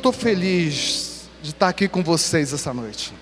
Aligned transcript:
Estou 0.00 0.14
feliz 0.14 1.28
de 1.42 1.50
estar 1.50 1.68
aqui 1.68 1.86
com 1.86 2.02
vocês 2.02 2.54
essa 2.54 2.72
noite. 2.72 3.12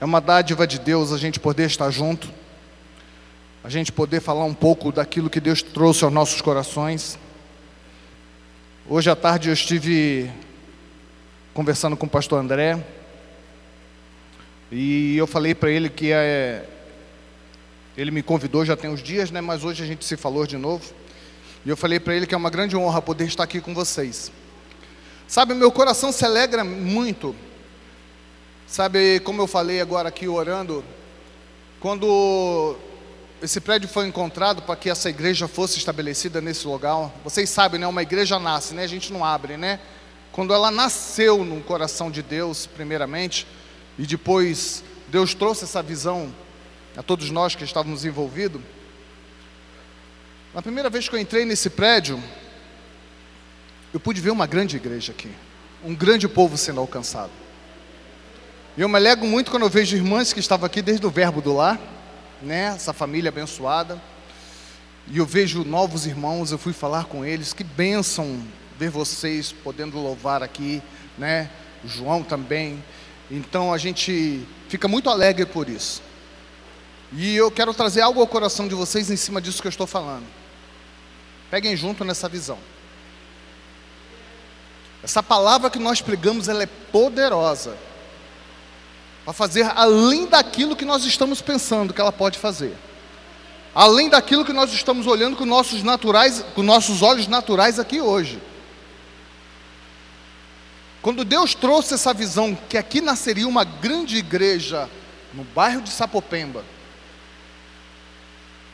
É 0.00 0.06
uma 0.06 0.22
dádiva 0.22 0.66
de 0.66 0.78
Deus 0.78 1.12
a 1.12 1.18
gente 1.18 1.38
poder 1.38 1.66
estar 1.66 1.90
junto, 1.90 2.30
a 3.62 3.68
gente 3.68 3.92
poder 3.92 4.22
falar 4.22 4.46
um 4.46 4.54
pouco 4.54 4.90
daquilo 4.90 5.28
que 5.28 5.38
Deus 5.38 5.60
trouxe 5.60 6.02
aos 6.02 6.10
nossos 6.10 6.40
corações. 6.40 7.18
Hoje 8.88 9.10
à 9.10 9.14
tarde 9.14 9.50
eu 9.50 9.52
estive 9.52 10.32
conversando 11.52 11.94
com 11.94 12.06
o 12.06 12.08
pastor 12.08 12.40
André 12.40 12.82
e 14.70 15.14
eu 15.18 15.26
falei 15.26 15.54
para 15.54 15.70
ele 15.70 15.90
que 15.90 16.10
é, 16.10 16.66
ele 17.98 18.10
me 18.10 18.22
convidou 18.22 18.64
já 18.64 18.78
tem 18.78 18.88
uns 18.88 19.02
dias, 19.02 19.30
né? 19.30 19.42
Mas 19.42 19.62
hoje 19.62 19.82
a 19.82 19.86
gente 19.86 20.06
se 20.06 20.16
falou 20.16 20.46
de 20.46 20.56
novo. 20.56 20.82
E 21.66 21.68
eu 21.68 21.76
falei 21.76 22.00
para 22.00 22.14
ele 22.14 22.26
que 22.26 22.34
é 22.34 22.38
uma 22.38 22.48
grande 22.48 22.74
honra 22.74 23.02
poder 23.02 23.26
estar 23.26 23.44
aqui 23.44 23.60
com 23.60 23.74
vocês. 23.74 24.32
Sabe, 25.26 25.54
meu 25.54 25.70
coração 25.70 26.12
se 26.12 26.24
alegra 26.24 26.64
muito. 26.64 27.34
Sabe, 28.66 29.20
como 29.20 29.42
eu 29.42 29.46
falei 29.46 29.80
agora 29.80 30.08
aqui 30.08 30.26
orando, 30.28 30.84
quando 31.80 32.76
esse 33.42 33.60
prédio 33.60 33.88
foi 33.88 34.06
encontrado 34.06 34.62
para 34.62 34.76
que 34.76 34.88
essa 34.88 35.10
igreja 35.10 35.48
fosse 35.48 35.78
estabelecida 35.78 36.40
nesse 36.40 36.66
local, 36.66 37.12
vocês 37.24 37.50
sabem, 37.50 37.80
né? 37.80 37.86
Uma 37.86 38.02
igreja 38.02 38.38
nasce, 38.38 38.72
né? 38.72 38.84
A 38.84 38.86
gente 38.86 39.12
não 39.12 39.24
abre, 39.24 39.56
né? 39.56 39.80
Quando 40.30 40.54
ela 40.54 40.70
nasceu 40.70 41.44
no 41.44 41.60
coração 41.60 42.10
de 42.10 42.22
Deus, 42.22 42.66
primeiramente, 42.66 43.46
e 43.98 44.06
depois 44.06 44.82
Deus 45.08 45.34
trouxe 45.34 45.64
essa 45.64 45.82
visão 45.82 46.32
a 46.96 47.02
todos 47.02 47.30
nós 47.30 47.54
que 47.54 47.64
estávamos 47.64 48.04
envolvidos. 48.04 48.62
Na 50.54 50.62
primeira 50.62 50.88
vez 50.88 51.08
que 51.08 51.14
eu 51.14 51.20
entrei 51.20 51.44
nesse 51.44 51.68
prédio, 51.68 52.22
eu 53.92 54.00
pude 54.00 54.20
ver 54.20 54.30
uma 54.30 54.46
grande 54.46 54.76
igreja 54.76 55.12
aqui, 55.12 55.30
um 55.84 55.94
grande 55.94 56.28
povo 56.28 56.56
sendo 56.56 56.80
alcançado. 56.80 57.30
E 58.76 58.80
eu 58.80 58.88
me 58.88 58.96
alegro 58.96 59.26
muito 59.26 59.50
quando 59.50 59.64
eu 59.64 59.68
vejo 59.68 59.96
irmãs 59.96 60.32
que 60.32 60.40
estavam 60.40 60.66
aqui 60.66 60.80
desde 60.80 61.06
o 61.06 61.10
verbo 61.10 61.42
do 61.42 61.52
lar, 61.52 61.78
né, 62.40 62.72
essa 62.74 62.92
família 62.92 63.28
abençoada. 63.28 64.00
E 65.08 65.18
eu 65.18 65.26
vejo 65.26 65.64
novos 65.64 66.06
irmãos, 66.06 66.52
eu 66.52 66.58
fui 66.58 66.72
falar 66.72 67.04
com 67.04 67.24
eles, 67.24 67.52
que 67.52 67.64
bênção 67.64 68.40
ver 68.78 68.88
vocês 68.88 69.52
podendo 69.52 69.98
louvar 69.98 70.42
aqui, 70.42 70.80
né? 71.18 71.50
O 71.84 71.88
João 71.88 72.22
também. 72.22 72.82
Então 73.30 73.72
a 73.72 73.78
gente 73.78 74.46
fica 74.68 74.88
muito 74.88 75.10
alegre 75.10 75.44
por 75.44 75.68
isso. 75.68 76.02
E 77.12 77.36
eu 77.36 77.50
quero 77.50 77.74
trazer 77.74 78.00
algo 78.00 78.20
ao 78.20 78.26
coração 78.26 78.66
de 78.66 78.74
vocês 78.74 79.10
em 79.10 79.16
cima 79.16 79.40
disso 79.40 79.60
que 79.60 79.68
eu 79.68 79.70
estou 79.70 79.86
falando. 79.86 80.24
Peguem 81.50 81.76
junto 81.76 82.04
nessa 82.04 82.28
visão. 82.28 82.58
Essa 85.02 85.22
palavra 85.22 85.70
que 85.70 85.78
nós 85.78 86.00
pregamos, 86.00 86.48
ela 86.48 86.62
é 86.62 86.66
poderosa 86.66 87.76
para 89.24 89.32
fazer 89.32 89.70
além 89.74 90.26
daquilo 90.26 90.76
que 90.76 90.84
nós 90.84 91.04
estamos 91.04 91.40
pensando 91.40 91.92
que 91.92 92.00
ela 92.00 92.12
pode 92.12 92.38
fazer. 92.38 92.76
Além 93.74 94.08
daquilo 94.08 94.44
que 94.44 94.52
nós 94.52 94.72
estamos 94.72 95.06
olhando 95.06 95.36
com 95.36 95.46
nossos 95.46 95.82
naturais, 95.82 96.44
com 96.54 96.62
nossos 96.62 97.02
olhos 97.02 97.26
naturais 97.26 97.78
aqui 97.78 98.00
hoje. 98.00 98.40
Quando 101.00 101.24
Deus 101.24 101.54
trouxe 101.54 101.94
essa 101.94 102.12
visão 102.12 102.54
que 102.68 102.78
aqui 102.78 103.00
nasceria 103.00 103.48
uma 103.48 103.64
grande 103.64 104.16
igreja 104.16 104.88
no 105.32 105.42
bairro 105.42 105.80
de 105.80 105.90
Sapopemba, 105.90 106.64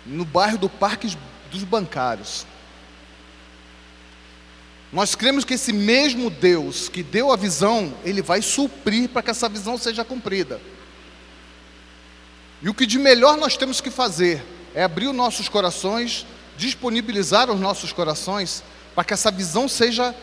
no 0.05 0.25
bairro 0.25 0.59
do 0.59 0.69
Parque 0.69 1.17
dos 1.51 1.65
Bancários. 1.65 2.47
Nós 4.92 5.14
cremos 5.14 5.44
que 5.44 5.55
esse 5.55 5.72
mesmo 5.72 6.31
Deus 6.31 6.89
que 6.89 7.03
deu 7.03 7.31
a 7.31 7.36
visão, 7.36 7.92
ele 8.05 8.22
vai 8.22 8.41
suprir 8.41 9.08
para 9.08 9.22
que 9.22 9.31
essa 9.31 9.48
visão 9.48 9.77
seja 9.77 10.05
cumprida. 10.05 10.61
E 12.62 12.69
o 12.69 12.75
que 12.75 12.86
de 12.86 12.98
melhor 12.98 13.36
nós 13.36 13.56
temos 13.56 13.81
que 13.81 13.91
fazer 13.91 14.43
é 14.75 14.82
abrir 14.82 15.06
os 15.06 15.15
nossos 15.15 15.49
corações, 15.49 16.26
disponibilizar 16.56 17.50
os 17.50 17.60
nossos 17.60 17.93
corações 17.93 18.65
para 18.94 19.04
que 19.04 19.12
essa 19.12 19.31
visão 19.31 19.69
seja 19.69 20.15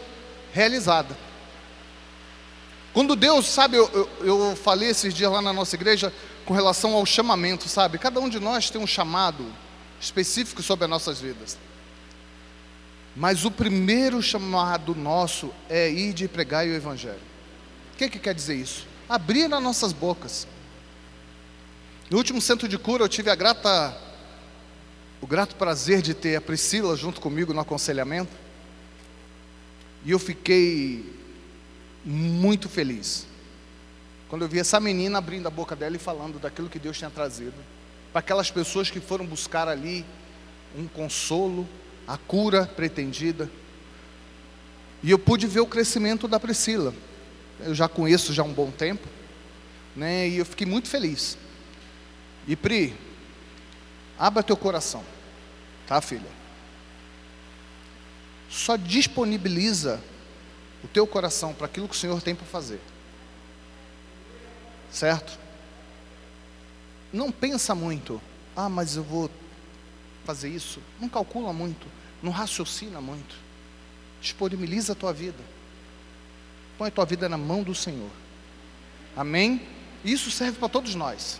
realizada. 0.51 1.15
Quando 2.91 3.15
Deus, 3.15 3.45
sabe, 3.47 3.77
eu, 3.77 3.89
eu, 3.93 4.09
eu, 4.21 4.55
falei 4.55 4.89
esses 4.89 5.13
dias 5.13 5.31
lá 5.31 5.41
na 5.41 5.53
nossa 5.53 5.75
igreja 5.75 6.13
com 6.45 6.53
relação 6.53 6.93
ao 6.93 7.05
chamamento, 7.05 7.67
sabe? 7.67 7.97
Cada 7.97 8.19
um 8.19 8.29
de 8.29 8.39
nós 8.39 8.69
tem 8.69 8.81
um 8.81 8.87
chamado 8.87 9.45
específico 9.99 10.63
sobre 10.63 10.85
as 10.85 10.89
nossas 10.89 11.19
vidas. 11.19 11.57
Mas 13.15 13.45
o 13.45 13.51
primeiro 13.51 14.21
chamado 14.21 14.93
nosso 14.93 15.53
é 15.69 15.89
ir 15.89 16.13
de 16.13 16.27
pregar 16.27 16.65
o 16.65 16.73
Evangelho. 16.73 17.21
O 17.93 17.97
que, 17.97 18.09
que 18.09 18.19
quer 18.19 18.35
dizer 18.35 18.55
isso? 18.55 18.85
Abrir 19.07 19.51
as 19.53 19.63
nossas 19.63 19.93
bocas. 19.93 20.45
No 22.09 22.17
último 22.17 22.41
centro 22.41 22.67
de 22.67 22.77
cura, 22.77 23.03
eu 23.03 23.09
tive 23.09 23.29
a 23.29 23.35
grata, 23.35 23.97
o 25.21 25.27
grato 25.27 25.55
prazer 25.55 26.01
de 26.01 26.13
ter 26.13 26.35
a 26.35 26.41
Priscila 26.41 26.95
junto 26.95 27.21
comigo 27.21 27.53
no 27.53 27.61
aconselhamento. 27.61 28.33
E 30.03 30.11
eu 30.11 30.19
fiquei 30.19 31.13
muito 32.03 32.67
feliz 32.69 33.25
quando 34.27 34.41
eu 34.41 34.49
vi 34.49 34.59
essa 34.59 34.79
menina 34.79 35.17
abrindo 35.17 35.47
a 35.47 35.51
boca 35.51 35.75
dela 35.75 35.95
e 35.95 35.99
falando 35.99 36.39
daquilo 36.39 36.69
que 36.69 36.79
Deus 36.79 36.97
tinha 36.97 37.09
trazido 37.09 37.55
para 38.11 38.19
aquelas 38.19 38.49
pessoas 38.49 38.89
que 38.89 38.99
foram 38.99 39.25
buscar 39.25 39.67
ali 39.67 40.05
um 40.77 40.87
consolo, 40.87 41.67
a 42.07 42.17
cura 42.17 42.65
pretendida. 42.65 43.49
E 45.03 45.11
eu 45.11 45.19
pude 45.19 45.47
ver 45.47 45.59
o 45.59 45.67
crescimento 45.67 46.27
da 46.27 46.39
Priscila. 46.39 46.93
Eu 47.59 47.73
já 47.73 47.87
conheço 47.87 48.33
já 48.33 48.43
um 48.43 48.53
bom 48.53 48.71
tempo, 48.71 49.07
né? 49.95 50.27
E 50.27 50.37
eu 50.37 50.45
fiquei 50.45 50.65
muito 50.67 50.87
feliz. 50.87 51.37
E 52.47 52.55
Pri, 52.55 52.95
abra 54.17 54.43
teu 54.43 54.57
coração, 54.57 55.03
tá, 55.87 56.01
filha? 56.01 56.29
Só 58.49 58.75
disponibiliza 58.75 60.01
o 60.83 60.87
teu 60.87 61.07
coração 61.07 61.53
para 61.53 61.65
aquilo 61.65 61.87
que 61.87 61.95
o 61.95 61.99
Senhor 61.99 62.21
tem 62.21 62.35
para 62.35 62.45
fazer. 62.45 62.79
Certo? 64.91 65.45
não 67.15 67.31
pensa 67.31 67.73
muito. 67.73 68.21
Ah, 68.55 68.69
mas 68.69 68.95
eu 68.95 69.03
vou 69.03 69.29
fazer 70.25 70.49
isso. 70.49 70.79
Não 70.99 71.07
calcula 71.07 71.53
muito. 71.53 71.87
Não 72.21 72.31
raciocina 72.31 72.99
muito. 72.99 73.35
Disponibiliza 74.21 74.93
a 74.93 74.95
tua 74.95 75.13
vida. 75.13 75.43
Põe 76.77 76.89
a 76.89 76.91
tua 76.91 77.05
vida 77.05 77.29
na 77.29 77.37
mão 77.37 77.63
do 77.63 77.75
Senhor. 77.75 78.09
Amém? 79.15 79.61
Isso 80.03 80.29
serve 80.29 80.57
para 80.57 80.69
todos 80.69 80.95
nós. 80.95 81.39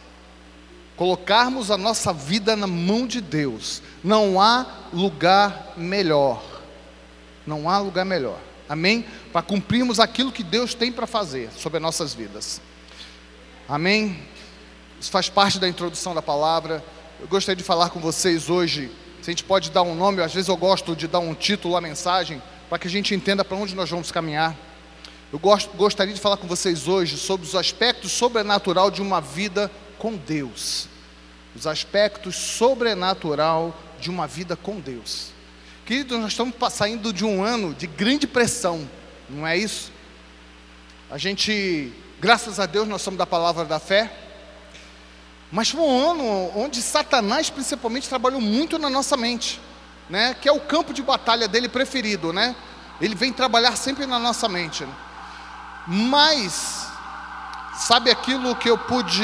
Colocarmos 0.96 1.72
a 1.72 1.78
nossa 1.78 2.14
vida 2.14 2.56
na 2.56 2.68
mão 2.68 3.06
de 3.06 3.20
Deus. 3.20 3.82
Não 4.04 4.40
há 4.40 4.66
lugar 4.94 5.74
melhor. 5.76 6.44
Não 7.46 7.70
há 7.70 7.80
lugar 7.80 8.06
melhor. 8.06 8.40
Amém? 8.68 9.06
Para 9.32 9.42
cumprirmos 9.42 10.00
aquilo 10.00 10.32
que 10.32 10.44
Deus 10.44 10.74
tem 10.74 10.92
para 10.92 11.06
fazer 11.06 11.52
sobre 11.52 11.78
as 11.78 11.84
nossas 11.84 12.14
vidas. 12.14 12.62
Amém? 13.68 14.20
Isso 15.00 15.12
faz 15.12 15.30
parte 15.30 15.60
da 15.60 15.68
introdução 15.68 16.16
da 16.16 16.22
palavra. 16.22 16.84
Eu 17.20 17.28
gostaria 17.28 17.56
de 17.56 17.64
falar 17.64 17.90
com 17.90 18.00
vocês 18.00 18.50
hoje. 18.50 18.92
Se 19.22 19.30
a 19.30 19.32
gente 19.32 19.44
pode 19.44 19.72
dar 19.72 19.84
um 19.84 19.96
nome, 19.96 20.22
às 20.22 20.34
vezes 20.34 20.50
eu 20.50 20.58
gosto 20.58 20.96
de 20.96 21.08
dar 21.08 21.20
um 21.20 21.34
título 21.34 21.76
à 21.78 21.82
mensagem, 21.82 22.42
para 22.70 22.78
que 22.78 22.88
a 22.88 22.92
gente 22.92 23.16
entenda 23.16 23.44
para 23.44 23.56
onde 23.56 23.74
nós 23.74 23.90
vamos 23.90 24.12
caminhar. 24.12 24.56
Eu 25.32 25.40
gostaria 25.40 26.14
de 26.14 26.20
falar 26.20 26.38
com 26.38 26.48
vocês 26.48 26.88
hoje 26.88 27.18
sobre 27.18 27.48
os 27.48 27.56
aspectos 27.56 28.12
sobrenatural 28.12 28.92
de 28.92 29.02
uma 29.02 29.22
vida 29.22 29.72
com 29.98 30.16
Deus. 30.16 30.90
Os 31.56 31.66
aspectos 31.66 32.36
sobrenatural 32.36 33.74
de 34.00 34.10
uma 34.10 34.28
vida 34.28 34.56
com 34.58 34.80
Deus. 34.80 35.32
Queridos, 35.86 36.20
nós 36.20 36.34
estamos 36.34 36.54
saindo 36.72 37.14
de 37.14 37.24
um 37.24 37.44
ano 37.44 37.74
de 37.74 37.88
grande 37.88 38.28
pressão, 38.28 38.88
não 39.30 39.48
é 39.48 39.58
isso? 39.58 39.92
A 41.10 41.18
gente, 41.18 41.94
graças 42.20 42.60
a 42.60 42.66
Deus, 42.66 42.88
nós 42.88 43.02
somos 43.02 43.18
da 43.18 43.26
palavra 43.26 43.64
da 43.64 43.80
fé. 43.80 44.25
Mas 45.52 45.70
foi 45.70 45.82
um 45.82 46.12
ano 46.12 46.52
onde 46.56 46.82
Satanás, 46.82 47.50
principalmente, 47.50 48.10
trabalhou 48.10 48.42
muito 48.42 48.78
na 48.78 48.90
nossa 48.90 49.16
mente, 49.16 49.62
né? 50.10 50.36
Que 50.42 50.50
é 50.50 50.52
o 50.52 50.60
campo 50.60 50.94
de 50.94 51.02
batalha 51.02 51.48
dele 51.48 51.70
preferido, 51.70 52.34
né? 52.34 52.56
Ele 53.00 53.16
vem 53.16 53.32
trabalhar 53.32 53.76
sempre 53.76 54.06
na 54.06 54.18
nossa 54.20 54.48
mente. 54.48 54.84
Né? 54.84 54.94
Mas 55.88 56.88
sabe 57.74 58.10
aquilo 58.10 58.56
que 58.56 58.70
eu 58.70 58.78
pude 58.78 59.24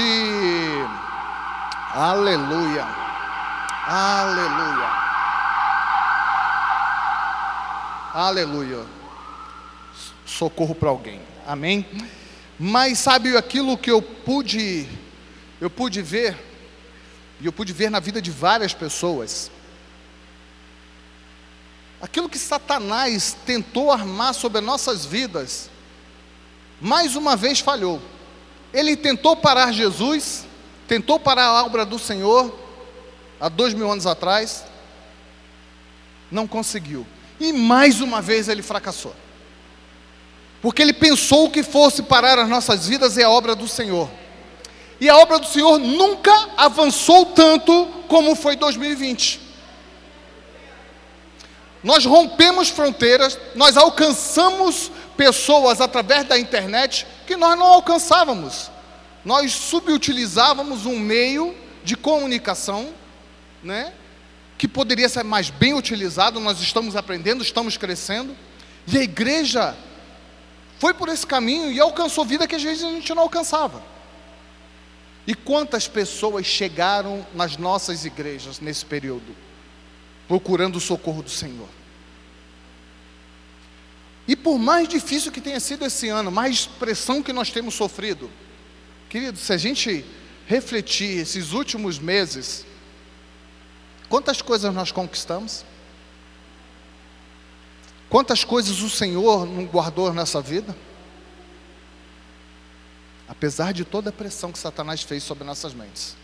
Aleluia. 1.94 2.88
Aleluia. 3.86 4.90
Aleluia. 8.14 8.86
Socorro 10.26 10.74
para 10.74 10.88
alguém. 10.90 11.22
Amém. 11.46 11.86
Mas 12.58 13.00
sabe 13.00 13.36
aquilo 13.36 13.78
que 13.78 13.92
eu 13.92 14.02
pude 14.02 14.88
eu 15.62 15.70
pude 15.70 16.02
ver, 16.02 16.36
e 17.40 17.46
eu 17.46 17.54
pude 17.54 17.72
ver 17.72 17.92
na 17.92 18.00
vida 18.00 18.20
de 18.20 18.32
várias 18.32 18.74
pessoas, 18.74 19.52
aquilo 22.02 22.28
que 22.28 22.40
Satanás 22.40 23.38
tentou 23.46 23.92
armar 23.92 24.34
sobre 24.34 24.58
as 24.58 24.64
nossas 24.64 25.06
vidas, 25.06 25.70
mais 26.82 27.16
uma 27.16 27.36
vez 27.36 27.60
falhou. 27.60 28.02
Ele 28.74 28.98
tentou 28.98 29.38
parar 29.38 29.72
Jesus, 29.72 30.46
tentou 30.88 31.20
parar 31.20 31.46
a 31.46 31.64
obra 31.64 31.86
do 31.86 32.00
Senhor, 32.00 32.58
há 33.40 33.48
dois 33.48 33.76
mil 33.76 33.92
anos 33.92 34.08
atrás, 34.08 34.66
não 36.32 36.48
conseguiu. 36.48 37.06
E 37.40 37.54
mais 37.54 38.02
uma 38.02 38.20
vez 38.20 38.50
ele 38.50 38.64
fracassou. 38.64 39.16
Porque 40.60 40.82
ele 40.82 40.94
pensou 40.94 41.52
que 41.52 41.62
fosse 41.62 42.02
parar 42.02 42.40
as 42.40 42.50
nossas 42.50 42.88
vidas 42.88 43.16
e 43.18 43.24
a 43.24 43.30
obra 43.30 43.56
do 43.56 43.68
Senhor. 43.68 44.10
E 45.02 45.10
a 45.10 45.18
obra 45.18 45.40
do 45.40 45.48
Senhor 45.48 45.80
nunca 45.80 46.32
avançou 46.56 47.26
tanto 47.26 47.88
como 48.08 48.36
foi 48.36 48.56
2020. 48.56 49.42
Nós 51.84 52.06
rompemos 52.06 52.70
fronteiras, 52.70 53.36
nós 53.56 53.78
alcançamos 53.78 54.92
pessoas 55.18 55.82
através 55.82 56.24
da 56.26 56.38
internet 56.38 57.08
que 57.26 57.36
nós 57.36 57.58
não 57.58 57.66
alcançávamos. 57.66 58.70
Nós 59.26 59.52
subutilizávamos 59.54 60.86
um 60.86 61.00
meio 61.00 61.56
de 61.84 61.98
comunicação, 61.98 62.94
né, 63.64 63.92
que 64.56 64.68
poderia 64.68 65.10
ser 65.10 65.24
mais 65.24 65.50
bem 65.50 65.74
utilizado. 65.74 66.40
Nós 66.40 66.60
estamos 66.60 66.96
aprendendo, 66.96 67.42
estamos 67.42 67.76
crescendo, 67.76 68.38
e 68.86 69.00
a 69.00 69.02
igreja 69.02 69.76
foi 70.78 70.94
por 70.94 71.10
esse 71.10 71.26
caminho 71.26 71.72
e 71.72 71.80
alcançou 71.80 72.24
vida 72.24 72.48
que 72.48 72.56
às 72.56 72.62
vezes 72.62 72.84
a 72.84 72.90
gente 72.90 73.12
não 73.16 73.24
alcançava. 73.24 73.90
E 75.26 75.36
quantas 75.36 75.88
pessoas 75.88 76.46
chegaram 76.46 77.26
nas 77.34 77.58
nossas 77.58 78.06
igrejas 78.06 78.60
nesse 78.60 78.86
período, 78.86 79.36
procurando 80.28 80.78
o 80.78 80.82
socorro 80.82 81.22
do 81.22 81.30
Senhor? 81.30 81.70
E 84.28 84.36
por 84.36 84.58
mais 84.58 84.88
difícil 84.88 85.32
que 85.32 85.42
tenha 85.42 85.60
sido 85.60 85.86
esse 85.86 86.10
ano, 86.10 86.32
mais 86.32 86.66
pressão 86.66 87.22
que 87.22 87.34
nós 87.34 87.50
temos 87.50 87.76
sofrido, 87.76 88.30
querido, 89.10 89.38
se 89.38 89.52
a 89.52 89.58
gente 89.58 90.06
refletir 90.48 91.20
esses 91.20 91.54
últimos 91.54 92.00
meses, 92.00 92.66
quantas 94.10 94.42
coisas 94.42 94.74
nós 94.74 94.92
conquistamos? 94.92 95.66
Quantas 98.10 98.44
coisas 98.44 98.82
o 98.82 98.90
Senhor 98.90 99.46
não 99.46 99.66
guardou 99.66 100.14
nessa 100.14 100.42
vida? 100.42 100.76
Apesar 103.32 103.72
de 103.72 103.86
toda 103.86 104.10
a 104.10 104.14
pressão 104.14 104.52
que 104.52 104.60
Satanás 104.60 105.04
fez 105.04 105.24
sobre 105.24 105.46
nossas 105.46 105.74
mentes. 105.74 106.18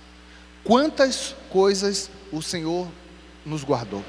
Quantas 0.61 1.33
coisas 1.49 2.09
o 2.33 2.41
Senhor 2.41 2.85
nos 3.45 3.63
guardou. 3.63 4.03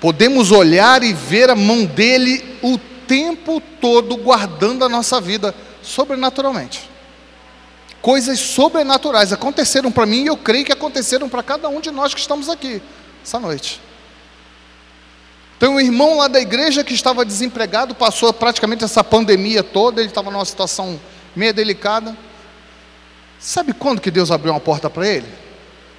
Podemos 0.00 0.50
olhar 0.50 1.04
e 1.04 1.12
ver 1.12 1.48
a 1.48 1.54
mão 1.54 1.84
dele 1.84 2.58
o 2.60 2.76
tempo 3.06 3.62
todo 3.80 4.16
guardando 4.16 4.84
a 4.84 4.88
nossa 4.88 5.20
vida 5.20 5.54
sobrenaturalmente. 5.80 6.90
Coisas 8.02 8.40
sobrenaturais 8.40 9.32
aconteceram 9.32 9.92
para 9.92 10.06
mim 10.06 10.24
e 10.24 10.26
eu 10.26 10.36
creio 10.36 10.64
que 10.64 10.72
aconteceram 10.72 11.28
para 11.28 11.44
cada 11.44 11.68
um 11.68 11.80
de 11.80 11.92
nós 11.92 12.12
que 12.12 12.20
estamos 12.20 12.48
aqui 12.48 12.82
essa 13.22 13.38
noite. 13.38 13.80
Tem 15.58 15.68
um 15.68 15.80
irmão 15.80 16.18
lá 16.18 16.28
da 16.28 16.40
igreja 16.40 16.84
que 16.84 16.92
estava 16.92 17.24
desempregado, 17.24 17.94
passou 17.94 18.32
praticamente 18.32 18.84
essa 18.84 19.02
pandemia 19.02 19.62
toda, 19.62 20.00
ele 20.00 20.10
estava 20.10 20.30
numa 20.30 20.44
situação 20.44 21.00
meio 21.34 21.54
delicada. 21.54 22.16
Sabe 23.38 23.72
quando 23.72 24.00
que 24.00 24.10
Deus 24.10 24.30
abriu 24.30 24.52
uma 24.52 24.60
porta 24.60 24.90
para 24.90 25.06
ele? 25.06 25.28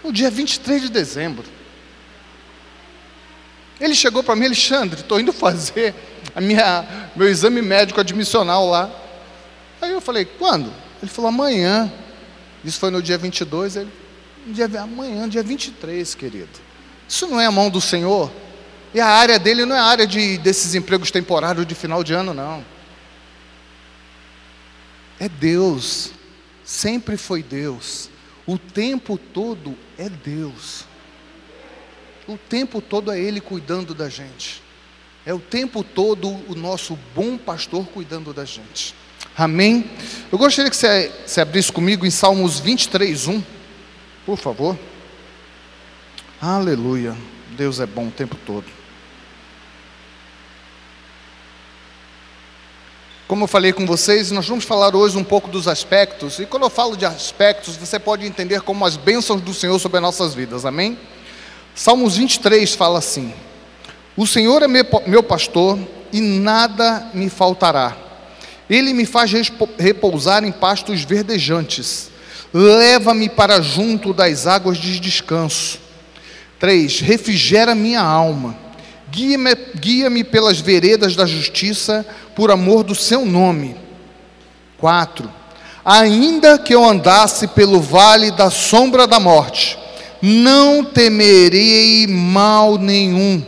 No 0.04 0.14
dia 0.14 0.30
23 0.30 0.84
de 0.84 0.90
dezembro. 0.90 1.44
Ele 3.80 3.96
chegou 3.96 4.24
para 4.24 4.36
mim, 4.36 4.46
Alexandre, 4.46 5.02
estou 5.02 5.20
indo 5.20 5.32
fazer 5.32 5.94
a 6.36 6.42
minha, 6.42 7.10
meu 7.16 7.28
exame 7.28 7.62
médico 7.62 8.00
admissional 8.00 8.68
lá. 8.68 8.90
Aí 9.82 9.92
eu 9.92 10.02
falei, 10.02 10.26
quando? 10.26 10.72
Ele 11.02 11.12
falou, 11.12 11.30
amanhã. 11.30 11.92
Isso 12.64 12.80
foi 12.80 12.90
no 12.90 13.02
dia 13.02 13.18
22, 13.18 13.76
ele, 13.76 13.92
dia, 14.48 14.70
amanhã, 14.82 15.30
dia 15.30 15.44
23, 15.44 16.16
querido. 16.16 16.50
Isso 17.08 17.28
não 17.28 17.40
é 17.40 17.46
a 17.46 17.52
mão 17.52 17.70
do 17.70 17.80
Senhor? 17.80 18.32
E 18.94 19.00
a 19.00 19.08
área 19.08 19.38
dele 19.38 19.66
não 19.66 19.76
é 19.76 19.80
a 19.80 19.84
área 19.84 20.08
de, 20.08 20.38
desses 20.38 20.76
empregos 20.76 21.12
temporários 21.12 21.66
de 21.66 21.76
final 21.76 22.04
de 22.04 22.14
ano, 22.14 22.34
não. 22.34 22.64
É 25.20 25.28
Deus. 25.28 26.12
Sempre 26.64 27.18
foi 27.18 27.44
Deus. 27.44 28.10
O 28.46 28.58
tempo 28.58 29.18
todo 29.18 29.78
é 29.98 30.10
Deus. 30.10 30.86
O 32.28 32.38
tempo 32.38 32.82
todo 32.82 33.12
é 33.12 33.20
Ele 33.20 33.42
cuidando 33.42 33.94
da 33.94 34.10
gente. 34.10 34.62
É 35.26 35.34
o 35.34 35.40
tempo 35.40 35.84
todo 35.84 36.30
o 36.30 36.56
nosso 36.56 36.98
bom 37.14 37.38
pastor 37.38 37.86
cuidando 37.88 38.34
da 38.34 38.46
gente. 38.46 38.96
Amém? 39.38 39.90
Eu 40.32 40.38
gostaria 40.38 40.70
que 40.70 40.78
você, 40.78 41.12
você 41.26 41.42
abrisse 41.42 41.72
comigo 41.72 42.06
em 42.06 42.10
Salmos 42.10 42.60
23, 42.60 43.28
1. 43.28 43.44
Por 44.26 44.38
favor. 44.38 44.78
Aleluia. 46.42 47.16
Deus 47.58 47.80
é 47.80 47.86
bom 47.86 48.08
o 48.08 48.12
tempo 48.12 48.38
todo. 48.46 48.77
Como 53.28 53.44
eu 53.44 53.48
falei 53.48 53.74
com 53.74 53.86
vocês, 53.86 54.32
nós 54.32 54.48
vamos 54.48 54.64
falar 54.64 54.96
hoje 54.96 55.18
um 55.18 55.24
pouco 55.24 55.50
dos 55.50 55.68
aspectos, 55.68 56.40
e 56.40 56.46
quando 56.46 56.64
eu 56.64 56.70
falo 56.70 56.96
de 56.96 57.06
aspectos, 57.06 57.76
você 57.76 58.00
pode 58.00 58.26
entender 58.26 58.62
como 58.62 58.86
as 58.86 58.96
bênçãos 58.96 59.42
do 59.42 59.54
Senhor 59.54 59.78
sobre 59.80 59.98
as 59.98 60.02
nossas 60.02 60.34
vidas, 60.34 60.66
amém? 60.66 60.98
Salmos 61.76 62.16
23 62.16 62.74
fala 62.74 63.00
assim: 63.00 63.34
O 64.16 64.26
Senhor 64.26 64.64
é 64.64 64.68
meu 64.68 65.22
pastor 65.22 65.78
e 66.14 66.22
nada 66.22 67.12
me 67.14 67.30
faltará, 67.30 67.98
Ele 68.70 68.94
me 68.94 69.06
faz 69.06 69.30
repousar 69.78 70.46
em 70.46 70.52
pastos 70.54 71.04
verdejantes, 71.04 72.10
leva-me 72.54 73.28
para 73.28 73.62
junto 73.62 74.14
das 74.14 74.48
águas 74.48 74.78
de 74.78 75.02
descanso. 75.02 75.80
3. 76.60 77.02
Refrigera 77.02 77.76
minha 77.76 78.02
alma 78.02 78.67
Guia-me 79.10 79.56
guia 79.80 80.10
pelas 80.26 80.60
veredas 80.60 81.16
da 81.16 81.26
justiça, 81.26 82.06
por 82.36 82.52
amor 82.52 82.84
do 82.84 82.94
seu 82.94 83.26
nome. 83.26 83.76
4. 84.78 85.30
Ainda 85.84 86.58
que 86.58 86.76
eu 86.76 86.84
andasse 86.84 87.48
pelo 87.48 87.80
vale 87.80 88.32
da 88.32 88.50
sombra 88.50 89.08
da 89.08 89.20
morte, 89.20 89.78
não 90.22 90.84
temerei 90.84 92.06
mal 92.08 92.78
nenhum, 92.78 93.42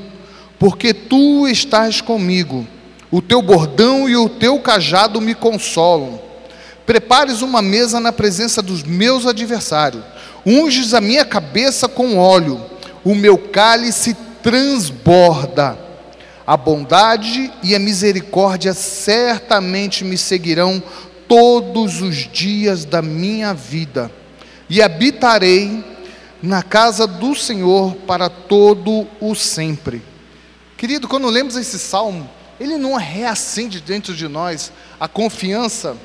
porque 0.58 0.94
tu 0.94 1.48
estás 1.48 2.00
comigo. 2.00 2.66
O 3.12 3.22
teu 3.22 3.42
bordão 3.42 4.08
e 4.08 4.16
o 4.16 4.30
teu 4.30 4.60
cajado 4.60 5.20
me 5.20 5.34
consolam. 5.34 6.22
Prepares 6.86 7.42
uma 7.42 7.62
mesa 7.62 8.00
na 8.00 8.12
presença 8.12 8.62
dos 8.62 8.84
meus 8.84 9.26
adversários. 9.26 10.04
Unges 10.46 10.94
a 10.94 11.02
minha 11.02 11.26
cabeça 11.26 11.88
com 11.88 12.18
óleo. 12.18 12.64
O 13.04 13.14
meu 13.14 13.38
cálice 13.38 14.16
transborda. 14.42 15.78
A 16.46 16.58
bondade 16.58 17.52
e 17.62 17.76
a 17.76 17.80
misericórdia 17.80 18.74
certamente 18.74 20.04
me 20.04 20.18
seguirão 20.18 20.82
todos 21.28 22.02
os 22.02 22.16
dias 22.16 22.86
da 22.86 23.04
minha 23.04 23.54
vida, 23.54 24.12
e 24.68 24.82
habitarei 24.82 25.86
na 26.42 26.64
casa 26.64 27.06
do 27.06 27.36
Senhor 27.36 27.94
para 28.08 28.30
todo 28.30 29.08
o 29.22 29.36
sempre. 29.36 30.02
Querido, 30.76 31.08
quando 31.08 31.28
lemos 31.28 31.56
esse 31.56 31.78
salmo, 31.78 32.28
ele 32.60 32.78
não 32.78 32.96
reacende 32.96 33.80
dentro 33.80 34.16
de 34.16 34.28
nós 34.28 34.72
a 35.00 35.08
confiança 35.08 35.96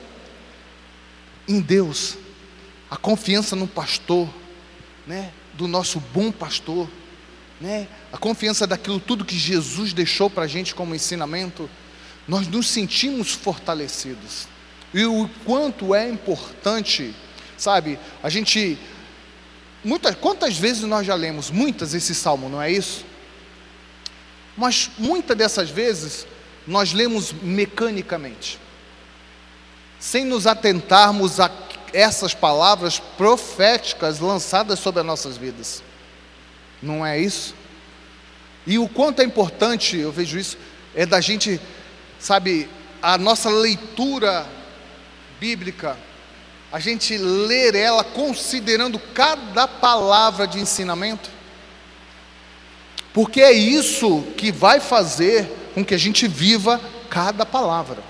em 1.49 1.61
Deus, 1.61 2.19
a 2.91 2.97
confiança 2.97 3.57
no 3.57 3.67
pastor, 3.67 4.29
né, 5.07 5.31
do 5.55 5.67
nosso 5.67 6.03
bom 6.13 6.31
pastor 6.31 6.89
né, 7.65 7.89
a 8.13 8.19
confiança 8.19 8.67
daquilo 8.67 9.01
tudo 9.01 9.25
que 9.25 9.39
Jesus 9.39 9.95
deixou 9.95 10.29
para 10.29 10.45
a 10.45 10.47
gente 10.47 10.75
como 10.75 10.95
ensinamento, 10.95 11.69
nós 12.29 12.47
nos 12.47 12.69
sentimos 12.69 13.33
fortalecidos. 13.33 14.47
E 14.93 15.07
o 15.07 15.31
quanto 15.47 15.95
é 15.95 16.07
importante, 16.07 17.15
sabe, 17.57 17.99
a 18.23 18.29
gente. 18.29 18.79
Muitas, 19.83 20.15
quantas 20.17 20.59
vezes 20.59 20.83
nós 20.83 21.07
já 21.07 21.15
lemos? 21.15 21.51
Muitas 21.51 21.95
esse 21.95 22.15
salmo, 22.15 22.51
não 22.51 22.61
é 22.61 22.71
isso? 22.71 23.03
Mas 24.55 24.91
muitas 24.99 25.35
dessas 25.35 25.71
vezes 25.71 26.27
nós 26.67 26.93
lemos 26.93 27.33
mecanicamente, 27.33 28.59
sem 29.99 30.27
nos 30.27 30.47
atentarmos 30.47 31.41
a 31.41 31.51
essas 31.95 32.35
palavras 32.35 32.99
proféticas 32.99 34.21
lançadas 34.21 34.79
sobre 34.79 35.01
as 35.01 35.07
nossas 35.07 35.39
vidas. 35.39 35.83
Não 36.85 37.05
é 37.05 37.19
isso? 37.19 37.55
E 38.67 38.79
o 38.79 38.87
quanto 38.87 39.21
é 39.23 39.25
importante, 39.25 39.97
eu 39.97 40.13
vejo 40.13 40.39
isso, 40.39 40.59
é 40.95 41.07
da 41.07 41.21
gente, 41.21 41.59
sabe, 42.19 42.69
a 43.01 43.17
nossa 43.17 43.49
leitura 43.49 44.47
bíblica, 45.41 45.97
a 46.71 46.79
gente 46.79 47.17
ler 47.17 47.75
ela 47.75 48.05
considerando 48.05 48.99
cada 48.99 49.67
palavra 49.67 50.47
de 50.47 50.59
ensinamento. 50.59 51.31
Porque 53.15 53.41
é 53.41 53.53
isso 53.53 54.23
que 54.37 54.53
vai 54.53 54.79
fazer 54.79 55.49
com 55.73 55.85
que 55.85 55.95
a 55.95 55.99
gente 55.99 56.29
viva 56.29 56.81
cada 57.09 57.47
palavra. 57.47 58.03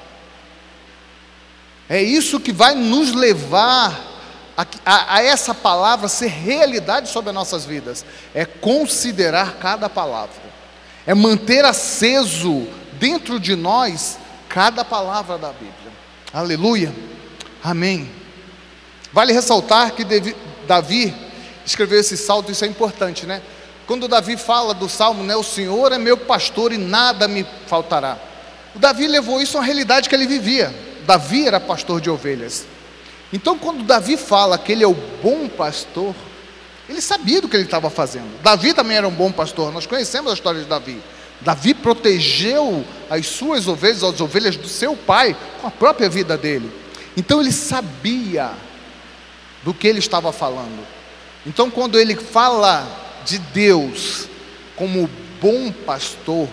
É 1.88 2.02
isso 2.02 2.40
que 2.40 2.52
vai 2.52 2.74
nos 2.74 3.12
levar 3.12 4.13
a, 4.56 4.66
a, 4.84 5.16
a, 5.16 5.22
essa 5.22 5.54
palavra 5.54 6.08
ser 6.08 6.28
realidade 6.28 7.08
sobre 7.08 7.30
as 7.30 7.34
nossas 7.34 7.64
vidas. 7.64 8.04
É 8.34 8.44
considerar 8.44 9.54
cada 9.58 9.88
palavra. 9.88 10.42
É 11.06 11.14
manter 11.14 11.64
aceso 11.64 12.66
dentro 12.92 13.40
de 13.40 13.56
nós 13.56 14.18
cada 14.48 14.84
palavra 14.84 15.36
da 15.36 15.48
Bíblia. 15.48 15.92
Aleluia. 16.32 16.94
Amém. 17.62 18.10
Vale 19.12 19.32
ressaltar 19.32 19.92
que 19.92 20.04
Davi 20.66 21.14
escreveu 21.64 22.00
esse 22.00 22.16
salto, 22.16 22.52
isso 22.52 22.64
é 22.64 22.68
importante, 22.68 23.26
né? 23.26 23.42
Quando 23.86 24.08
Davi 24.08 24.36
fala 24.36 24.72
do 24.72 24.88
salmo, 24.88 25.22
né? 25.24 25.36
O 25.36 25.42
Senhor 25.42 25.92
é 25.92 25.98
meu 25.98 26.16
pastor 26.16 26.72
e 26.72 26.78
nada 26.78 27.28
me 27.28 27.46
faltará. 27.66 28.18
O 28.74 28.78
Davi 28.78 29.06
levou 29.06 29.40
isso 29.40 29.58
à 29.58 29.62
realidade 29.62 30.08
que 30.08 30.14
ele 30.14 30.26
vivia. 30.26 30.74
Davi 31.06 31.46
era 31.46 31.60
pastor 31.60 32.00
de 32.00 32.08
ovelhas. 32.08 32.66
Então, 33.34 33.58
quando 33.58 33.82
Davi 33.82 34.16
fala 34.16 34.56
que 34.56 34.70
ele 34.70 34.84
é 34.84 34.86
o 34.86 34.94
bom 35.20 35.48
pastor, 35.48 36.14
ele 36.88 37.00
sabia 37.00 37.40
do 37.40 37.48
que 37.48 37.56
ele 37.56 37.64
estava 37.64 37.90
fazendo. 37.90 38.40
Davi 38.44 38.72
também 38.72 38.96
era 38.96 39.08
um 39.08 39.10
bom 39.10 39.32
pastor. 39.32 39.72
Nós 39.72 39.86
conhecemos 39.86 40.30
a 40.30 40.34
história 40.34 40.60
de 40.60 40.66
Davi. 40.66 41.02
Davi 41.40 41.74
protegeu 41.74 42.84
as 43.10 43.26
suas 43.26 43.66
ovelhas, 43.66 44.04
as 44.04 44.20
ovelhas 44.20 44.56
do 44.56 44.68
seu 44.68 44.94
pai, 44.94 45.36
com 45.60 45.66
a 45.66 45.70
própria 45.72 46.08
vida 46.08 46.38
dele. 46.38 46.70
Então 47.16 47.40
ele 47.40 47.50
sabia 47.50 48.52
do 49.64 49.74
que 49.74 49.88
ele 49.88 49.98
estava 49.98 50.30
falando. 50.32 50.86
Então, 51.44 51.68
quando 51.68 51.98
ele 51.98 52.14
fala 52.14 52.86
de 53.24 53.38
Deus 53.38 54.28
como 54.76 55.10
bom 55.40 55.72
pastor, 55.72 56.48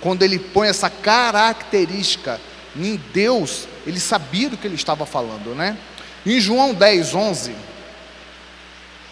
quando 0.00 0.22
ele 0.22 0.38
põe 0.38 0.68
essa 0.68 0.88
característica 0.88 2.40
em 2.74 2.98
Deus, 3.12 3.68
ele 3.86 4.00
sabia 4.00 4.48
do 4.48 4.56
que 4.56 4.66
ele 4.66 4.76
estava 4.76 5.04
falando, 5.04 5.54
né? 5.54 5.76
Em 6.24 6.40
João 6.40 6.72
10, 6.72 7.14
11, 7.14 7.54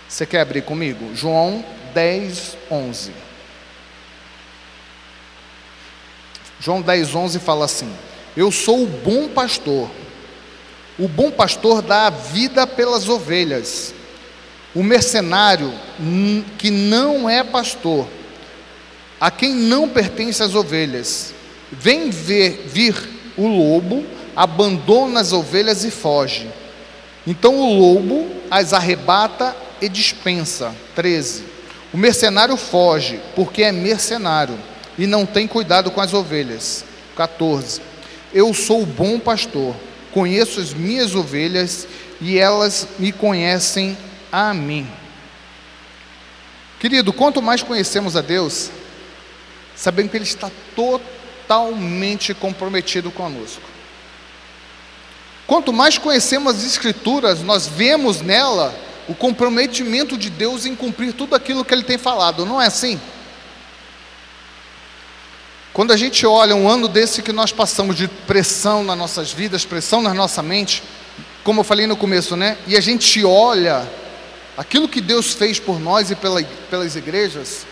você 0.08 0.26
quer 0.26 0.40
abrir 0.40 0.62
comigo? 0.62 1.14
João 1.14 1.64
10, 1.92 2.56
11. 2.70 3.12
João 6.60 6.82
10, 6.82 7.14
11 7.14 7.38
fala 7.38 7.64
assim: 7.64 7.92
Eu 8.36 8.52
sou 8.52 8.84
o 8.84 8.86
bom 8.86 9.28
pastor. 9.28 9.90
O 10.98 11.08
bom 11.08 11.30
pastor 11.30 11.80
dá 11.80 12.08
a 12.08 12.10
vida 12.10 12.66
pelas 12.66 13.08
ovelhas. 13.08 13.94
O 14.74 14.82
mercenário 14.82 15.72
que 16.58 16.70
não 16.70 17.28
é 17.28 17.42
pastor, 17.42 18.06
a 19.20 19.30
quem 19.30 19.54
não 19.54 19.88
pertence 19.88 20.42
as 20.42 20.54
ovelhas, 20.54 21.34
vem 21.72 22.10
ver 22.10 22.66
vir 22.66 22.94
o 23.36 23.48
lobo, 23.48 24.04
abandona 24.36 25.20
as 25.20 25.32
ovelhas 25.32 25.84
e 25.84 25.90
foge. 25.90 26.48
Então 27.26 27.56
o 27.56 27.78
lobo 27.78 28.30
as 28.50 28.72
arrebata 28.72 29.56
e 29.80 29.88
dispensa. 29.88 30.74
13. 30.94 31.44
O 31.92 31.96
mercenário 31.96 32.56
foge, 32.56 33.20
porque 33.34 33.62
é 33.62 33.72
mercenário 33.72 34.58
e 34.96 35.06
não 35.06 35.26
tem 35.26 35.46
cuidado 35.46 35.90
com 35.90 36.00
as 36.00 36.14
ovelhas. 36.14 36.84
14. 37.16 37.80
Eu 38.32 38.54
sou 38.54 38.82
o 38.82 38.86
bom 38.86 39.18
pastor, 39.18 39.74
conheço 40.12 40.60
as 40.60 40.72
minhas 40.72 41.14
ovelhas 41.14 41.86
e 42.20 42.38
elas 42.38 42.86
me 42.98 43.10
conhecem 43.10 43.96
a 44.30 44.54
mim. 44.54 44.88
Querido, 46.78 47.12
quanto 47.12 47.42
mais 47.42 47.62
conhecemos 47.62 48.16
a 48.16 48.20
Deus, 48.20 48.70
sabendo 49.76 50.08
que 50.08 50.16
Ele 50.16 50.24
está 50.24 50.50
totalmente 50.74 52.32
comprometido 52.32 53.10
conosco. 53.10 53.62
Quanto 55.50 55.72
mais 55.72 55.98
conhecemos 55.98 56.54
as 56.54 56.64
Escrituras, 56.64 57.42
nós 57.42 57.66
vemos 57.66 58.20
nela 58.20 58.72
o 59.08 59.16
comprometimento 59.16 60.16
de 60.16 60.30
Deus 60.30 60.64
em 60.64 60.76
cumprir 60.76 61.12
tudo 61.12 61.34
aquilo 61.34 61.64
que 61.64 61.74
Ele 61.74 61.82
tem 61.82 61.98
falado, 61.98 62.46
não 62.46 62.62
é 62.62 62.66
assim? 62.68 63.00
Quando 65.72 65.92
a 65.92 65.96
gente 65.96 66.24
olha 66.24 66.54
um 66.54 66.68
ano 66.68 66.86
desse 66.86 67.20
que 67.20 67.32
nós 67.32 67.50
passamos 67.50 67.96
de 67.96 68.06
pressão 68.06 68.84
nas 68.84 68.96
nossas 68.96 69.32
vidas, 69.32 69.64
pressão 69.64 70.00
na 70.00 70.14
nossa 70.14 70.40
mente, 70.40 70.84
como 71.42 71.58
eu 71.58 71.64
falei 71.64 71.84
no 71.84 71.96
começo, 71.96 72.36
né? 72.36 72.56
E 72.68 72.76
a 72.76 72.80
gente 72.80 73.24
olha 73.24 73.84
aquilo 74.56 74.88
que 74.88 75.00
Deus 75.00 75.34
fez 75.34 75.58
por 75.58 75.80
nós 75.80 76.12
e 76.12 76.14
pela, 76.14 76.40
pelas 76.70 76.94
igrejas, 76.94 77.66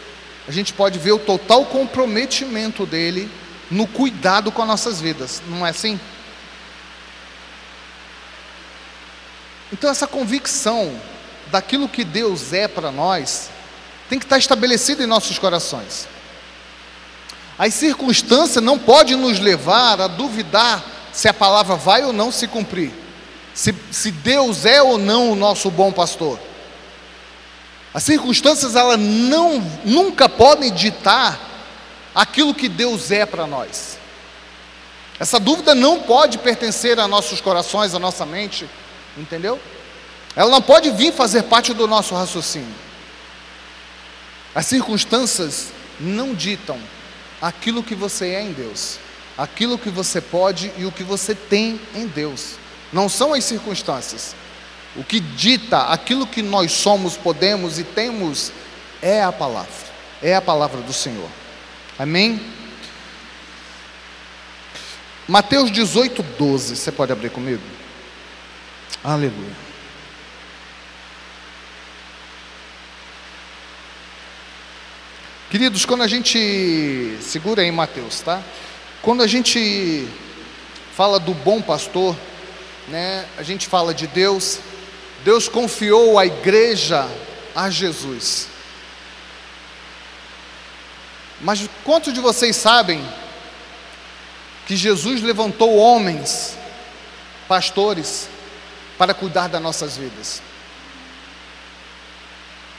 a 0.49 0.50
gente 0.50 0.73
pode 0.73 0.99
ver 0.99 1.12
o 1.12 1.18
total 1.20 1.64
comprometimento 1.64 2.85
dele 2.85 3.30
no 3.70 3.87
cuidado 3.87 4.50
com 4.50 4.62
as 4.62 4.68
nossas 4.68 5.00
vidas, 5.00 5.40
não 5.47 5.64
é 5.64 5.70
assim? 5.70 6.00
Então, 9.72 9.90
essa 9.90 10.06
convicção 10.06 10.92
daquilo 11.50 11.88
que 11.88 12.04
Deus 12.04 12.52
é 12.52 12.66
para 12.66 12.90
nós 12.90 13.50
tem 14.08 14.18
que 14.18 14.25
estar 14.25 14.38
estabelecida 14.38 15.02
em 15.02 15.06
nossos 15.06 15.38
corações. 15.38 16.08
As 17.58 17.75
circunstâncias 17.75 18.64
não 18.64 18.78
podem 18.78 19.16
nos 19.16 19.38
levar 19.38 20.00
a 20.00 20.06
duvidar 20.06 20.84
se 21.12 21.28
a 21.28 21.34
palavra 21.34 21.76
vai 21.76 22.04
ou 22.04 22.12
não 22.12 22.30
se 22.30 22.46
cumprir, 22.46 22.92
se, 23.52 23.75
se 23.90 24.10
Deus 24.10 24.64
é 24.64 24.80
ou 24.80 24.96
não 24.96 25.32
o 25.32 25.37
nosso 25.37 25.70
bom 25.70 25.92
pastor. 25.92 26.38
As 27.92 28.04
circunstâncias 28.04 28.76
elas 28.76 28.98
não 28.98 29.60
nunca 29.84 30.28
podem 30.28 30.72
ditar 30.72 31.38
aquilo 32.14 32.54
que 32.54 32.68
Deus 32.68 33.10
é 33.10 33.26
para 33.26 33.46
nós. 33.46 33.98
Essa 35.18 35.40
dúvida 35.40 35.75
não 35.75 36.02
pode 36.02 36.38
pertencer 36.38 37.00
a 37.00 37.08
nossos 37.08 37.40
corações, 37.40 37.94
a 37.94 37.98
nossa 37.98 38.25
mente, 38.25 38.68
entendeu? 39.18 39.60
Ela 40.37 40.50
não 40.50 40.62
pode 40.62 40.90
vir 40.90 41.12
fazer 41.12 41.42
parte 41.44 41.75
do 41.75 41.87
nosso 41.87 42.14
raciocínio. 42.14 42.75
As 44.54 44.66
circunstâncias 44.66 45.68
não 46.00 46.34
ditam 46.34 46.78
aquilo 47.40 47.82
que 47.82 47.94
você 47.94 48.28
é 48.28 48.42
em 48.42 48.52
Deus, 48.52 48.98
aquilo 49.37 49.78
que 49.78 49.90
você 49.90 50.20
pode 50.20 50.72
e 50.76 50.84
o 50.84 50.92
que 50.92 51.02
você 51.02 51.34
tem 51.34 51.80
em 51.94 52.06
Deus. 52.06 52.54
Não 52.92 53.08
são 53.08 53.34
as 53.34 53.44
circunstâncias. 53.44 54.34
O 54.96 55.04
que 55.04 55.20
dita 55.20 55.82
aquilo 55.82 56.26
que 56.26 56.42
nós 56.42 56.72
somos, 56.72 57.16
podemos 57.16 57.78
e 57.78 57.84
temos 57.84 58.52
é 59.02 59.22
a 59.22 59.30
palavra, 59.30 59.72
é 60.22 60.34
a 60.34 60.40
palavra 60.40 60.80
do 60.80 60.92
Senhor. 60.92 61.28
Amém? 61.98 62.40
Mateus 65.26 65.70
18, 65.70 66.22
12. 66.22 66.76
Você 66.76 66.90
pode 66.90 67.12
abrir 67.12 67.30
comigo? 67.30 67.62
Aleluia. 69.02 69.68
Queridos, 75.50 75.87
quando 75.87 76.02
a 76.02 76.07
gente. 76.07 77.16
Segura 77.23 77.62
aí, 77.62 77.71
Mateus, 77.71 78.21
tá? 78.21 78.42
Quando 79.00 79.23
a 79.23 79.26
gente 79.26 80.07
fala 80.95 81.18
do 81.18 81.33
bom 81.33 81.62
pastor, 81.62 82.14
né, 82.88 83.25
a 83.38 83.42
gente 83.42 83.66
fala 83.66 83.95
de 83.95 84.07
Deus. 84.07 84.59
Deus 85.25 85.49
confiou 85.49 86.18
a 86.18 86.26
igreja 86.26 87.09
a 87.54 87.71
Jesus. 87.71 88.49
Mas 91.40 91.68
quantos 91.85 92.12
de 92.12 92.21
vocês 92.21 92.57
sabem 92.57 93.02
que 94.66 94.76
Jesus 94.76 95.23
levantou 95.23 95.76
homens, 95.76 96.59
pastores, 97.49 98.28
para 98.98 99.14
cuidar 99.14 99.48
das 99.48 99.62
nossas 99.62 99.96
vidas? 99.96 100.42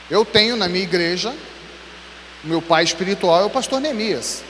Eu 0.08 0.24
tenho 0.24 0.56
na 0.56 0.68
minha 0.68 0.84
igreja 0.84 1.34
meu 2.42 2.62
pai 2.62 2.84
espiritual 2.84 3.42
é 3.42 3.44
o 3.44 3.50
pastor 3.50 3.80
Neemias. 3.80 4.42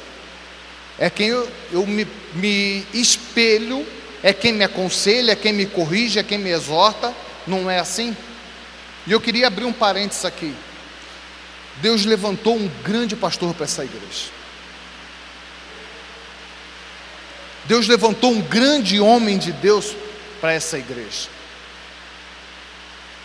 É 0.98 1.10
quem 1.10 1.28
eu, 1.28 1.50
eu 1.72 1.86
me, 1.86 2.06
me 2.34 2.86
espelho, 2.92 3.86
é 4.22 4.32
quem 4.32 4.52
me 4.52 4.64
aconselha, 4.64 5.32
é 5.32 5.36
quem 5.36 5.52
me 5.52 5.66
corrige, 5.66 6.18
é 6.18 6.22
quem 6.22 6.38
me 6.38 6.50
exorta. 6.50 7.12
Não 7.46 7.70
é 7.70 7.78
assim? 7.78 8.16
E 9.06 9.12
eu 9.12 9.20
queria 9.20 9.48
abrir 9.48 9.64
um 9.64 9.72
parênteses 9.72 10.24
aqui. 10.24 10.54
Deus 11.76 12.04
levantou 12.04 12.54
um 12.54 12.70
grande 12.84 13.16
pastor 13.16 13.54
para 13.54 13.64
essa 13.64 13.84
igreja. 13.84 14.30
Deus 17.64 17.88
levantou 17.88 18.30
um 18.30 18.42
grande 18.42 19.00
homem 19.00 19.38
de 19.38 19.52
Deus 19.52 19.96
para 20.40 20.52
essa 20.52 20.78
igreja. 20.78 21.28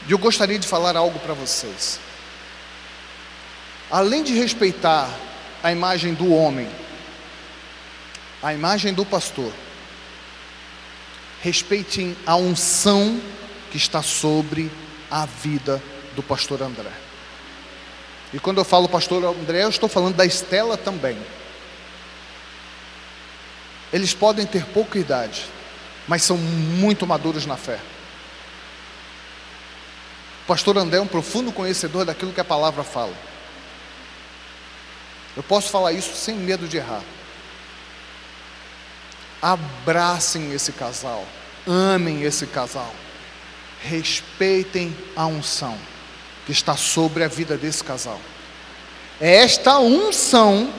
E 0.07 0.11
eu 0.11 0.17
gostaria 0.17 0.59
de 0.59 0.67
falar 0.67 0.95
algo 0.95 1.19
para 1.19 1.33
vocês 1.33 1.99
além 3.89 4.23
de 4.23 4.33
respeitar 4.33 5.09
a 5.63 5.71
imagem 5.71 6.13
do 6.13 6.33
homem, 6.33 6.67
a 8.41 8.53
imagem 8.53 8.93
do 8.93 9.05
pastor, 9.05 9.51
respeitem 11.41 12.15
a 12.25 12.35
unção 12.35 13.19
que 13.71 13.77
está 13.77 14.01
sobre 14.01 14.71
a 15.09 15.25
vida 15.25 15.81
do 16.15 16.23
pastor 16.23 16.61
André. 16.61 16.91
E 18.33 18.39
quando 18.39 18.57
eu 18.57 18.65
falo 18.65 18.89
pastor 18.89 19.23
André, 19.23 19.63
eu 19.63 19.69
estou 19.69 19.87
falando 19.87 20.15
da 20.15 20.25
Estela 20.25 20.77
também. 20.77 21.17
Eles 23.93 24.13
podem 24.13 24.45
ter 24.45 24.65
pouca 24.65 24.99
idade, 24.99 25.45
mas 26.07 26.23
são 26.23 26.37
muito 26.37 27.07
maduros 27.07 27.45
na 27.45 27.55
fé. 27.55 27.79
O 30.45 30.47
pastor 30.47 30.77
André 30.77 30.99
é 30.99 31.01
um 31.01 31.07
profundo 31.07 31.51
conhecedor 31.51 32.05
daquilo 32.05 32.31
que 32.31 32.39
a 32.39 32.45
palavra 32.45 32.83
fala. 32.83 33.13
Eu 35.35 35.41
posso 35.41 35.69
falar 35.69 35.91
isso 35.91 36.15
sem 36.15 36.35
medo 36.35 36.67
de 36.67 36.77
errar. 36.77 37.01
Abracem 39.41 40.53
esse 40.53 40.71
casal, 40.71 41.25
amem 41.65 42.21
esse 42.21 42.45
casal, 42.45 42.93
respeitem 43.81 44.95
a 45.15 45.25
unção 45.25 45.75
que 46.45 46.51
está 46.51 46.77
sobre 46.77 47.23
a 47.23 47.27
vida 47.27 47.57
desse 47.57 47.83
casal. 47.83 48.21
É 49.19 49.37
esta 49.37 49.79
unção 49.79 50.71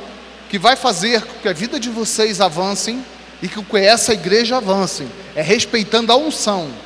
que 0.49 0.61
vai 0.61 0.76
fazer 0.76 1.23
com 1.23 1.40
que 1.40 1.49
a 1.49 1.52
vida 1.52 1.80
de 1.80 1.90
vocês 1.90 2.40
avancem 2.40 3.04
e 3.42 3.49
que 3.49 3.61
essa 3.76 4.12
igreja 4.12 4.58
avance, 4.58 5.08
é 5.35 5.42
respeitando 5.42 6.12
a 6.12 6.16
unção. 6.16 6.86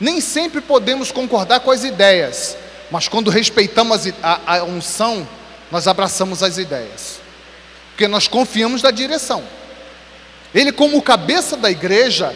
Nem 0.00 0.20
sempre 0.20 0.60
podemos 0.60 1.12
concordar 1.12 1.60
com 1.60 1.70
as 1.70 1.84
ideias, 1.84 2.56
mas 2.90 3.06
quando 3.06 3.30
respeitamos 3.30 4.08
a, 4.22 4.56
a 4.56 4.64
unção, 4.64 5.28
nós 5.70 5.86
abraçamos 5.86 6.42
as 6.42 6.56
ideias, 6.56 7.20
porque 7.90 8.08
nós 8.08 8.26
confiamos 8.26 8.82
na 8.82 8.90
direção. 8.90 9.44
Ele, 10.54 10.72
como 10.72 11.00
cabeça 11.02 11.56
da 11.56 11.70
igreja, 11.70 12.34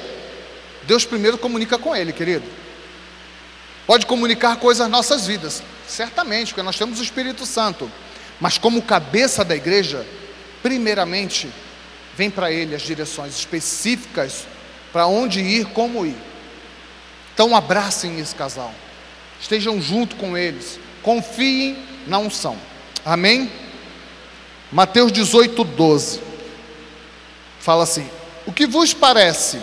Deus 0.84 1.04
primeiro 1.04 1.38
comunica 1.38 1.78
com 1.78 1.96
ele, 1.96 2.12
querido. 2.12 2.44
Pode 3.86 4.06
comunicar 4.06 4.56
coisas 4.56 4.88
nossas 4.88 5.26
vidas, 5.26 5.62
certamente, 5.88 6.48
porque 6.48 6.62
nós 6.62 6.76
temos 6.76 7.00
o 7.00 7.02
Espírito 7.02 7.44
Santo. 7.44 7.90
Mas 8.40 8.58
como 8.58 8.82
cabeça 8.82 9.44
da 9.44 9.56
igreja, 9.56 10.06
primeiramente, 10.62 11.50
vem 12.16 12.30
para 12.30 12.52
ele 12.52 12.74
as 12.74 12.82
direções 12.82 13.34
específicas 13.34 14.46
para 14.92 15.06
onde 15.06 15.40
ir, 15.40 15.66
como 15.66 16.06
ir. 16.06 16.16
Então 17.34 17.54
abracem 17.54 18.20
esse 18.20 18.32
casal, 18.32 18.72
estejam 19.40 19.80
junto 19.80 20.14
com 20.14 20.38
eles, 20.38 20.78
confiem 21.02 21.76
na 22.06 22.18
unção. 22.18 22.56
Amém? 23.04 23.50
Mateus 24.70 25.10
18, 25.10 25.64
12. 25.64 26.20
Fala 27.58 27.82
assim: 27.82 28.08
O 28.46 28.52
que 28.52 28.68
vos 28.68 28.94
parece? 28.94 29.58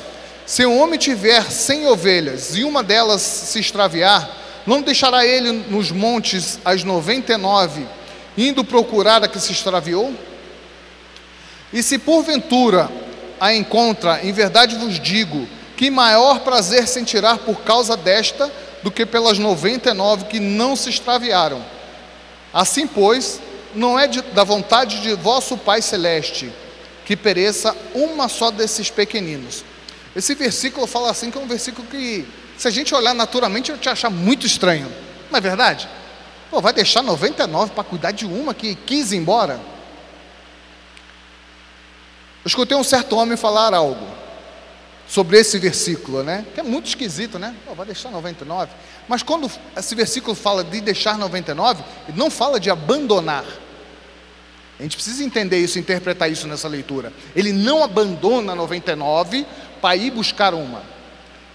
Se 0.45 0.65
um 0.65 0.81
homem 0.81 0.99
tiver 0.99 1.49
cem 1.49 1.87
ovelhas 1.87 2.57
e 2.57 2.65
uma 2.65 2.83
delas 2.83 3.21
se 3.21 3.59
extraviar, 3.59 4.29
não 4.67 4.81
deixará 4.81 5.25
ele 5.25 5.51
nos 5.51 5.91
montes 5.91 6.59
as 6.65 6.83
noventa 6.83 7.33
e 7.33 7.37
nove, 7.37 7.87
indo 8.37 8.65
procurar 8.65 9.23
a 9.23 9.29
que 9.29 9.39
se 9.39 9.53
extraviou? 9.53 10.13
E 11.71 11.81
se 11.81 11.97
porventura 11.97 12.91
a 13.39 13.55
encontra, 13.55 14.19
em 14.23 14.33
verdade 14.33 14.75
vos 14.75 14.99
digo, 14.99 15.47
que 15.81 15.89
maior 15.89 16.41
prazer 16.41 16.87
sentirá 16.87 17.39
por 17.39 17.61
causa 17.61 17.97
desta 17.97 18.51
do 18.83 18.91
que 18.91 19.03
pelas 19.03 19.39
noventa 19.39 19.89
e 19.89 19.93
nove 19.95 20.25
que 20.25 20.39
não 20.39 20.75
se 20.75 20.91
extraviaram. 20.91 21.65
Assim, 22.53 22.85
pois, 22.85 23.41
não 23.73 23.97
é 23.97 24.05
de, 24.05 24.21
da 24.21 24.43
vontade 24.43 25.01
de 25.01 25.15
vosso 25.15 25.57
Pai 25.57 25.81
Celeste 25.81 26.53
que 27.03 27.17
pereça 27.17 27.75
uma 27.95 28.29
só 28.29 28.51
desses 28.51 28.91
pequeninos. 28.91 29.65
Esse 30.15 30.35
versículo 30.35 30.85
fala 30.85 31.09
assim 31.09 31.31
que 31.31 31.39
é 31.39 31.41
um 31.41 31.47
versículo 31.47 31.87
que, 31.87 32.27
se 32.59 32.67
a 32.67 32.71
gente 32.71 32.93
olhar 32.93 33.15
naturalmente, 33.15 33.71
eu 33.71 33.77
te 33.79 33.89
achar 33.89 34.11
muito 34.11 34.45
estranho. 34.45 34.87
Não 35.31 35.37
é 35.39 35.41
verdade? 35.41 35.89
Pô, 36.51 36.61
vai 36.61 36.73
deixar 36.73 37.01
99 37.01 37.71
para 37.71 37.83
cuidar 37.83 38.11
de 38.11 38.27
uma 38.27 38.53
que 38.53 38.75
quis 38.75 39.11
ir 39.13 39.17
embora? 39.17 39.59
Eu 42.45 42.47
escutei 42.47 42.77
um 42.77 42.83
certo 42.83 43.15
homem 43.15 43.35
falar 43.35 43.73
algo 43.73 44.20
sobre 45.11 45.37
esse 45.37 45.59
versículo, 45.59 46.23
né? 46.23 46.45
Que 46.53 46.61
é 46.61 46.63
muito 46.63 46.87
esquisito, 46.87 47.37
né? 47.37 47.53
Pô, 47.65 47.75
vai 47.75 47.85
deixar 47.85 48.09
99. 48.11 48.71
Mas 49.09 49.21
quando 49.21 49.51
esse 49.75 49.93
versículo 49.93 50.33
fala 50.33 50.63
de 50.63 50.79
deixar 50.79 51.17
99, 51.17 51.83
ele 52.07 52.17
não 52.17 52.31
fala 52.31 52.57
de 52.61 52.69
abandonar. 52.69 53.43
A 54.79 54.83
gente 54.83 54.95
precisa 54.95 55.21
entender 55.21 55.59
isso, 55.59 55.77
interpretar 55.77 56.31
isso 56.31 56.47
nessa 56.47 56.69
leitura. 56.69 57.11
Ele 57.35 57.51
não 57.51 57.83
abandona 57.83 58.55
99 58.55 59.45
para 59.81 59.97
ir 59.97 60.11
buscar 60.11 60.53
uma. 60.53 60.81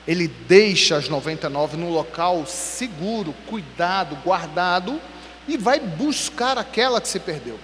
Ele 0.06 0.28
deixa 0.28 0.98
as 0.98 1.08
99 1.08 1.78
num 1.78 1.88
local 1.88 2.44
seguro, 2.46 3.34
cuidado, 3.46 4.16
guardado 4.16 5.00
e 5.48 5.56
vai 5.56 5.80
buscar 5.80 6.58
aquela 6.58 7.00
que 7.00 7.08
se 7.08 7.18
perdeu. 7.18 7.58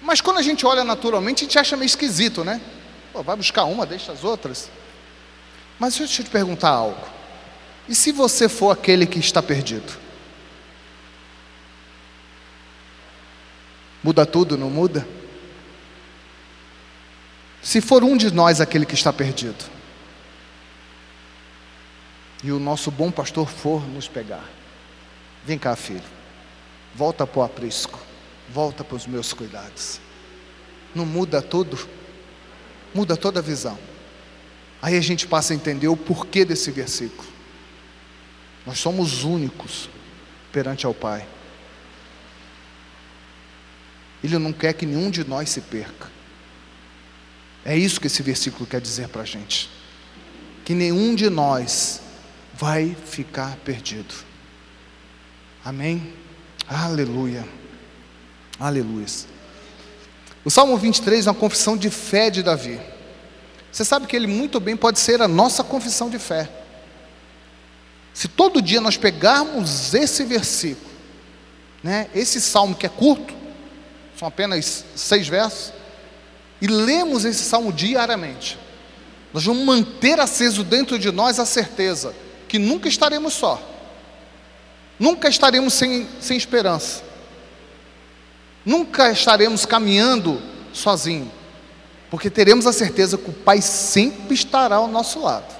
Mas 0.00 0.20
quando 0.20 0.38
a 0.38 0.42
gente 0.42 0.66
olha 0.66 0.82
naturalmente, 0.82 1.44
a 1.44 1.46
gente 1.46 1.56
acha 1.56 1.76
meio 1.76 1.86
esquisito, 1.86 2.42
né? 2.42 2.60
Pô, 3.12 3.22
vai 3.22 3.36
buscar 3.36 3.64
uma, 3.64 3.84
deixa 3.84 4.12
as 4.12 4.24
outras. 4.24 4.70
Mas 5.78 5.96
deixa 5.96 6.22
eu 6.22 6.24
te 6.24 6.30
perguntar 6.30 6.70
algo. 6.70 7.06
E 7.88 7.94
se 7.94 8.12
você 8.12 8.48
for 8.48 8.70
aquele 8.70 9.06
que 9.06 9.18
está 9.18 9.42
perdido? 9.42 10.00
Muda 14.02 14.24
tudo, 14.24 14.56
não 14.56 14.70
muda? 14.70 15.06
Se 17.62 17.80
for 17.80 18.02
um 18.02 18.16
de 18.16 18.32
nós 18.32 18.60
aquele 18.60 18.84
que 18.84 18.94
está 18.94 19.12
perdido, 19.12 19.64
e 22.42 22.50
o 22.50 22.58
nosso 22.58 22.90
bom 22.90 23.10
pastor 23.10 23.48
for 23.48 23.86
nos 23.88 24.08
pegar, 24.08 24.48
vem 25.44 25.56
cá, 25.56 25.76
filho, 25.76 26.02
volta 26.94 27.24
para 27.24 27.40
o 27.40 27.42
aprisco 27.44 28.12
volta 28.52 28.84
para 28.84 28.96
os 28.96 29.06
meus 29.06 29.32
cuidados. 29.32 30.00
Não 30.94 31.06
muda 31.06 31.40
tudo, 31.40 31.78
muda 32.94 33.16
toda 33.16 33.40
a 33.40 33.42
visão. 33.42 33.78
Aí 34.80 34.96
a 34.96 35.00
gente 35.00 35.26
passa 35.26 35.52
a 35.52 35.56
entender 35.56 35.88
o 35.88 35.96
porquê 35.96 36.44
desse 36.44 36.70
versículo. 36.70 37.28
Nós 38.66 38.78
somos 38.78 39.24
únicos 39.24 39.88
perante 40.52 40.86
ao 40.86 40.94
Pai. 40.94 41.26
Ele 44.22 44.38
não 44.38 44.52
quer 44.52 44.72
que 44.72 44.86
nenhum 44.86 45.10
de 45.10 45.24
nós 45.24 45.50
se 45.50 45.60
perca. 45.60 46.10
É 47.64 47.76
isso 47.76 48.00
que 48.00 48.06
esse 48.06 48.22
versículo 48.22 48.66
quer 48.66 48.80
dizer 48.80 49.08
para 49.08 49.22
a 49.22 49.24
gente. 49.24 49.70
Que 50.64 50.74
nenhum 50.74 51.14
de 51.14 51.28
nós 51.28 52.00
vai 52.54 52.96
ficar 53.06 53.56
perdido. 53.58 54.14
Amém? 55.64 56.12
Aleluia. 56.68 57.46
Aleluia. 58.58 59.06
O 60.44 60.50
Salmo 60.50 60.76
23 60.76 61.26
é 61.26 61.30
uma 61.30 61.38
confissão 61.38 61.76
de 61.76 61.88
fé 61.88 62.30
de 62.30 62.42
Davi. 62.42 62.80
Você 63.70 63.84
sabe 63.84 64.06
que 64.06 64.16
ele 64.16 64.26
muito 64.26 64.58
bem 64.58 64.76
pode 64.76 64.98
ser 64.98 65.22
a 65.22 65.28
nossa 65.28 65.62
confissão 65.62 66.10
de 66.10 66.18
fé. 66.18 66.48
Se 68.12 68.28
todo 68.28 68.60
dia 68.60 68.80
nós 68.80 68.96
pegarmos 68.96 69.94
esse 69.94 70.24
versículo, 70.24 70.90
né, 71.82 72.08
esse 72.14 72.40
salmo 72.40 72.74
que 72.74 72.84
é 72.84 72.88
curto, 72.88 73.34
são 74.18 74.28
apenas 74.28 74.84
seis 74.94 75.26
versos, 75.26 75.72
e 76.60 76.66
lemos 76.66 77.24
esse 77.24 77.42
salmo 77.42 77.72
diariamente, 77.72 78.58
nós 79.32 79.44
vamos 79.44 79.64
manter 79.64 80.20
aceso 80.20 80.62
dentro 80.62 80.98
de 80.98 81.10
nós 81.10 81.38
a 81.38 81.46
certeza 81.46 82.14
que 82.46 82.58
nunca 82.58 82.88
estaremos 82.88 83.32
só, 83.32 83.60
nunca 84.98 85.28
estaremos 85.28 85.72
sem, 85.72 86.06
sem 86.20 86.36
esperança, 86.36 87.02
Nunca 88.64 89.10
estaremos 89.10 89.66
caminhando 89.66 90.40
sozinho, 90.72 91.30
porque 92.10 92.30
teremos 92.30 92.66
a 92.66 92.72
certeza 92.72 93.18
que 93.18 93.30
o 93.30 93.32
Pai 93.32 93.60
sempre 93.60 94.34
estará 94.34 94.76
ao 94.76 94.88
nosso 94.88 95.20
lado, 95.20 95.54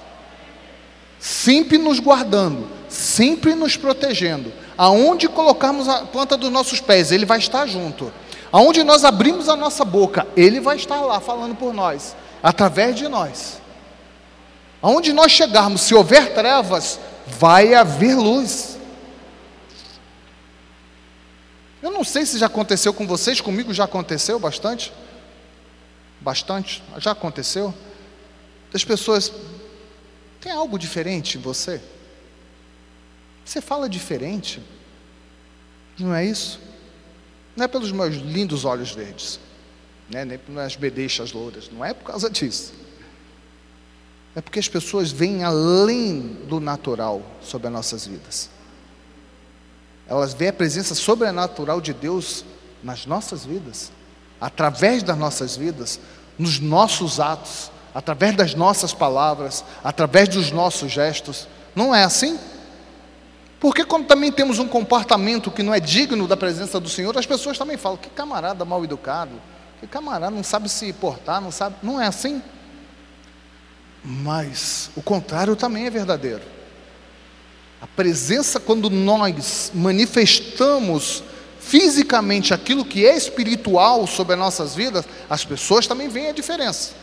sempre 1.19 1.77
nos 1.77 1.99
guardando, 1.99 2.67
sempre 2.87 3.55
nos 3.55 3.75
protegendo. 3.75 4.51
Aonde 4.77 5.27
colocarmos 5.27 5.87
a 5.87 6.05
planta 6.05 6.37
dos 6.37 6.51
nossos 6.51 6.79
pés, 6.79 7.11
Ele 7.11 7.25
vai 7.25 7.39
estar 7.39 7.67
junto. 7.67 8.11
Aonde 8.51 8.83
nós 8.83 9.03
abrimos 9.03 9.49
a 9.49 9.55
nossa 9.55 9.83
boca, 9.83 10.27
Ele 10.35 10.59
vai 10.59 10.77
estar 10.77 11.01
lá 11.01 11.19
falando 11.19 11.55
por 11.55 11.73
nós, 11.73 12.15
através 12.41 12.95
de 12.95 13.07
nós. 13.07 13.61
Aonde 14.81 15.13
nós 15.13 15.31
chegarmos, 15.31 15.81
se 15.81 15.95
houver 15.95 16.33
trevas, 16.33 16.99
vai 17.25 17.73
haver 17.73 18.15
luz. 18.15 18.72
Eu 21.83 21.91
não 21.91 22.05
sei 22.05 22.25
se 22.25 22.37
já 22.37 22.45
aconteceu 22.45 22.93
com 22.93 23.05
vocês, 23.05 23.41
comigo 23.41 23.73
já 23.73 23.83
aconteceu 23.83 24.39
bastante. 24.39 24.93
Bastante, 26.21 26.81
já 26.97 27.11
aconteceu. 27.11 27.73
As 28.73 28.85
pessoas, 28.85 29.33
tem 30.39 30.53
algo 30.53 30.79
diferente 30.79 31.37
em 31.37 31.41
você? 31.41 31.81
Você 33.43 33.59
fala 33.59 33.89
diferente? 33.89 34.63
Não 35.99 36.15
é 36.15 36.25
isso? 36.25 36.61
Não 37.53 37.65
é 37.65 37.67
pelos 37.67 37.91
meus 37.91 38.15
lindos 38.15 38.63
olhos 38.63 38.91
verdes, 38.91 39.37
né? 40.09 40.23
nem 40.23 40.37
pelas 40.37 40.77
bedeixas 40.77 41.33
louras, 41.33 41.69
não 41.69 41.83
é 41.83 41.93
por 41.93 42.05
causa 42.05 42.29
disso. 42.29 42.73
É 44.33 44.39
porque 44.39 44.57
as 44.57 44.69
pessoas 44.69 45.11
vêm 45.11 45.43
além 45.43 46.21
do 46.47 46.61
natural 46.61 47.21
sobre 47.41 47.67
as 47.67 47.73
nossas 47.73 48.07
vidas. 48.07 48.52
Elas 50.07 50.33
veem 50.33 50.49
a 50.49 50.53
presença 50.53 50.93
sobrenatural 50.95 51.79
de 51.79 51.93
Deus 51.93 52.43
nas 52.83 53.05
nossas 53.05 53.45
vidas, 53.45 53.91
através 54.39 55.01
das 55.01 55.17
nossas 55.17 55.55
vidas, 55.55 55.99
nos 56.37 56.59
nossos 56.59 57.19
atos, 57.19 57.71
através 57.93 58.35
das 58.35 58.55
nossas 58.55 58.93
palavras, 58.93 59.63
através 59.83 60.27
dos 60.29 60.51
nossos 60.51 60.91
gestos. 60.91 61.47
Não 61.75 61.93
é 61.93 62.03
assim? 62.03 62.37
Porque 63.59 63.85
quando 63.85 64.07
também 64.07 64.31
temos 64.31 64.59
um 64.59 64.67
comportamento 64.67 65.49
que 65.49 65.63
não 65.63 65.73
é 65.73 65.79
digno 65.79 66.27
da 66.27 66.35
presença 66.35 66.79
do 66.79 66.89
Senhor, 66.89 67.17
as 67.17 67.25
pessoas 67.25 67.57
também 67.57 67.77
falam: 67.77 67.97
que 67.97 68.09
camarada 68.09 68.65
mal 68.65 68.83
educado, 68.83 69.31
que 69.79 69.87
camarada 69.87 70.35
não 70.35 70.43
sabe 70.43 70.67
se 70.67 70.91
portar, 70.91 71.39
não 71.39 71.51
sabe. 71.51 71.77
Não 71.81 72.01
é 72.01 72.05
assim? 72.05 72.41
Mas 74.03 74.91
o 74.97 75.01
contrário 75.01 75.55
também 75.55 75.85
é 75.85 75.89
verdadeiro. 75.89 76.41
A 77.83 77.87
presença, 77.97 78.61
quando 78.61 78.89
nós 78.89 79.69
manifestamos 79.75 81.21
fisicamente 81.59 82.53
aquilo 82.53 82.85
que 82.85 83.05
é 83.05 83.13
espiritual 83.13 84.07
sobre 84.07 84.35
as 84.35 84.39
nossas 84.39 84.73
vidas, 84.73 85.03
as 85.29 85.43
pessoas 85.43 85.85
também 85.85 86.07
veem 86.07 86.29
a 86.29 86.31
diferença. 86.31 86.93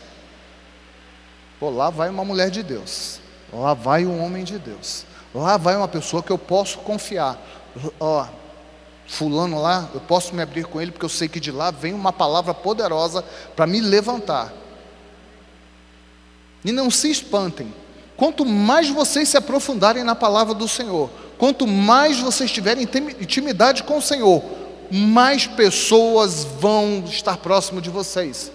Pô, 1.59 1.69
lá 1.69 1.91
vai 1.91 2.09
uma 2.09 2.25
mulher 2.25 2.49
de 2.49 2.63
Deus, 2.63 3.19
lá 3.53 3.75
vai 3.75 4.07
um 4.07 4.25
homem 4.25 4.43
de 4.43 4.57
Deus. 4.57 5.05
Lá 5.35 5.55
vai 5.55 5.75
uma 5.75 5.87
pessoa 5.87 6.23
que 6.23 6.31
eu 6.31 6.37
posso 6.37 6.79
confiar. 6.79 7.39
Ó, 7.99 8.25
fulano 9.05 9.61
lá, 9.61 9.87
eu 9.93 10.01
posso 10.01 10.33
me 10.33 10.41
abrir 10.41 10.65
com 10.65 10.81
ele 10.81 10.91
porque 10.91 11.05
eu 11.05 11.09
sei 11.09 11.27
que 11.27 11.39
de 11.39 11.51
lá 11.51 11.69
vem 11.69 11.93
uma 11.93 12.11
palavra 12.11 12.55
poderosa 12.55 13.23
para 13.55 13.67
me 13.67 13.79
levantar. 13.79 14.51
E 16.65 16.71
não 16.71 16.89
se 16.89 17.11
espantem. 17.11 17.71
Quanto 18.21 18.45
mais 18.45 18.87
vocês 18.87 19.29
se 19.29 19.35
aprofundarem 19.35 20.03
na 20.03 20.13
palavra 20.13 20.53
do 20.53 20.67
Senhor, 20.67 21.09
quanto 21.39 21.65
mais 21.65 22.19
vocês 22.19 22.51
tiverem 22.51 22.87
intimidade 23.19 23.81
com 23.81 23.97
o 23.97 24.01
Senhor, 24.01 24.43
mais 24.91 25.47
pessoas 25.47 26.43
vão 26.43 27.03
estar 27.07 27.37
próximo 27.37 27.81
de 27.81 27.89
vocês, 27.89 28.51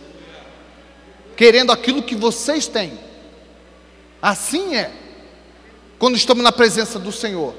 querendo 1.37 1.73
aquilo 1.73 2.01
que 2.01 2.15
vocês 2.15 2.69
têm. 2.69 2.93
Assim 4.23 4.77
é 4.77 4.93
quando 5.99 6.15
estamos 6.15 6.45
na 6.45 6.53
presença 6.53 6.97
do 6.97 7.11
Senhor. 7.11 7.53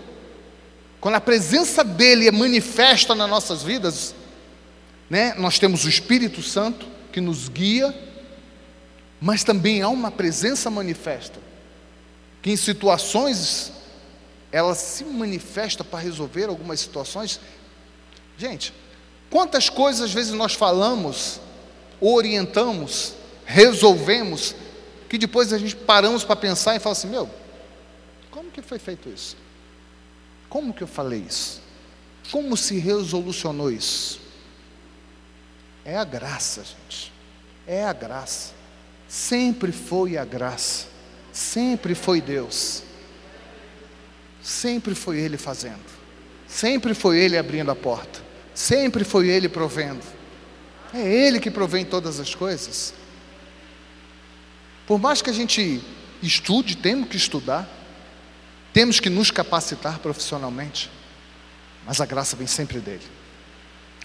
Quando 1.02 1.16
a 1.16 1.20
presença 1.22 1.84
dele 1.84 2.30
é 2.30 2.32
manifesta 2.32 3.14
nas 3.14 3.30
nossas 3.30 3.64
vidas, 3.64 4.16
né? 5.10 5.34
Nós 5.38 5.60
temos 5.60 5.84
o 5.84 5.90
Espírito 5.90 6.42
Santo 6.42 6.86
que 7.12 7.20
nos 7.20 7.50
guia, 7.50 7.94
mas 9.20 9.44
também 9.44 9.82
há 9.82 9.90
uma 9.90 10.10
presença 10.10 10.72
manifesta 10.72 11.47
que 12.42 12.52
em 12.52 12.58
situações 12.58 13.72
ela 14.52 14.76
se 14.76 15.04
manifesta 15.04 15.84
para 15.84 16.00
resolver 16.00 16.46
algumas 16.46 16.80
situações. 16.80 17.40
Gente, 18.38 18.74
quantas 19.30 19.70
coisas 19.70 20.02
às 20.02 20.14
vezes 20.14 20.34
nós 20.34 20.54
falamos, 20.54 21.40
orientamos, 22.00 23.14
resolvemos, 23.46 24.56
que 25.10 25.18
depois 25.18 25.54
a 25.54 25.58
gente 25.58 25.76
paramos 25.76 26.24
para 26.24 26.36
pensar 26.36 26.76
e 26.76 26.80
fala 26.80 26.94
assim: 26.94 27.08
meu, 27.08 27.30
como 28.32 28.52
que 28.52 28.62
foi 28.62 28.80
feito 28.80 29.10
isso? 29.10 29.36
Como 30.50 30.74
que 30.74 30.84
eu 30.84 30.88
falei 30.88 31.26
isso? 31.28 31.62
Como 32.32 32.56
se 32.56 32.78
resolucionou 32.78 33.72
isso? 33.72 34.20
É 35.84 35.96
a 35.96 36.04
graça, 36.04 36.64
gente. 36.64 37.14
É 37.66 37.84
a 37.84 37.94
graça. 37.94 38.54
Sempre 39.08 39.72
foi 39.72 40.18
a 40.18 40.26
graça. 40.26 40.88
Sempre 41.38 41.94
foi 41.94 42.20
Deus. 42.20 42.82
Sempre 44.42 44.96
foi 44.96 45.20
Ele 45.20 45.38
fazendo. 45.38 45.86
Sempre 46.48 46.96
foi 46.96 47.20
Ele 47.20 47.38
abrindo 47.38 47.70
a 47.70 47.76
porta. 47.76 48.20
Sempre 48.56 49.04
foi 49.04 49.28
Ele 49.28 49.48
provendo. 49.48 50.02
É 50.92 51.00
Ele 51.00 51.40
que 51.40 51.52
provém 51.52 51.86
todas 51.86 52.20
as 52.20 52.34
coisas. 52.34 52.92
Por 54.88 54.98
mais 54.98 55.22
que 55.22 55.30
a 55.30 55.34
gente 55.34 55.80
estude, 56.24 56.76
temos 56.76 57.08
que 57.08 57.18
estudar. 57.18 57.70
Temos 58.74 59.00
que 59.00 59.10
nos 59.10 59.30
capacitar 59.30 60.00
profissionalmente, 60.00 60.90
mas 61.86 62.02
a 62.02 62.06
graça 62.06 62.36
vem 62.36 62.48
sempre 62.48 62.80
dele, 62.80 63.06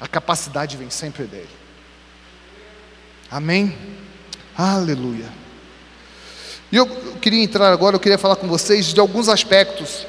a 0.01 0.09
capacidade 0.09 0.79
vem 0.79 0.88
sempre 0.88 1.25
dele. 1.25 1.51
Amém? 3.31 3.77
Aleluia. 4.57 5.42
E 6.73 6.77
eu 6.77 6.87
queria 7.21 7.43
entrar 7.43 7.71
agora, 7.71 7.97
eu 7.97 8.01
queria 8.01 8.17
falar 8.17 8.37
com 8.37 8.49
vocês 8.49 8.87
de 8.87 8.99
alguns 8.99 9.29
aspectos. 9.29 10.07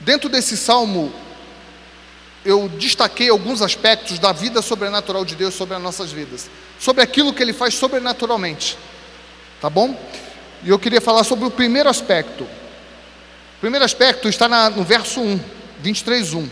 Dentro 0.00 0.28
desse 0.28 0.56
salmo, 0.56 1.12
eu 2.44 2.68
destaquei 2.68 3.28
alguns 3.28 3.62
aspectos 3.62 4.18
da 4.18 4.32
vida 4.32 4.60
sobrenatural 4.60 5.24
de 5.24 5.36
Deus 5.36 5.54
sobre 5.54 5.76
as 5.76 5.82
nossas 5.82 6.10
vidas, 6.10 6.50
sobre 6.80 7.00
aquilo 7.00 7.32
que 7.32 7.42
Ele 7.42 7.52
faz 7.52 7.74
sobrenaturalmente, 7.74 8.76
tá 9.60 9.70
bom? 9.70 9.96
E 10.64 10.68
eu 10.68 10.78
queria 10.80 11.00
falar 11.00 11.22
sobre 11.22 11.46
o 11.46 11.50
primeiro 11.50 11.88
aspecto, 11.88 12.42
o 12.42 13.60
primeiro 13.60 13.84
aspecto 13.84 14.28
está 14.28 14.48
na, 14.48 14.68
no 14.68 14.82
verso 14.82 15.20
1, 15.20 15.40
23, 15.80 16.34
1. 16.34 16.50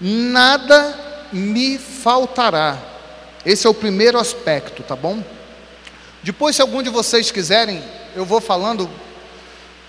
Nada 0.00 1.26
me 1.32 1.78
faltará. 1.78 2.78
Esse 3.44 3.66
é 3.66 3.70
o 3.70 3.74
primeiro 3.74 4.18
aspecto, 4.18 4.82
tá 4.82 4.94
bom? 4.94 5.22
Depois, 6.22 6.56
se 6.56 6.62
algum 6.62 6.82
de 6.82 6.90
vocês 6.90 7.30
quiserem, 7.30 7.82
eu 8.14 8.24
vou 8.24 8.40
falando, 8.40 8.88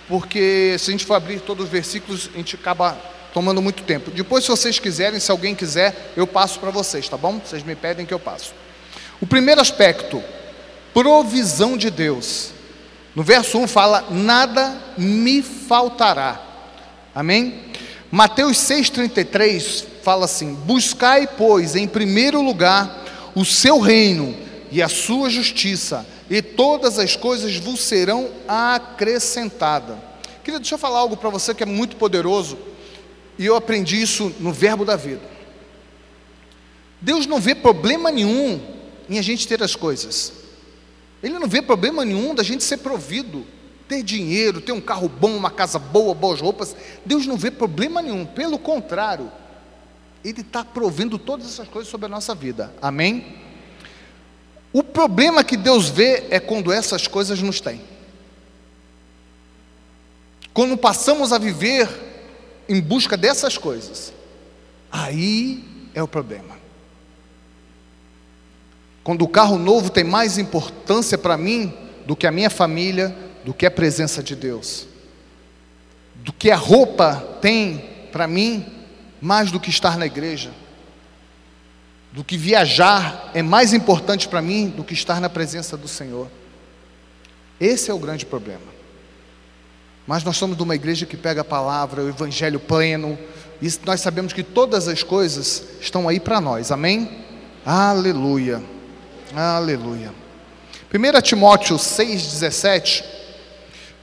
porque 0.08 0.76
se 0.78 0.90
a 0.90 0.92
gente 0.92 1.04
for 1.04 1.14
abrir 1.14 1.40
todos 1.40 1.66
os 1.66 1.70
versículos, 1.70 2.30
a 2.34 2.36
gente 2.36 2.54
acaba 2.56 2.96
tomando 3.32 3.60
muito 3.60 3.82
tempo. 3.82 4.10
Depois, 4.10 4.44
se 4.44 4.50
vocês 4.50 4.78
quiserem, 4.78 5.20
se 5.20 5.30
alguém 5.30 5.54
quiser, 5.54 6.12
eu 6.16 6.26
passo 6.26 6.58
para 6.58 6.70
vocês, 6.70 7.08
tá 7.08 7.16
bom? 7.16 7.38
Vocês 7.38 7.62
me 7.62 7.74
pedem 7.74 8.06
que 8.06 8.14
eu 8.14 8.18
passo. 8.18 8.54
O 9.20 9.26
primeiro 9.26 9.60
aspecto, 9.60 10.22
provisão 10.94 11.76
de 11.76 11.90
Deus. 11.90 12.52
No 13.14 13.22
verso 13.22 13.58
1 13.58 13.66
fala: 13.66 14.06
Nada 14.10 14.76
me 14.96 15.42
faltará. 15.42 16.40
Amém? 17.14 17.62
Mateus 18.10 18.56
6,33 18.58 19.84
fala 20.02 20.24
assim: 20.24 20.54
Buscai, 20.54 21.26
pois, 21.26 21.76
em 21.76 21.86
primeiro 21.86 22.40
lugar 22.40 23.04
o 23.34 23.44
seu 23.44 23.78
reino 23.78 24.34
e 24.70 24.82
a 24.82 24.88
sua 24.88 25.28
justiça, 25.28 26.06
e 26.28 26.42
todas 26.42 26.98
as 26.98 27.16
coisas 27.16 27.56
vos 27.56 27.80
serão 27.80 28.30
acrescentadas. 28.48 29.96
Querido, 30.42 30.60
deixa 30.60 30.74
eu 30.74 30.78
falar 30.78 30.98
algo 30.98 31.16
para 31.16 31.30
você 31.30 31.54
que 31.54 31.62
é 31.62 31.66
muito 31.66 31.96
poderoso, 31.96 32.58
e 33.38 33.44
eu 33.44 33.56
aprendi 33.56 34.00
isso 34.00 34.32
no 34.40 34.52
Verbo 34.52 34.84
da 34.84 34.96
Vida. 34.96 35.22
Deus 37.00 37.26
não 37.26 37.40
vê 37.40 37.54
problema 37.54 38.10
nenhum 38.10 38.60
em 39.08 39.18
a 39.18 39.22
gente 39.22 39.46
ter 39.46 39.62
as 39.62 39.76
coisas, 39.76 40.32
Ele 41.22 41.38
não 41.38 41.48
vê 41.48 41.62
problema 41.62 42.04
nenhum 42.04 42.34
da 42.34 42.42
gente 42.42 42.64
ser 42.64 42.78
provido 42.78 43.46
ter 43.88 44.02
dinheiro, 44.02 44.60
ter 44.60 44.72
um 44.72 44.80
carro 44.80 45.08
bom, 45.08 45.36
uma 45.36 45.50
casa 45.50 45.78
boa, 45.78 46.14
boas 46.14 46.40
roupas, 46.40 46.74
Deus 47.04 47.26
não 47.26 47.36
vê 47.36 47.50
problema 47.50 48.02
nenhum, 48.02 48.26
pelo 48.26 48.58
contrário, 48.58 49.30
Ele 50.24 50.40
está 50.40 50.64
provendo 50.64 51.18
todas 51.18 51.46
essas 51.46 51.68
coisas 51.68 51.90
sobre 51.90 52.06
a 52.06 52.08
nossa 52.08 52.34
vida, 52.34 52.74
amém? 52.82 53.45
O 54.72 54.82
problema 54.82 55.44
que 55.44 55.56
Deus 55.56 55.88
vê 55.88 56.24
é 56.30 56.38
quando 56.38 56.72
essas 56.72 57.06
coisas 57.06 57.40
nos 57.40 57.60
têm, 57.60 57.80
quando 60.52 60.76
passamos 60.76 61.32
a 61.32 61.38
viver 61.38 61.88
em 62.68 62.80
busca 62.80 63.16
dessas 63.16 63.58
coisas, 63.58 64.12
aí 64.90 65.62
é 65.94 66.02
o 66.02 66.08
problema. 66.08 66.56
Quando 69.04 69.22
o 69.22 69.28
carro 69.28 69.56
novo 69.56 69.90
tem 69.90 70.02
mais 70.02 70.36
importância 70.36 71.16
para 71.16 71.36
mim 71.36 71.72
do 72.06 72.16
que 72.16 72.26
a 72.26 72.32
minha 72.32 72.50
família, 72.50 73.16
do 73.44 73.54
que 73.54 73.64
a 73.64 73.70
presença 73.70 74.22
de 74.22 74.34
Deus, 74.34 74.88
do 76.16 76.32
que 76.32 76.50
a 76.50 76.56
roupa 76.56 77.38
tem 77.40 77.84
para 78.10 78.26
mim, 78.26 78.66
mais 79.20 79.52
do 79.52 79.60
que 79.60 79.70
estar 79.70 79.96
na 79.96 80.06
igreja, 80.06 80.50
do 82.16 82.24
que 82.24 82.38
viajar 82.38 83.30
é 83.34 83.42
mais 83.42 83.74
importante 83.74 84.26
para 84.26 84.40
mim 84.40 84.70
do 84.70 84.82
que 84.82 84.94
estar 84.94 85.20
na 85.20 85.28
presença 85.28 85.76
do 85.76 85.86
Senhor. 85.86 86.28
Esse 87.60 87.90
é 87.90 87.94
o 87.94 87.98
grande 87.98 88.24
problema. 88.24 88.74
Mas 90.06 90.24
nós 90.24 90.38
somos 90.38 90.56
de 90.56 90.62
uma 90.62 90.74
igreja 90.74 91.04
que 91.04 91.14
pega 91.14 91.42
a 91.42 91.44
palavra, 91.44 92.02
o 92.02 92.08
evangelho 92.08 92.58
pleno, 92.58 93.18
e 93.60 93.70
nós 93.84 94.00
sabemos 94.00 94.32
que 94.32 94.42
todas 94.42 94.88
as 94.88 95.02
coisas 95.02 95.62
estão 95.78 96.08
aí 96.08 96.18
para 96.18 96.40
nós, 96.40 96.72
amém? 96.72 97.22
Aleluia, 97.66 98.62
aleluia. 99.34 100.10
1 100.90 101.20
Timóteo 101.20 101.76
6,17 101.76 103.04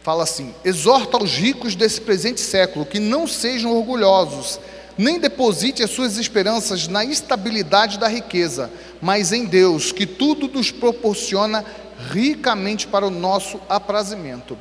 fala 0.04 0.22
assim: 0.22 0.54
exorta 0.64 1.18
aos 1.18 1.32
ricos 1.32 1.74
desse 1.74 2.00
presente 2.00 2.42
século 2.42 2.86
que 2.86 3.00
não 3.00 3.26
sejam 3.26 3.76
orgulhosos, 3.76 4.60
nem 4.98 5.20
deposite 5.20 5.84
as 5.84 5.92
suas 5.92 6.18
esperanças 6.18 6.88
na 6.88 7.04
estabilidade 7.04 7.98
da 7.98 8.08
riqueza, 8.08 8.72
mas 9.02 9.32
em 9.32 9.46
Deus, 9.46 9.92
que 9.92 10.06
tudo 10.06 10.48
nos 10.48 10.72
proporciona 10.72 11.66
ricamente 12.12 12.88
para 12.88 13.06
o 13.06 13.10
nosso 13.10 13.60
aprazimento. 13.68 14.58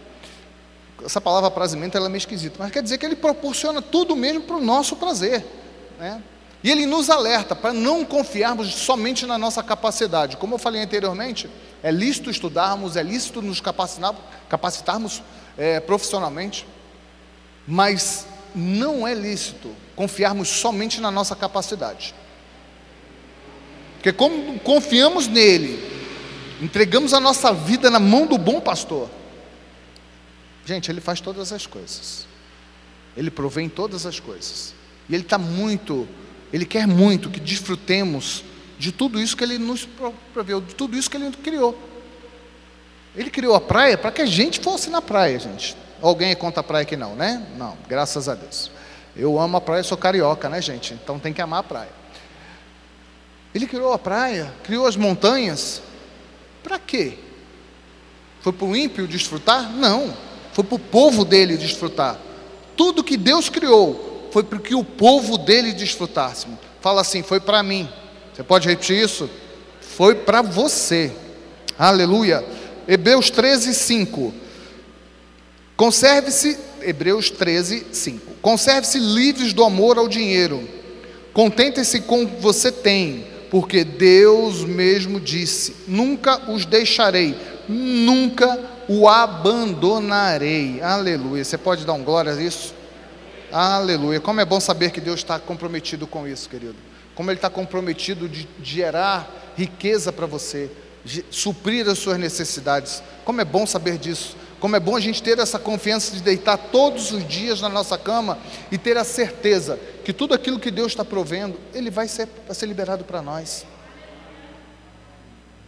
Essa 1.05 1.21
palavra 1.21 1.49
aprazimento 1.49 1.97
ela 1.97 2.07
é 2.07 2.09
meio 2.09 2.19
esquisita, 2.19 2.57
mas 2.59 2.71
quer 2.71 2.83
dizer 2.83 2.99
que 2.99 3.05
ele 3.05 3.17
proporciona 3.17 3.83
tudo 3.83 4.15
mesmo 4.15 4.43
para 4.43 4.57
o 4.57 4.61
nosso 4.61 4.97
prazer. 4.97 5.45
né? 5.99 6.23
E 6.65 6.71
ele 6.71 6.87
nos 6.87 7.11
alerta 7.11 7.57
para 7.57 7.73
não 7.73 8.05
confiarmos 8.05 8.73
somente 8.73 9.27
na 9.27 9.37
nossa 9.37 9.63
capacidade. 9.65 10.37
Como 10.37 10.55
eu 10.55 10.59
falei 10.59 10.81
anteriormente, 10.81 11.51
é 11.83 11.91
lícito 11.91 12.31
estudarmos, 12.31 12.97
é 12.97 13.03
lícito 13.03 13.43
nos 13.43 13.61
capacitarmos 14.49 15.23
é, 15.59 15.81
profissionalmente, 15.81 16.67
mas 17.67 18.27
não 18.55 19.07
é 19.07 19.13
lícito 19.13 19.75
confiarmos 20.03 20.49
somente 20.49 21.01
na 21.01 21.13
nossa 21.13 21.37
capacidade. 21.37 22.13
Porque 23.95 24.13
como 24.13 24.59
confiamos 24.59 25.29
nele, 25.29 25.79
entregamos 26.61 27.15
a 27.15 27.21
nossa 27.21 27.53
vida 27.55 27.89
na 27.89 28.01
mão 28.01 28.27
do 28.27 28.37
bom 28.37 28.61
pastor. 28.61 29.09
Gente, 30.67 30.91
ele 30.91 31.01
faz 31.01 31.21
todas 31.21 31.53
as 31.53 31.69
coisas. 31.69 32.27
Ele 33.17 33.31
provém 33.31 33.69
todas 33.69 34.05
as 34.05 34.19
coisas. 34.19 34.75
E 35.09 35.15
ele 35.15 35.23
está 35.23 35.39
muito, 35.39 36.09
ele 36.53 36.67
quer 36.67 36.85
muito 36.85 37.31
que 37.31 37.39
desfrutemos 37.39 38.43
de 38.81 38.91
tudo 38.91 39.21
isso 39.21 39.37
que 39.37 39.45
ele 39.45 39.57
nos 39.57 39.89
proveu, 40.35 40.61
de 40.61 40.75
tudo 40.75 40.97
isso 40.97 41.09
que 41.09 41.17
ele 41.17 41.31
criou. 41.31 41.79
Ele 43.15 43.31
criou 43.31 43.55
a 43.55 43.61
praia 43.61 43.97
para 43.97 44.11
que 44.11 44.23
a 44.23 44.27
gente 44.27 44.59
fosse 44.59 44.91
na 44.91 45.01
praia, 45.01 45.39
gente. 45.39 45.77
Alguém 46.01 46.35
conta 46.35 46.59
a 46.59 46.65
praia 46.65 46.83
aqui 46.83 46.97
não, 46.97 47.15
né? 47.15 47.47
Não, 47.57 47.79
graças 47.89 48.29
a 48.29 48.35
Deus. 48.35 48.72
Eu 49.17 49.39
amo 49.39 49.57
a 49.57 49.61
praia, 49.61 49.83
sou 49.83 49.99
carioca, 49.99 50.49
né, 50.49 50.61
gente? 50.61 50.95
Então 50.95 51.19
tem 51.19 51.33
que 51.33 51.43
amar 51.43 51.61
a 51.61 51.63
praia. 51.63 51.91
Ele 53.55 53.67
criou 53.67 53.93
a 53.93 53.99
praia, 53.99 54.53
criou 54.65 54.87
as 54.87 54.97
montanhas. 54.97 55.83
Para 56.63 56.79
quê? 56.79 57.19
Foi 58.41 58.53
para 58.53 58.67
o 58.67 58.77
ímpio 58.77 59.07
desfrutar? 59.07 59.71
Não. 59.71 60.17
Foi 60.53 60.65
para 60.65 60.77
o 60.77 60.79
povo 60.79 61.25
dele 61.25 61.57
desfrutar. 61.57 62.19
Tudo 62.77 63.05
que 63.05 63.17
Deus 63.17 63.49
criou 63.49 64.29
foi 64.33 64.43
para 64.43 64.59
que 64.59 64.75
o 64.75 64.83
povo 64.83 65.37
dele 65.37 65.73
desfrutasse. 65.73 66.47
Fala 66.81 67.03
assim: 67.03 67.23
foi 67.23 67.41
para 67.41 67.63
mim. 67.63 67.89
Você 68.33 68.43
pode 68.43 68.67
repetir 68.67 68.97
isso? 68.97 69.29
Foi 69.81 70.15
para 70.15 70.41
você. 70.41 71.13
Aleluia. 71.79 72.45
Hebreus 72.89 73.31
13, 73.31 73.75
5. 73.75 74.35
Conserve-se, 75.77 76.59
Hebreus 76.85 77.31
13, 77.31 77.87
5. 77.93 78.35
Conserve-se 78.43 78.99
livres 78.99 79.53
do 79.53 79.65
amor 79.65 79.99
ao 79.99 80.09
dinheiro. 80.09 80.69
Contentem-se 81.33 82.01
com 82.01 82.25
o 82.25 82.29
que 82.29 82.43
você 82.43 82.71
tem, 82.71 83.25
porque 83.51 83.85
Deus 83.85 84.65
mesmo 84.65 85.19
disse: 85.21 85.77
Nunca 85.87 86.51
os 86.51 86.67
deixarei, 86.67 87.35
nunca 87.69 88.59
o 88.89 89.09
abandonarei. 89.09 90.81
Aleluia. 90.83 91.45
Você 91.45 91.57
pode 91.57 91.87
dar 91.87 91.95
um 91.95 92.03
glória 92.03 92.33
a 92.33 92.43
isso? 92.43 92.75
Aleluia. 93.51 94.21
Como 94.21 94.41
é 94.41 94.45
bom 94.45 94.61
saber 94.61 94.91
que 94.91 95.01
Deus 95.01 95.21
está 95.21 95.39
comprometido 95.39 96.07
com 96.07 96.27
isso, 96.27 96.49
querido. 96.49 96.77
Como 97.15 97.31
Ele 97.31 97.39
está 97.39 97.51
comprometido 97.51 98.29
de 98.29 98.49
gerar 98.63 99.53
riqueza 99.57 100.11
para 100.13 100.27
você, 100.27 100.71
suprir 101.31 101.89
as 101.89 101.99
suas 101.99 102.19
necessidades. 102.19 103.03
Como 103.25 103.41
é 103.41 103.45
bom 103.45 103.67
saber 103.67 103.99
disso. 103.99 104.37
Como 104.63 104.77
é 104.77 104.79
bom 104.79 104.95
a 104.95 105.01
gente 105.01 105.21
ter 105.21 105.41
essa 105.41 105.59
confiança 105.59 106.15
de 106.15 106.23
deitar 106.23 106.57
todos 106.57 107.11
os 107.11 107.27
dias 107.27 107.61
na 107.61 107.69
nossa 107.69 107.99
cama 107.99 108.39
e 108.71 108.79
ter 108.79 108.97
a 108.97 109.03
certeza 109.03 109.77
que 110.05 110.13
tudo 110.13 110.35
aquilo 110.35 110.61
que 110.61 110.71
Deus 110.71 110.93
está 110.93 111.05
provendo, 111.05 111.59
Ele 111.75 111.91
vai 111.91 112.07
ser, 112.07 112.29
vai 112.47 112.55
ser 112.55 112.67
liberado 112.67 113.03
para 113.03 113.21
nós. 113.21 113.67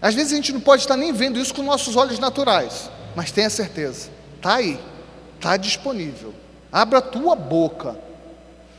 Às 0.01 0.15
vezes 0.15 0.33
a 0.33 0.37
gente 0.37 0.53
não 0.53 0.61
pode 0.61 0.83
estar 0.83 0.97
nem 0.97 1.13
vendo 1.13 1.41
isso 1.41 1.53
com 1.53 1.65
nossos 1.65 1.97
olhos 1.97 2.21
naturais, 2.21 2.89
mas 3.17 3.33
tenha 3.33 3.51
certeza, 3.51 4.11
está 4.37 4.55
aí, 4.55 4.79
está 5.35 5.57
disponível. 5.57 6.33
Abra 6.71 7.01
a 7.01 7.03
tua 7.03 7.35
boca. 7.35 7.99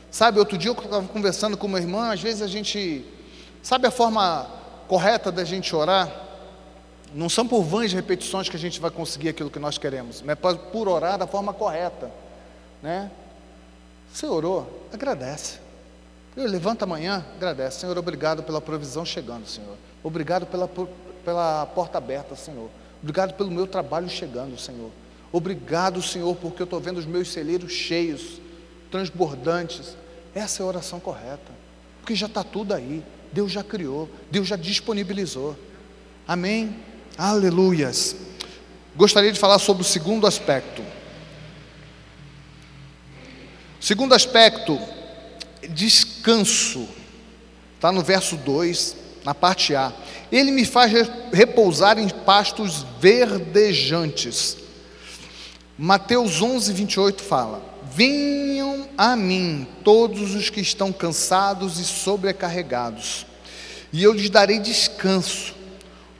Sabe, 0.10 0.39
outro 0.39 0.58
dia 0.58 0.71
eu 0.71 0.75
estava 0.75 1.06
conversando 1.10 1.58
com 1.58 1.67
uma 1.67 1.78
irmã, 1.78 2.13
às 2.13 2.21
vezes 2.21 2.41
a 2.41 2.47
gente, 2.47 3.06
sabe 3.62 3.86
a 3.86 3.91
forma 3.91 4.47
correta 4.88 5.30
da 5.30 5.43
gente 5.43 5.75
orar? 5.75 6.24
Não 7.15 7.30
são 7.30 7.47
por 7.47 7.63
vãs 7.63 7.93
repetições 7.93 8.49
que 8.49 8.58
a 8.58 8.60
gente 8.60 8.78
vai 8.78 8.91
conseguir 8.91 9.30
aquilo 9.30 9.49
que 9.49 9.58
nós 9.58 9.78
queremos, 9.78 10.21
mas 10.21 10.38
por 10.71 10.89
orar 10.89 11.17
da 11.17 11.25
forma 11.25 11.54
correta. 11.54 12.12
Né? 12.84 13.10
Você 14.13 14.25
orou, 14.25 14.86
agradece. 14.91 15.60
Eu 16.36 16.45
levanta 16.45 16.84
amanhã, 16.84 17.25
agradece. 17.38 17.80
Senhor, 17.80 17.97
obrigado 17.97 18.43
pela 18.43 18.60
provisão 18.60 19.06
chegando, 19.06 19.47
Senhor. 19.47 19.78
Obrigado 20.04 20.45
pela, 20.45 20.69
pela 21.23 21.65
porta 21.67 21.97
aberta, 21.97 22.36
Senhor. 22.36 22.69
Obrigado 23.01 23.34
pelo 23.36 23.49
meu 23.49 23.65
trabalho 23.65 24.10
chegando, 24.10 24.60
Senhor. 24.60 24.91
Obrigado, 25.32 26.01
Senhor, 26.01 26.36
porque 26.36 26.62
eu 26.62 26.65
estou 26.65 26.82
vendo 26.82 26.97
os 26.97 27.06
meus 27.06 27.32
celeiros 27.32 27.71
cheios, 27.71 28.41
transbordantes. 28.91 29.95
Essa 30.34 30.62
é 30.62 30.65
a 30.65 30.67
oração 30.67 30.99
correta. 30.99 31.54
Porque 32.01 32.13
já 32.13 32.25
está 32.28 32.43
tudo 32.43 32.73
aí. 32.73 33.01
Deus 33.32 33.54
já 33.54 33.63
criou, 33.63 34.10
Deus 34.30 34.49
já 34.49 34.58
disponibilizou. 34.58 35.56
Amém? 36.28 36.75
Aleluias. 37.17 38.15
Gostaria 38.95 39.32
de 39.32 39.39
falar 39.39 39.60
sobre 39.60 39.84
o 39.84 39.86
segundo 39.86 40.28
aspecto. 40.28 40.84
segundo 43.80 44.15
aspecto, 44.15 44.80
descanso. 45.69 46.88
Está 47.75 47.91
no 47.91 48.01
verso 48.01 48.36
2, 48.36 48.95
na 49.23 49.34
parte 49.36 49.75
A. 49.75 49.93
Ele 50.32 50.51
me 50.51 50.65
faz 50.65 50.91
repousar 51.32 51.99
em 51.99 52.10
pastos 52.10 52.86
verdejantes. 52.99 54.58
Mateus 55.78 56.41
11, 56.41 56.73
28 56.73 57.23
fala: 57.23 57.62
Venham 57.93 58.89
a 58.97 59.15
mim 59.15 59.67
todos 59.84 60.34
os 60.34 60.49
que 60.49 60.62
estão 60.62 60.91
cansados 60.91 61.80
e 61.80 61.86
sobrecarregados, 61.86 63.25
e 63.93 64.04
eu 64.04 64.13
lhes 64.13 64.30
darei 64.30 64.60
descanso. 64.60 65.54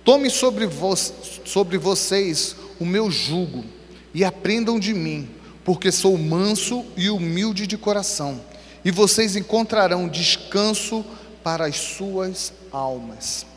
Tome 0.06 0.30
sobre, 0.30 0.68
vo 0.68 0.96
sobre 0.96 1.80
vocês 1.80 2.56
o 2.80 2.86
meu 2.86 3.10
jugo 3.10 3.66
e 4.14 4.24
aprendam 4.24 4.80
de 4.80 4.94
mim, 4.94 5.28
porque 5.64 5.92
sou 5.92 6.16
manso 6.16 6.86
e 6.96 7.10
humilde 7.10 7.66
de 7.66 7.76
coração, 7.76 8.40
e 8.86 8.92
vocês 8.92 9.36
encontrarão 9.36 10.08
descanso 10.08 11.04
para 11.44 11.66
as 11.66 11.78
suas 11.78 12.54
almas. 12.72 13.48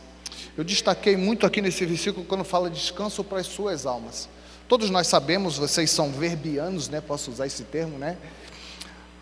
Eu 0.56 0.64
destaquei 0.64 1.18
muito 1.18 1.44
aqui 1.44 1.61
nesse 1.61 1.84
versículo 1.84 2.24
quando 2.24 2.44
fala 2.44 2.70
descanso 2.70 3.22
para 3.22 3.40
as 3.40 3.46
suas 3.46 3.84
almas. 3.84 4.26
Todos 4.66 4.88
nós 4.88 5.06
sabemos, 5.06 5.58
vocês 5.58 5.90
são 5.90 6.11
verbianos, 6.11 6.88
né? 6.88 7.02
Posso 7.02 7.30
usar 7.30 7.46
esse 7.46 7.64
termo, 7.64 7.98
né? 7.98 8.16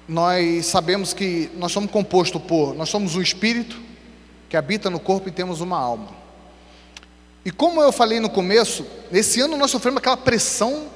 Nós 0.06 0.66
sabemos 0.66 1.12
que 1.12 1.50
nós 1.56 1.72
somos 1.72 1.90
compostos 1.90 2.40
por, 2.40 2.72
nós 2.76 2.88
somos 2.88 3.16
um 3.16 3.20
espírito 3.20 3.76
que 4.48 4.56
habita 4.56 4.88
no 4.88 5.00
corpo 5.00 5.28
e 5.28 5.32
temos 5.32 5.60
uma 5.60 5.76
alma. 5.76 6.25
E 7.46 7.50
como 7.52 7.80
eu 7.80 7.92
falei 7.92 8.18
no 8.18 8.28
começo, 8.28 8.84
esse 9.12 9.40
ano 9.40 9.56
nós 9.56 9.70
sofremos 9.70 9.98
aquela 9.98 10.16
pressão, 10.16 10.88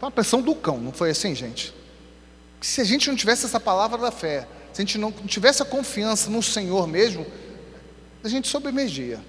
uma 0.00 0.10
pressão 0.10 0.42
do 0.42 0.52
cão, 0.52 0.78
não 0.78 0.90
foi 0.90 1.10
assim, 1.10 1.32
gente? 1.32 1.72
Se 2.60 2.80
a 2.80 2.84
gente 2.84 3.08
não 3.08 3.14
tivesse 3.14 3.46
essa 3.46 3.60
palavra 3.60 3.96
da 3.96 4.10
fé, 4.10 4.48
se 4.72 4.82
a 4.82 4.84
gente 4.84 4.98
não 4.98 5.12
tivesse 5.12 5.62
a 5.62 5.64
confiança 5.64 6.28
no 6.28 6.42
Senhor 6.42 6.88
mesmo, 6.88 7.24
a 8.24 8.28
gente 8.28 8.48
sobremergia. 8.48 9.20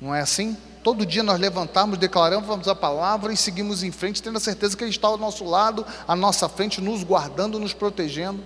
Não 0.00 0.14
é 0.14 0.22
assim? 0.22 0.56
Todo 0.82 1.04
dia 1.04 1.22
nós 1.22 1.38
levantamos, 1.38 1.98
declaramos 1.98 2.66
a 2.66 2.74
palavra 2.74 3.30
e 3.30 3.36
seguimos 3.36 3.82
em 3.82 3.92
frente, 3.92 4.22
tendo 4.22 4.38
a 4.38 4.40
certeza 4.40 4.74
que 4.74 4.82
Ele 4.82 4.90
está 4.90 5.08
ao 5.08 5.18
nosso 5.18 5.44
lado, 5.44 5.84
à 6.06 6.16
nossa 6.16 6.48
frente, 6.48 6.80
nos 6.80 7.04
guardando, 7.04 7.58
nos 7.58 7.74
protegendo. 7.74 8.42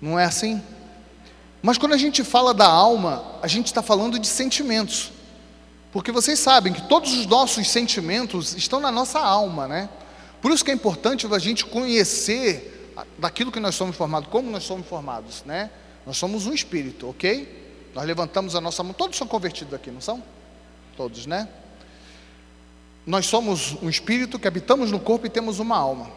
Não 0.00 0.20
é 0.20 0.24
assim? 0.24 0.62
Mas 1.60 1.76
quando 1.78 1.94
a 1.94 1.98
gente 1.98 2.22
fala 2.22 2.54
da 2.54 2.68
alma, 2.68 3.24
a 3.42 3.48
gente 3.48 3.66
está 3.66 3.82
falando 3.82 4.20
de 4.20 4.28
sentimentos. 4.28 5.10
Porque 5.92 6.10
vocês 6.10 6.38
sabem 6.38 6.72
que 6.72 6.88
todos 6.88 7.12
os 7.12 7.26
nossos 7.26 7.68
sentimentos 7.70 8.56
estão 8.56 8.80
na 8.80 8.90
nossa 8.90 9.20
alma, 9.20 9.68
né? 9.68 9.90
Por 10.40 10.50
isso 10.50 10.64
que 10.64 10.70
é 10.70 10.74
importante 10.74 11.26
a 11.30 11.38
gente 11.38 11.66
conhecer 11.66 12.90
daquilo 13.18 13.52
que 13.52 13.60
nós 13.60 13.74
somos 13.74 13.94
formados, 13.94 14.28
como 14.30 14.50
nós 14.50 14.64
somos 14.64 14.86
formados, 14.86 15.44
né? 15.44 15.70
Nós 16.06 16.16
somos 16.16 16.46
um 16.46 16.52
espírito, 16.52 17.10
ok? 17.10 17.60
Nós 17.94 18.06
levantamos 18.06 18.56
a 18.56 18.60
nossa 18.60 18.82
mão, 18.82 18.94
todos 18.94 19.18
são 19.18 19.26
convertidos 19.26 19.74
aqui, 19.74 19.90
não 19.90 20.00
são? 20.00 20.22
Todos, 20.96 21.26
né? 21.26 21.46
Nós 23.06 23.26
somos 23.26 23.76
um 23.82 23.88
espírito 23.88 24.38
que 24.38 24.48
habitamos 24.48 24.90
no 24.90 24.98
corpo 24.98 25.26
e 25.26 25.28
temos 25.28 25.58
uma 25.58 25.76
alma. 25.76 26.10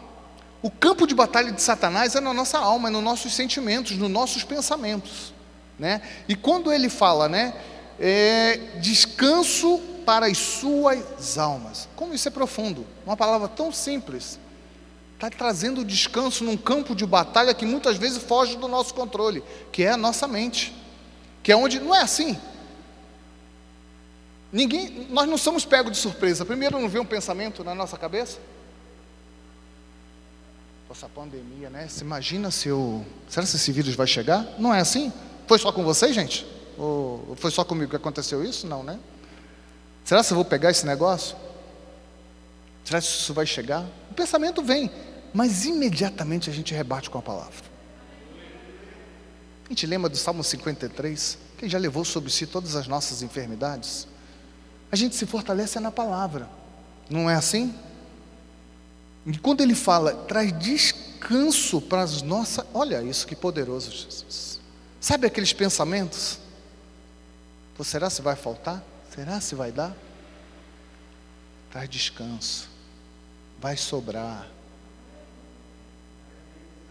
O 0.62 0.70
campo 0.70 1.06
de 1.06 1.14
batalha 1.14 1.52
de 1.52 1.60
Satanás 1.60 2.14
é 2.14 2.20
na 2.20 2.32
nossa 2.32 2.58
alma, 2.58 2.88
é 2.88 2.90
nos 2.90 3.02
nossos 3.02 3.34
sentimentos, 3.34 3.96
nos 3.96 4.10
nossos 4.10 4.42
pensamentos, 4.42 5.34
né? 5.78 6.00
E 6.26 6.34
quando 6.34 6.72
ele 6.72 6.88
fala, 6.88 7.28
né? 7.28 7.54
É, 7.98 8.56
descanso 8.80 9.78
para 10.04 10.26
as 10.26 10.38
suas 10.38 11.36
almas. 11.36 11.88
Como 11.96 12.14
isso 12.14 12.28
é 12.28 12.30
profundo? 12.30 12.86
Uma 13.04 13.16
palavra 13.16 13.48
tão 13.48 13.72
simples. 13.72 14.38
Está 15.14 15.30
trazendo 15.30 15.84
descanso 15.84 16.44
num 16.44 16.56
campo 16.56 16.94
de 16.94 17.06
batalha 17.06 17.54
que 17.54 17.64
muitas 17.64 17.96
vezes 17.96 18.22
foge 18.22 18.56
do 18.56 18.68
nosso 18.68 18.94
controle, 18.94 19.42
que 19.72 19.82
é 19.82 19.90
a 19.90 19.96
nossa 19.96 20.28
mente. 20.28 20.74
Que 21.42 21.52
é 21.52 21.56
onde. 21.56 21.80
Não 21.80 21.94
é 21.94 22.02
assim. 22.02 22.38
Ninguém, 24.52 25.06
nós 25.10 25.28
não 25.28 25.36
somos 25.36 25.64
pegos 25.64 25.92
de 25.92 25.98
surpresa. 25.98 26.44
Primeiro 26.44 26.78
não 26.78 26.88
vê 26.88 26.98
um 26.98 27.04
pensamento 27.04 27.64
na 27.64 27.74
nossa 27.74 27.96
cabeça? 27.96 28.38
Essa 30.90 31.08
pandemia, 31.10 31.68
né? 31.68 31.88
Você 31.88 32.02
imagina 32.02 32.50
se 32.50 32.68
eu. 32.68 33.04
Será 33.28 33.44
que 33.44 33.54
esse 33.54 33.70
vírus 33.70 33.94
vai 33.94 34.06
chegar? 34.06 34.46
Não 34.58 34.72
é 34.72 34.80
assim? 34.80 35.12
Foi 35.46 35.58
só 35.58 35.70
com 35.70 35.84
você, 35.84 36.10
gente? 36.10 36.46
Ou 36.76 37.36
foi 37.36 37.50
só 37.50 37.64
comigo 37.64 37.90
que 37.90 37.96
aconteceu 37.96 38.44
isso? 38.44 38.66
Não, 38.66 38.82
né? 38.82 38.98
Será 40.04 40.22
que 40.22 40.32
eu 40.32 40.34
vou 40.36 40.44
pegar 40.44 40.70
esse 40.70 40.86
negócio? 40.86 41.36
Será 42.84 43.00
que 43.00 43.06
isso 43.06 43.34
vai 43.34 43.46
chegar? 43.46 43.84
O 44.10 44.14
pensamento 44.14 44.62
vem, 44.62 44.90
mas 45.34 45.64
imediatamente 45.64 46.48
a 46.48 46.52
gente 46.52 46.72
rebate 46.72 47.10
com 47.10 47.18
a 47.18 47.22
palavra. 47.22 47.64
A 49.64 49.68
gente 49.70 49.84
lembra 49.86 50.08
do 50.08 50.16
Salmo 50.16 50.44
53, 50.44 51.38
que 51.58 51.68
já 51.68 51.78
levou 51.78 52.04
sobre 52.04 52.30
si 52.30 52.46
todas 52.46 52.76
as 52.76 52.86
nossas 52.86 53.22
enfermidades? 53.22 54.06
A 54.92 54.94
gente 54.94 55.16
se 55.16 55.26
fortalece 55.26 55.80
na 55.80 55.90
palavra, 55.90 56.48
não 57.10 57.28
é 57.28 57.34
assim? 57.34 57.74
E 59.26 59.36
quando 59.38 59.62
ele 59.62 59.74
fala, 59.74 60.14
traz 60.14 60.56
descanso 60.56 61.80
para 61.80 62.02
as 62.02 62.22
nossas. 62.22 62.64
Olha 62.72 63.02
isso 63.02 63.26
que 63.26 63.34
poderoso, 63.34 63.90
Jesus. 63.90 64.60
Sabe 65.00 65.26
aqueles 65.26 65.52
pensamentos? 65.52 66.38
Pô, 67.76 67.84
será 67.84 68.08
se 68.08 68.22
vai 68.22 68.34
faltar? 68.34 68.82
Será 69.14 69.40
se 69.40 69.54
vai 69.54 69.70
dar? 69.70 69.94
Traz 71.70 71.88
descanso. 71.88 72.70
Vai 73.60 73.76
sobrar. 73.76 74.48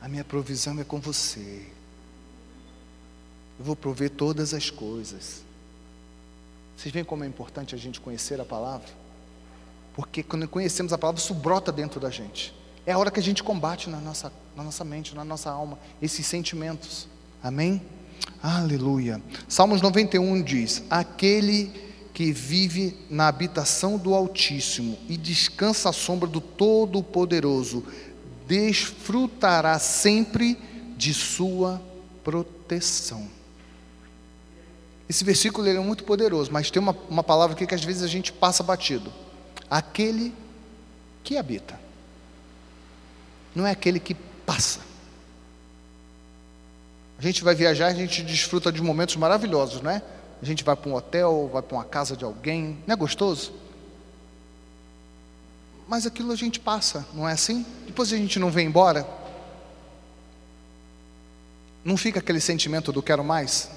A 0.02 0.08
minha 0.08 0.24
provisão 0.24 0.80
é 0.80 0.84
com 0.84 1.00
você. 1.00 1.66
Eu 3.58 3.66
vou 3.66 3.76
prover 3.76 4.12
todas 4.12 4.54
as 4.54 4.70
coisas. 4.70 5.44
Vocês 6.78 6.94
veem 6.94 7.06
como 7.06 7.24
é 7.24 7.28
importante 7.28 7.74
a 7.74 7.78
gente 7.78 8.00
conhecer 8.00 8.40
a 8.40 8.46
palavra? 8.46 8.90
Porque 9.96 10.22
quando 10.22 10.48
conhecemos 10.48 10.92
a 10.94 10.98
palavra, 10.98 11.22
isso 11.22 11.34
brota 11.34 11.72
dentro 11.72 12.00
da 12.00 12.10
gente. 12.10 12.54
É 12.86 12.92
a 12.92 12.98
hora 12.98 13.10
que 13.10 13.20
a 13.20 13.24
gente 13.24 13.42
combate 13.42 13.90
na 13.90 14.00
nossa, 14.00 14.32
na 14.56 14.64
nossa 14.64 14.84
mente, 14.84 15.16
na 15.16 15.24
nossa 15.24 15.50
alma, 15.50 15.80
esses 16.02 16.28
sentimentos. 16.28 17.08
Amém? 17.42 17.82
Aleluia. 18.42 19.22
Salmos 19.48 19.82
91 19.82 20.42
diz: 20.42 20.84
Aquele 20.90 21.72
que 22.14 22.32
vive 22.32 22.96
na 23.10 23.28
habitação 23.28 23.98
do 23.98 24.14
Altíssimo 24.14 24.98
e 25.10 25.18
descansa 25.18 25.90
à 25.90 25.94
sombra 25.94 26.28
do 26.30 26.40
Todo-Poderoso, 26.40 27.84
desfrutará 28.48 29.78
sempre 29.80 30.58
de 30.96 31.14
sua 31.14 31.82
proteção. 32.24 33.28
Esse 35.08 35.24
versículo 35.24 35.68
é 35.68 35.80
muito 35.80 36.04
poderoso, 36.04 36.52
mas 36.52 36.72
tem 36.72 36.82
uma, 36.82 36.96
uma 37.10 37.24
palavra 37.24 37.56
aqui 37.56 37.68
que 37.68 37.76
às 37.76 37.84
vezes 37.84 38.02
a 38.02 38.08
gente 38.08 38.32
passa 38.32 38.64
batido. 38.64 39.14
Aquele 39.70 40.34
que 41.24 41.38
habita. 41.38 41.80
Não 43.54 43.68
é 43.68 43.72
aquele 43.72 44.00
que 44.00 44.16
passa. 44.46 44.80
A 47.18 47.22
gente 47.22 47.44
vai 47.44 47.56
viajar, 47.56 47.88
a 47.88 47.94
gente 47.94 48.22
desfruta 48.24 48.72
de 48.72 48.82
momentos 48.82 49.16
maravilhosos, 49.16 49.82
não 49.82 49.92
é? 49.92 50.02
A 50.42 50.46
gente 50.46 50.64
vai 50.64 50.76
para 50.76 50.90
um 50.90 50.96
hotel, 50.96 51.50
vai 51.52 51.62
para 51.62 51.78
uma 51.78 51.86
casa 51.86 52.16
de 52.16 52.26
alguém, 52.26 52.78
não 52.86 52.94
é 52.94 52.96
gostoso? 52.96 53.54
Mas 55.88 56.06
aquilo 56.06 56.32
a 56.32 56.36
gente 56.36 56.60
passa, 56.60 57.06
não 57.14 57.28
é 57.28 57.34
assim? 57.34 57.66
Depois 57.86 58.12
a 58.12 58.18
gente 58.18 58.40
não 58.40 58.50
vem 58.50 58.68
embora. 58.68 59.08
Não 61.84 61.96
fica 61.96 62.20
aquele 62.20 62.42
sentimento 62.42 62.92
do 62.92 63.02
quero 63.02 63.24
mais? 63.24 63.70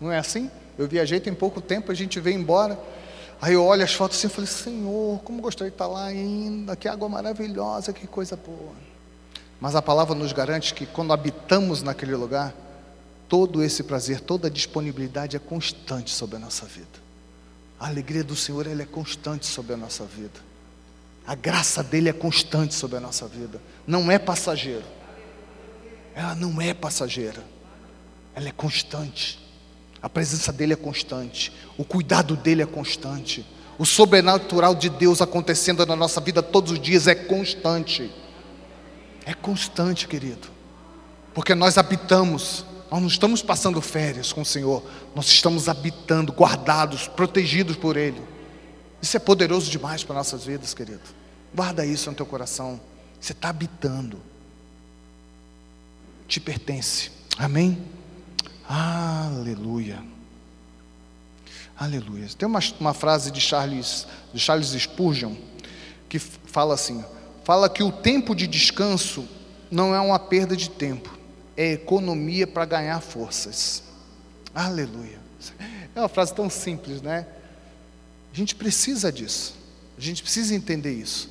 Não 0.00 0.10
é 0.12 0.18
assim? 0.18 0.50
Eu 0.78 0.86
viajei 0.86 1.18
tem 1.18 1.34
pouco 1.34 1.60
tempo, 1.60 1.90
a 1.90 1.94
gente 1.94 2.20
veio 2.20 2.38
embora. 2.38 2.78
Aí 3.40 3.54
eu 3.54 3.64
olho 3.64 3.84
as 3.84 3.92
fotos 3.92 4.16
assim 4.18 4.28
e 4.28 4.30
falei, 4.30 4.48
Senhor, 4.48 5.20
como 5.20 5.42
gostaria 5.42 5.70
de 5.70 5.74
estar 5.74 5.86
lá 5.86 6.06
ainda, 6.06 6.74
que 6.76 6.88
água 6.88 7.08
maravilhosa, 7.08 7.92
que 7.92 8.06
coisa 8.06 8.36
boa. 8.36 8.72
Mas 9.60 9.74
a 9.74 9.82
palavra 9.82 10.14
nos 10.14 10.32
garante 10.32 10.72
que 10.72 10.86
quando 10.86 11.12
habitamos 11.12 11.82
naquele 11.82 12.14
lugar, 12.14 12.54
todo 13.28 13.62
esse 13.62 13.82
prazer, 13.82 14.20
toda 14.20 14.48
a 14.48 14.50
disponibilidade 14.50 15.36
é 15.36 15.38
constante 15.38 16.10
sobre 16.10 16.36
a 16.36 16.38
nossa 16.38 16.66
vida. 16.66 17.08
A 17.78 17.86
alegria 17.86 18.24
do 18.24 18.34
Senhor 18.34 18.66
ela 18.66 18.82
é 18.82 18.86
constante 18.86 19.46
sobre 19.46 19.74
a 19.74 19.76
nossa 19.76 20.04
vida. 20.04 20.40
A 21.26 21.34
graça 21.34 21.82
dele 21.82 22.08
é 22.08 22.12
constante 22.12 22.74
sobre 22.74 22.96
a 22.96 23.00
nossa 23.00 23.28
vida. 23.28 23.60
Não 23.86 24.10
é 24.10 24.18
passageiro. 24.18 24.84
Ela 26.14 26.34
não 26.34 26.60
é 26.60 26.72
passageira. 26.72 27.44
Ela 28.34 28.48
é 28.48 28.52
constante. 28.52 29.48
A 30.00 30.08
presença 30.08 30.52
dele 30.52 30.72
é 30.72 30.76
constante, 30.76 31.52
o 31.76 31.84
cuidado 31.84 32.36
dele 32.36 32.62
é 32.62 32.66
constante, 32.66 33.44
o 33.76 33.84
sobrenatural 33.84 34.74
de 34.74 34.88
Deus 34.88 35.20
acontecendo 35.20 35.84
na 35.84 35.96
nossa 35.96 36.20
vida 36.20 36.42
todos 36.42 36.72
os 36.72 36.80
dias 36.80 37.06
é 37.06 37.14
constante. 37.14 38.10
É 39.26 39.34
constante, 39.34 40.08
querido, 40.08 40.48
porque 41.34 41.54
nós 41.54 41.76
habitamos, 41.76 42.64
nós 42.90 43.00
não 43.00 43.08
estamos 43.08 43.42
passando 43.42 43.80
férias 43.80 44.32
com 44.32 44.42
o 44.42 44.44
Senhor, 44.44 44.82
nós 45.14 45.26
estamos 45.26 45.68
habitando, 45.68 46.32
guardados, 46.32 47.06
protegidos 47.06 47.76
por 47.76 47.96
Ele. 47.96 48.20
Isso 49.00 49.16
é 49.16 49.20
poderoso 49.20 49.70
demais 49.70 50.02
para 50.02 50.16
nossas 50.16 50.44
vidas, 50.44 50.74
querido. 50.74 51.00
Guarda 51.54 51.84
isso 51.84 52.10
no 52.10 52.16
teu 52.16 52.26
coração. 52.26 52.80
Você 53.20 53.32
está 53.32 53.48
habitando, 53.50 54.20
te 56.26 56.40
pertence. 56.40 57.10
Amém? 57.36 57.78
Aleluia. 58.68 60.02
Aleluia. 61.78 62.26
Tem 62.36 62.46
uma, 62.46 62.60
uma 62.80 62.94
frase 62.94 63.30
de 63.30 63.40
Charles, 63.40 64.06
de 64.32 64.40
Charles 64.40 64.68
Spurgeon 64.70 65.34
que 66.08 66.18
fala 66.18 66.74
assim: 66.74 67.04
fala 67.44 67.68
que 67.68 67.82
o 67.82 67.92
tempo 67.92 68.34
de 68.34 68.46
descanso 68.46 69.28
não 69.70 69.94
é 69.94 70.00
uma 70.00 70.18
perda 70.18 70.56
de 70.56 70.70
tempo, 70.70 71.17
é 71.58 71.72
economia 71.72 72.46
para 72.46 72.64
ganhar 72.64 73.00
forças. 73.00 73.82
Aleluia. 74.54 75.18
É 75.92 75.98
uma 75.98 76.08
frase 76.08 76.32
tão 76.32 76.48
simples, 76.48 77.02
né? 77.02 77.26
A 78.32 78.36
gente 78.36 78.54
precisa 78.54 79.10
disso. 79.10 79.56
A 79.98 80.00
gente 80.00 80.22
precisa 80.22 80.54
entender 80.54 80.92
isso. 80.92 81.28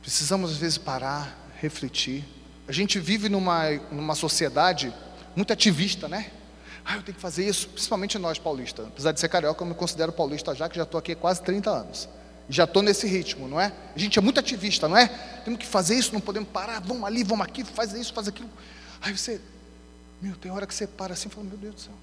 Precisamos 0.00 0.52
às 0.52 0.56
vezes 0.56 0.78
parar, 0.78 1.46
refletir. 1.60 2.24
A 2.66 2.72
gente 2.72 2.98
vive 2.98 3.28
numa, 3.28 3.70
numa 3.92 4.14
sociedade 4.14 4.94
muito 5.36 5.52
ativista, 5.52 6.08
né? 6.08 6.30
Ah, 6.82 6.96
eu 6.96 7.02
tenho 7.02 7.16
que 7.16 7.20
fazer 7.20 7.46
isso, 7.46 7.68
principalmente 7.68 8.18
nós 8.18 8.38
paulistas. 8.38 8.86
Apesar 8.86 9.12
de 9.12 9.20
ser 9.20 9.28
carioca, 9.28 9.62
eu 9.62 9.66
me 9.66 9.74
considero 9.74 10.10
paulista 10.10 10.54
já, 10.54 10.70
que 10.70 10.76
já 10.76 10.84
estou 10.84 10.98
aqui 10.98 11.12
há 11.12 11.16
quase 11.16 11.42
30 11.42 11.68
anos. 11.68 12.08
Já 12.48 12.64
estou 12.64 12.82
nesse 12.82 13.06
ritmo, 13.06 13.46
não 13.46 13.60
é? 13.60 13.72
A 13.94 13.98
gente 13.98 14.18
é 14.18 14.22
muito 14.22 14.40
ativista, 14.40 14.88
não 14.88 14.96
é? 14.96 15.08
Temos 15.44 15.58
que 15.60 15.66
fazer 15.66 15.96
isso, 15.96 16.14
não 16.14 16.20
podemos 16.20 16.48
parar, 16.48 16.80
vamos 16.80 17.04
ali, 17.04 17.22
vamos 17.22 17.44
aqui, 17.44 17.62
faz 17.62 17.92
isso, 17.92 18.14
faz 18.14 18.26
aquilo. 18.28 18.48
Aí 19.06 19.16
você, 19.16 19.40
meu, 20.20 20.34
tem 20.34 20.50
hora 20.50 20.66
que 20.66 20.74
você 20.74 20.84
para 20.84 21.12
assim 21.12 21.28
e 21.28 21.30
fala, 21.30 21.46
meu 21.46 21.56
Deus 21.56 21.74
do 21.76 21.80
céu, 21.80 21.94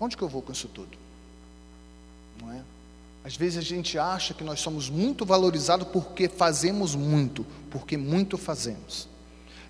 onde 0.00 0.16
que 0.16 0.22
eu 0.22 0.28
vou 0.28 0.42
com 0.42 0.50
isso 0.50 0.66
tudo? 0.66 0.98
Não 2.42 2.52
é? 2.52 2.60
Às 3.22 3.36
vezes 3.36 3.56
a 3.56 3.60
gente 3.60 3.96
acha 3.96 4.34
que 4.34 4.42
nós 4.42 4.58
somos 4.58 4.90
muito 4.90 5.24
valorizados 5.24 5.86
porque 5.86 6.28
fazemos 6.28 6.96
muito, 6.96 7.46
porque 7.70 7.96
muito 7.96 8.36
fazemos. 8.36 9.06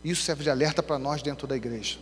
Isso 0.02 0.22
serve 0.22 0.42
de 0.42 0.48
alerta 0.48 0.82
para 0.82 0.98
nós 0.98 1.20
dentro 1.20 1.46
da 1.46 1.54
igreja. 1.54 1.98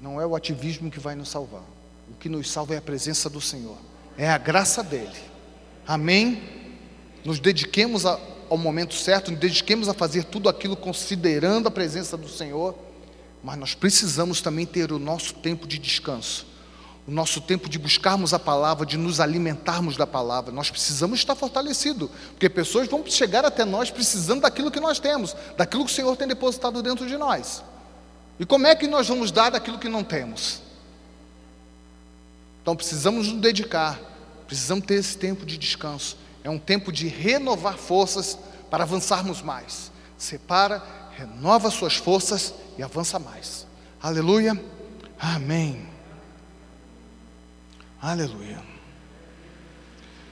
Não 0.00 0.18
é 0.18 0.24
o 0.24 0.34
ativismo 0.34 0.90
que 0.90 0.98
vai 0.98 1.14
nos 1.14 1.28
salvar. 1.28 1.64
O 2.08 2.14
que 2.18 2.30
nos 2.30 2.50
salva 2.50 2.74
é 2.74 2.78
a 2.78 2.82
presença 2.82 3.28
do 3.28 3.42
Senhor, 3.42 3.76
é 4.16 4.26
a 4.26 4.38
graça 4.38 4.82
dele. 4.82 5.20
Amém? 5.86 6.42
Nos 7.26 7.38
dediquemos 7.38 8.06
ao 8.06 8.56
momento 8.56 8.94
certo, 8.94 9.30
nos 9.30 9.38
dediquemos 9.38 9.86
a 9.86 9.92
fazer 9.92 10.24
tudo 10.24 10.48
aquilo 10.48 10.76
considerando 10.76 11.66
a 11.68 11.70
presença 11.70 12.16
do 12.16 12.28
Senhor, 12.28 12.74
mas 13.42 13.58
nós 13.58 13.74
precisamos 13.74 14.40
também 14.40 14.64
ter 14.64 14.92
o 14.92 14.98
nosso 14.98 15.34
tempo 15.34 15.66
de 15.66 15.78
descanso, 15.78 16.46
o 17.06 17.10
nosso 17.10 17.40
tempo 17.40 17.68
de 17.68 17.78
buscarmos 17.78 18.32
a 18.32 18.38
palavra, 18.38 18.86
de 18.86 18.96
nos 18.96 19.18
alimentarmos 19.18 19.96
da 19.96 20.06
palavra. 20.06 20.52
Nós 20.52 20.70
precisamos 20.70 21.18
estar 21.18 21.34
fortalecidos, 21.34 22.08
porque 22.30 22.48
pessoas 22.48 22.86
vão 22.86 23.04
chegar 23.04 23.44
até 23.44 23.64
nós 23.64 23.90
precisando 23.90 24.42
daquilo 24.42 24.70
que 24.70 24.78
nós 24.78 25.00
temos, 25.00 25.34
daquilo 25.56 25.84
que 25.84 25.90
o 25.90 25.94
Senhor 25.94 26.16
tem 26.16 26.28
depositado 26.28 26.80
dentro 26.82 27.06
de 27.06 27.16
nós. 27.16 27.64
E 28.38 28.46
como 28.46 28.66
é 28.66 28.76
que 28.76 28.86
nós 28.86 29.08
vamos 29.08 29.32
dar 29.32 29.50
daquilo 29.50 29.78
que 29.78 29.88
não 29.88 30.04
temos? 30.04 30.60
Então 32.62 32.76
precisamos 32.76 33.26
nos 33.26 33.40
dedicar, 33.40 34.00
precisamos 34.46 34.86
ter 34.86 34.94
esse 34.94 35.18
tempo 35.18 35.44
de 35.44 35.58
descanso. 35.58 36.16
É 36.44 36.50
um 36.50 36.58
tempo 36.58 36.92
de 36.92 37.08
renovar 37.08 37.76
forças 37.76 38.38
para 38.70 38.84
avançarmos 38.84 39.42
mais. 39.42 39.90
Separa, 40.16 40.82
renova 41.16 41.70
suas 41.70 41.96
forças 41.96 42.54
e 42.76 42.82
avança 42.82 43.18
mais. 43.18 43.66
Aleluia. 44.02 44.60
Amém. 45.18 45.86
Aleluia. 48.00 48.62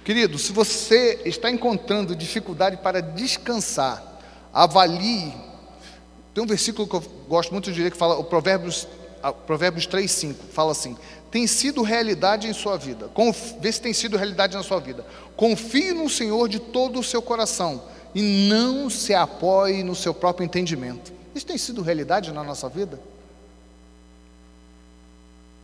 Querido, 0.05 0.39
se 0.39 0.53
você 0.53 1.21
está 1.25 1.51
encontrando 1.51 2.17
dificuldade 2.17 2.79
para 2.79 3.01
descansar, 3.01 4.03
avalie 4.53 5.33
tem 6.35 6.45
um 6.45 6.47
versículo 6.47 6.87
que 6.87 6.95
eu 6.95 7.03
gosto 7.29 7.53
muito 7.53 7.73
de 7.73 7.83
ler 7.83 7.91
que 7.91 7.97
fala, 7.97 8.17
o 8.17 8.25
Provérbios, 8.25 8.87
Provérbios 9.47 9.87
3, 9.87 10.11
5, 10.11 10.45
fala 10.53 10.73
assim: 10.73 10.97
tem 11.31 11.47
sido 11.47 11.83
realidade 11.83 12.49
em 12.49 12.53
sua 12.53 12.77
vida. 12.77 13.09
Conf, 13.09 13.55
vê 13.61 13.71
se 13.73 13.81
tem 13.81 13.93
sido 13.93 14.17
realidade 14.17 14.57
na 14.57 14.63
sua 14.63 14.79
vida. 14.79 15.05
Confie 15.37 15.93
no 15.93 16.09
Senhor 16.09 16.49
de 16.49 16.59
todo 16.59 17.01
o 17.01 17.05
seu 17.05 17.21
coração 17.21 17.83
e 18.15 18.49
não 18.49 18.89
se 18.89 19.15
apoie 19.15 19.83
no 19.83 19.95
seu 19.95 20.15
próprio 20.15 20.45
entendimento. 20.45 21.13
Isso 21.41 21.47
tem 21.47 21.57
sido 21.57 21.81
realidade 21.81 22.31
na 22.33 22.45
nossa 22.45 22.69
vida? 22.69 23.01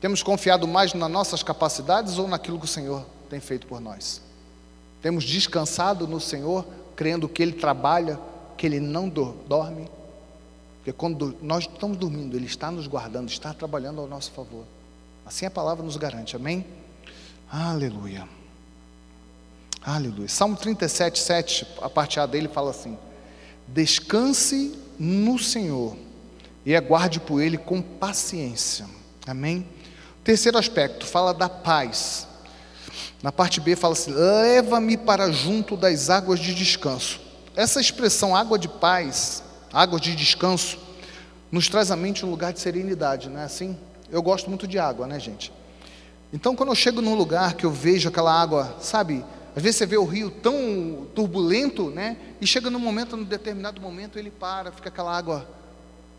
Temos 0.00 0.22
confiado 0.22 0.66
mais 0.66 0.94
nas 0.94 1.10
nossas 1.10 1.42
capacidades 1.42 2.16
ou 2.16 2.26
naquilo 2.26 2.58
que 2.58 2.64
o 2.64 2.68
Senhor 2.68 3.04
tem 3.28 3.40
feito 3.40 3.66
por 3.66 3.78
nós? 3.78 4.22
Temos 5.02 5.22
descansado 5.22 6.08
no 6.08 6.18
Senhor, 6.18 6.66
crendo 6.96 7.28
que 7.28 7.42
Ele 7.42 7.52
trabalha, 7.52 8.18
que 8.56 8.64
Ele 8.64 8.80
não 8.80 9.06
dorme? 9.06 9.86
Porque 10.78 10.94
quando 10.94 11.36
nós 11.42 11.64
estamos 11.64 11.98
dormindo, 11.98 12.34
Ele 12.38 12.46
está 12.46 12.70
nos 12.70 12.86
guardando, 12.86 13.28
está 13.28 13.52
trabalhando 13.52 14.00
ao 14.00 14.06
nosso 14.06 14.32
favor. 14.32 14.64
Assim 15.26 15.44
a 15.44 15.50
palavra 15.50 15.84
nos 15.84 15.98
garante, 15.98 16.36
amém? 16.36 16.66
Aleluia. 17.52 18.26
Aleluia. 19.82 20.28
Salmo 20.30 20.56
37, 20.56 21.18
7, 21.18 21.66
a 21.82 21.90
parte 21.90 22.18
A 22.18 22.24
dele 22.24 22.48
fala 22.48 22.70
assim: 22.70 22.96
Descanse 23.68 24.85
no 24.98 25.38
Senhor 25.38 25.96
e 26.64 26.74
aguarde 26.74 27.20
por 27.20 27.40
Ele 27.40 27.56
com 27.56 27.80
paciência. 27.80 28.86
Amém? 29.26 29.66
Terceiro 30.24 30.58
aspecto, 30.58 31.06
fala 31.06 31.32
da 31.32 31.48
paz. 31.48 32.26
Na 33.22 33.30
parte 33.30 33.60
B 33.60 33.76
fala 33.76 33.92
assim: 33.92 34.12
leva-me 34.12 34.96
para 34.96 35.30
junto 35.30 35.76
das 35.76 36.10
águas 36.10 36.40
de 36.40 36.54
descanso. 36.54 37.20
Essa 37.54 37.80
expressão 37.80 38.36
água 38.36 38.58
de 38.58 38.68
paz, 38.68 39.42
água 39.72 39.98
de 39.98 40.14
descanso, 40.14 40.78
nos 41.50 41.68
traz 41.68 41.90
à 41.90 41.96
mente 41.96 42.26
um 42.26 42.30
lugar 42.30 42.52
de 42.52 42.60
serenidade, 42.60 43.30
não 43.30 43.40
é 43.40 43.44
assim? 43.44 43.76
Eu 44.10 44.22
gosto 44.22 44.48
muito 44.48 44.66
de 44.66 44.78
água, 44.78 45.06
né, 45.06 45.18
gente? 45.18 45.52
Então, 46.32 46.54
quando 46.54 46.70
eu 46.70 46.74
chego 46.74 47.00
num 47.00 47.14
lugar 47.14 47.54
que 47.54 47.64
eu 47.64 47.70
vejo 47.70 48.08
aquela 48.08 48.32
água, 48.32 48.76
sabe? 48.80 49.24
Às 49.56 49.62
vezes 49.62 49.78
você 49.78 49.86
vê 49.86 49.96
o 49.96 50.04
rio 50.04 50.30
tão 50.30 51.06
turbulento, 51.14 51.88
né? 51.88 52.18
E 52.42 52.46
chega 52.46 52.68
num 52.68 52.78
momento, 52.78 53.16
num 53.16 53.24
determinado 53.24 53.80
momento, 53.80 54.18
ele 54.18 54.30
para, 54.30 54.70
fica 54.70 54.90
aquela 54.90 55.16
água 55.16 55.48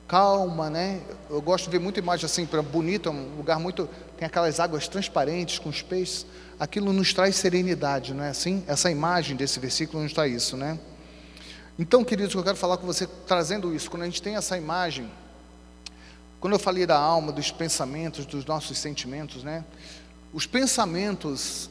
calma, 0.07 0.71
né? 0.71 1.01
Eu 1.29 1.39
gosto 1.39 1.65
de 1.65 1.69
ver 1.69 1.79
muita 1.79 1.99
imagem 1.99 2.25
assim, 2.25 2.49
é 2.51 3.09
um 3.09 3.37
lugar 3.37 3.59
muito 3.59 3.87
tem 4.17 4.25
aquelas 4.25 4.59
águas 4.59 4.87
transparentes 4.87 5.59
com 5.59 5.69
os 5.69 5.83
peixes. 5.83 6.25
Aquilo 6.59 6.91
nos 6.91 7.13
traz 7.13 7.35
serenidade, 7.35 8.11
não 8.11 8.23
é 8.23 8.29
assim? 8.29 8.63
Essa 8.65 8.89
imagem 8.89 9.35
desse 9.35 9.59
versículo 9.59 10.01
nos 10.01 10.13
traz 10.13 10.33
isso, 10.33 10.57
né? 10.57 10.79
Então, 11.77 12.03
queridos, 12.03 12.33
eu 12.33 12.43
quero 12.43 12.57
falar 12.57 12.77
com 12.77 12.87
você 12.87 13.05
trazendo 13.27 13.71
isso, 13.75 13.87
quando 13.91 14.01
a 14.01 14.05
gente 14.05 14.19
tem 14.19 14.35
essa 14.35 14.57
imagem, 14.57 15.11
quando 16.39 16.53
eu 16.53 16.59
falei 16.59 16.87
da 16.87 16.97
alma, 16.97 17.31
dos 17.31 17.51
pensamentos, 17.51 18.25
dos 18.25 18.45
nossos 18.45 18.79
sentimentos, 18.79 19.43
né? 19.43 19.63
Os 20.33 20.47
pensamentos 20.47 21.69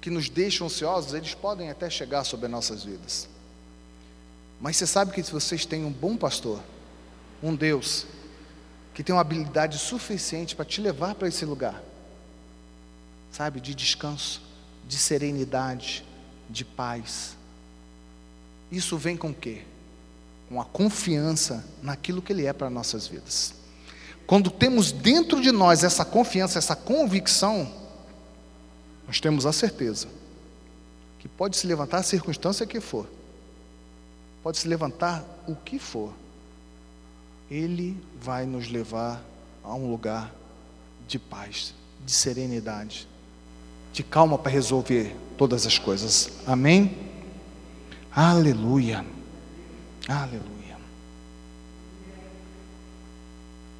que 0.00 0.10
nos 0.10 0.28
deixam 0.28 0.66
ansiosos, 0.66 1.14
eles 1.14 1.34
podem 1.34 1.70
até 1.70 1.88
chegar 1.90 2.24
sobre 2.24 2.46
as 2.46 2.52
nossas 2.52 2.84
vidas. 2.84 3.28
Mas 4.60 4.76
você 4.76 4.86
sabe 4.86 5.12
que 5.12 5.22
se 5.22 5.32
vocês 5.32 5.66
têm 5.66 5.84
um 5.84 5.92
bom 5.92 6.16
pastor, 6.16 6.62
um 7.42 7.54
Deus 7.54 8.06
que 8.94 9.02
tem 9.02 9.14
uma 9.14 9.20
habilidade 9.20 9.78
suficiente 9.78 10.56
para 10.56 10.64
te 10.64 10.80
levar 10.80 11.14
para 11.14 11.28
esse 11.28 11.44
lugar, 11.44 11.82
sabe, 13.30 13.60
de 13.60 13.74
descanso, 13.74 14.40
de 14.88 14.96
serenidade, 14.96 16.02
de 16.48 16.64
paz. 16.64 17.36
Isso 18.72 18.96
vem 18.96 19.14
com 19.14 19.28
o 19.28 19.34
quê? 19.34 19.64
Com 20.48 20.60
a 20.60 20.64
confiança 20.64 21.62
naquilo 21.82 22.22
que 22.22 22.32
Ele 22.32 22.46
é 22.46 22.54
para 22.54 22.70
nossas 22.70 23.06
vidas. 23.06 23.52
Quando 24.26 24.50
temos 24.50 24.90
dentro 24.92 25.42
de 25.42 25.52
nós 25.52 25.84
essa 25.84 26.04
confiança, 26.04 26.58
essa 26.58 26.74
convicção, 26.74 27.70
nós 29.06 29.20
temos 29.20 29.46
a 29.46 29.52
certeza 29.52 30.08
que 31.18 31.28
pode 31.28 31.56
se 31.56 31.66
levantar 31.66 31.98
a 31.98 32.02
circunstância 32.02 32.66
que 32.66 32.80
for, 32.80 33.06
pode 34.42 34.58
se 34.58 34.68
levantar 34.68 35.24
o 35.46 35.54
que 35.54 35.78
for, 35.78 36.12
ele 37.50 37.96
vai 38.20 38.44
nos 38.44 38.68
levar 38.68 39.22
a 39.62 39.74
um 39.74 39.90
lugar 39.90 40.34
de 41.06 41.18
paz, 41.18 41.74
de 42.04 42.12
serenidade, 42.12 43.08
de 43.92 44.02
calma 44.02 44.36
para 44.36 44.50
resolver 44.50 45.14
todas 45.38 45.66
as 45.66 45.78
coisas. 45.78 46.30
Amém? 46.46 46.96
Aleluia. 48.12 49.04
Aleluia. 50.08 50.76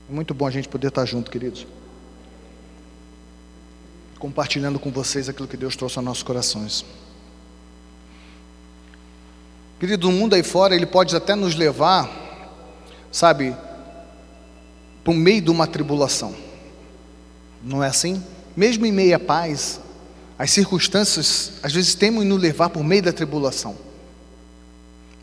É 0.09 0.12
muito 0.12 0.33
bom 0.33 0.47
a 0.47 0.51
gente 0.51 0.68
poder 0.68 0.89
estar 0.89 1.05
junto, 1.05 1.31
queridos. 1.31 1.66
Compartilhando 4.19 4.79
com 4.79 4.91
vocês 4.91 5.29
aquilo 5.29 5.49
que 5.49 5.57
Deus 5.57 5.77
trouxe 5.77 5.99
aos 5.99 6.05
nossos 6.05 6.23
corações. 6.23 6.85
Querido, 9.79 10.09
o 10.09 10.12
mundo 10.12 10.35
aí 10.35 10.43
fora, 10.43 10.75
ele 10.75 10.87
pode 10.87 11.14
até 11.14 11.35
nos 11.35 11.55
levar 11.55 12.27
sabe, 13.17 13.57
para 15.03 15.11
o 15.11 15.17
meio 15.17 15.41
de 15.41 15.51
uma 15.51 15.67
tribulação. 15.67 16.37
Não 17.62 17.83
é 17.83 17.89
assim? 17.89 18.23
Mesmo 18.55 18.85
em 18.85 18.93
meio 18.93 19.17
à 19.17 19.19
paz, 19.19 19.81
as 20.39 20.51
circunstâncias 20.51 21.53
às 21.62 21.73
vezes 21.73 21.95
temem 21.95 22.25
nos 22.25 22.39
levar 22.39 22.69
por 22.69 22.85
meio 22.85 23.03
da 23.03 23.14
tribulação. 23.14 23.75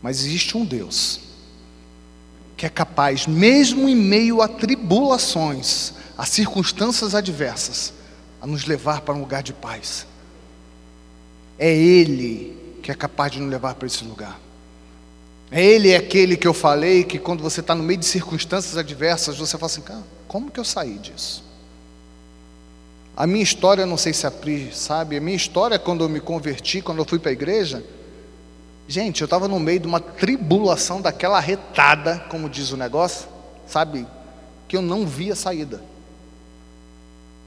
Mas 0.02 0.24
existe 0.26 0.56
um 0.56 0.64
Deus 0.64 1.20
que 2.56 2.66
é 2.66 2.68
capaz, 2.68 3.28
mesmo 3.28 3.88
em 3.88 3.94
meio 3.94 4.42
a 4.42 4.48
tribulações, 4.48 5.92
a 6.18 6.26
circunstâncias 6.26 7.14
adversas, 7.14 7.93
a 8.44 8.46
nos 8.46 8.66
levar 8.66 9.00
para 9.00 9.14
um 9.14 9.20
lugar 9.20 9.42
de 9.42 9.54
paz. 9.54 10.06
É 11.58 11.74
Ele 11.74 12.78
que 12.82 12.90
é 12.90 12.94
capaz 12.94 13.32
de 13.32 13.40
nos 13.40 13.48
levar 13.48 13.74
para 13.74 13.86
esse 13.86 14.04
lugar. 14.04 14.38
Ele 15.50 15.88
é 15.88 15.96
aquele 15.96 16.36
que 16.36 16.46
eu 16.46 16.52
falei 16.52 17.04
que 17.04 17.18
quando 17.18 17.42
você 17.42 17.60
está 17.60 17.74
no 17.74 17.82
meio 17.82 17.98
de 17.98 18.04
circunstâncias 18.04 18.76
adversas, 18.76 19.38
você 19.38 19.56
fala 19.56 19.72
assim, 19.72 19.80
cara, 19.80 20.02
como 20.28 20.50
que 20.50 20.60
eu 20.60 20.64
saí 20.64 20.98
disso? 20.98 21.42
A 23.16 23.26
minha 23.26 23.42
história, 23.42 23.86
não 23.86 23.96
sei 23.96 24.12
se 24.12 24.26
a 24.26 24.30
Pri 24.30 24.70
sabe, 24.74 25.16
a 25.16 25.22
minha 25.22 25.36
história 25.36 25.78
quando 25.78 26.04
eu 26.04 26.08
me 26.10 26.20
converti, 26.20 26.82
quando 26.82 26.98
eu 26.98 27.06
fui 27.06 27.18
para 27.18 27.30
a 27.30 27.32
igreja, 27.32 27.82
gente, 28.86 29.22
eu 29.22 29.24
estava 29.24 29.48
no 29.48 29.58
meio 29.58 29.80
de 29.80 29.86
uma 29.86 30.00
tribulação 30.00 31.00
daquela 31.00 31.40
retada, 31.40 32.18
como 32.28 32.50
diz 32.50 32.72
o 32.72 32.76
negócio, 32.76 33.26
sabe, 33.66 34.06
que 34.68 34.76
eu 34.76 34.82
não 34.82 35.06
via 35.06 35.34
saída. 35.34 35.93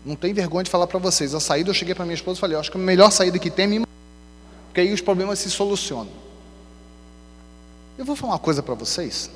Não 0.07 0.15
tem 0.15 0.33
vergonha 0.33 0.63
de 0.63 0.69
falar 0.69 0.87
para 0.87 0.97
vocês. 0.97 1.35
A 1.35 1.39
saída 1.39 1.69
eu 1.69 1.73
cheguei 1.73 1.93
para 1.93 2.05
minha 2.05 2.15
esposa 2.15 2.37
e 2.37 2.41
falei, 2.41 2.57
acho 2.57 2.71
que 2.71 2.77
a 2.77 2.79
melhor 2.79 3.11
saída 3.11 3.37
que 3.37 3.49
tem 3.49 3.65
é 3.65 3.67
me 3.67 3.87
porque 4.67 4.81
aí 4.81 4.93
os 4.93 5.01
problemas 5.01 5.39
se 5.39 5.49
solucionam. 5.49 6.11
Eu 7.97 8.05
vou 8.05 8.15
falar 8.15 8.33
uma 8.33 8.39
coisa 8.39 8.61
para 8.61 8.75
vocês. 8.75 9.29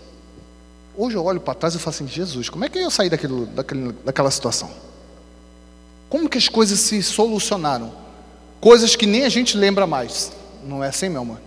Hoje 0.96 1.16
eu 1.16 1.26
olho 1.26 1.42
para 1.42 1.56
trás 1.56 1.74
e 1.74 1.80
falo 1.80 1.96
assim: 1.96 2.08
Jesus, 2.08 2.48
como 2.48 2.64
é 2.64 2.70
que 2.70 2.78
eu 2.78 2.92
saí 2.92 3.10
daquilo, 3.10 3.48
daquele, 3.48 3.92
daquela 4.06 4.30
situação? 4.30 4.70
Como 6.08 6.30
que 6.30 6.38
as 6.38 6.48
coisas 6.48 6.80
se 6.80 7.02
solucionaram? 7.02 7.92
Coisas 8.60 8.96
que 8.96 9.08
nem 9.08 9.26
a 9.26 9.30
gente 9.30 9.58
lembra 9.58 9.88
mais. 9.88 10.32
Não 10.64 10.84
é 10.84 10.90
assim, 10.90 11.10
meu 11.10 11.22
amor? 11.22 11.42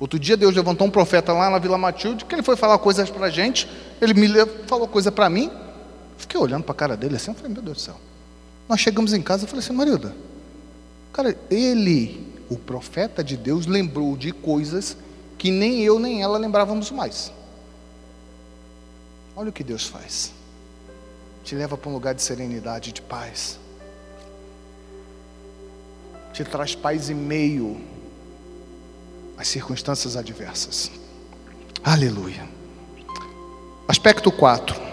Outro 0.00 0.18
dia 0.18 0.36
Deus 0.36 0.52
levantou 0.56 0.84
um 0.84 0.90
profeta 0.90 1.32
lá 1.32 1.48
na 1.48 1.60
Vila 1.60 1.78
Matilde, 1.78 2.24
que 2.24 2.34
ele 2.34 2.42
foi 2.42 2.56
falar 2.56 2.76
coisas 2.78 3.08
para 3.08 3.26
a 3.26 3.30
gente, 3.30 3.68
ele 4.00 4.12
me 4.12 4.28
falou 4.66 4.88
coisa 4.88 5.12
para 5.12 5.30
mim, 5.30 5.48
fiquei 6.22 6.40
olhando 6.40 6.64
para 6.64 6.72
a 6.72 6.76
cara 6.76 6.96
dele 6.96 7.16
assim, 7.16 7.30
eu 7.30 7.34
falei, 7.34 7.52
meu 7.52 7.62
Deus 7.62 7.76
do 7.76 7.80
céu. 7.80 7.96
Nós 8.68 8.80
chegamos 8.80 9.12
em 9.12 9.20
casa, 9.20 9.44
eu 9.44 9.48
falei 9.48 9.64
assim, 9.64 9.72
Marilda, 9.72 10.14
cara, 11.12 11.36
ele, 11.50 12.26
o 12.48 12.56
profeta 12.56 13.22
de 13.22 13.36
Deus, 13.36 13.66
lembrou 13.66 14.16
de 14.16 14.32
coisas 14.32 14.96
que 15.36 15.50
nem 15.50 15.82
eu 15.82 15.98
nem 15.98 16.22
ela 16.22 16.38
lembrávamos 16.38 16.90
mais. 16.90 17.32
Olha 19.34 19.50
o 19.50 19.52
que 19.52 19.64
Deus 19.64 19.86
faz. 19.86 20.32
Te 21.42 21.54
leva 21.54 21.76
para 21.76 21.90
um 21.90 21.94
lugar 21.94 22.14
de 22.14 22.22
serenidade, 22.22 22.92
de 22.92 23.02
paz. 23.02 23.58
Te 26.32 26.44
traz 26.44 26.74
paz 26.74 27.10
em 27.10 27.14
meio 27.14 27.80
às 29.36 29.48
circunstâncias 29.48 30.16
adversas. 30.16 30.90
Aleluia. 31.82 32.48
Aspecto 33.88 34.30
4. 34.30 34.91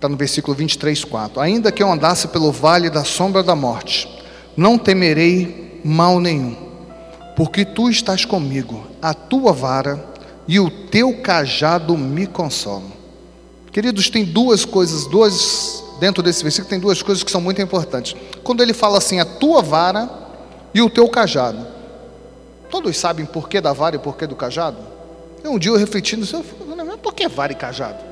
Está 0.00 0.08
no 0.08 0.16
versículo 0.16 0.56
23, 0.56 1.04
4. 1.04 1.40
Ainda 1.40 1.70
que 1.70 1.82
eu 1.82 1.92
andasse 1.92 2.28
pelo 2.28 2.50
vale 2.50 2.88
da 2.88 3.04
sombra 3.04 3.42
da 3.42 3.54
morte, 3.54 4.08
não 4.56 4.78
temerei 4.78 5.80
mal 5.84 6.18
nenhum 6.18 6.70
porque 7.40 7.64
tu 7.64 7.88
estás 7.88 8.26
comigo, 8.26 8.86
a 9.00 9.14
tua 9.14 9.50
vara 9.50 10.04
e 10.46 10.60
o 10.60 10.70
teu 10.70 11.22
cajado 11.22 11.96
me 11.96 12.26
consolam. 12.26 12.92
Queridos, 13.72 14.10
tem 14.10 14.26
duas 14.26 14.62
coisas, 14.62 15.06
duas 15.06 15.82
dentro 15.98 16.22
desse 16.22 16.42
versículo 16.42 16.68
tem 16.68 16.78
duas 16.78 17.00
coisas 17.00 17.24
que 17.24 17.30
são 17.30 17.40
muito 17.40 17.62
importantes. 17.62 18.14
Quando 18.44 18.62
ele 18.62 18.74
fala 18.74 18.98
assim, 18.98 19.20
a 19.20 19.24
tua 19.24 19.62
vara 19.62 20.10
e 20.74 20.82
o 20.82 20.90
teu 20.90 21.08
cajado. 21.08 21.66
Todos 22.70 22.98
sabem 22.98 23.24
por 23.24 23.48
que 23.48 23.58
da 23.58 23.72
vara 23.72 23.96
e 23.96 23.98
por 23.98 24.18
que 24.18 24.26
do 24.26 24.36
cajado? 24.36 24.76
Um 25.42 25.58
dia 25.58 25.70
eu 25.70 25.76
refletindo, 25.76 26.26
eu 26.30 26.42
falei, 26.42 26.96
por 26.98 27.14
que 27.14 27.26
vara 27.26 27.52
e 27.52 27.56
cajado? 27.56 28.09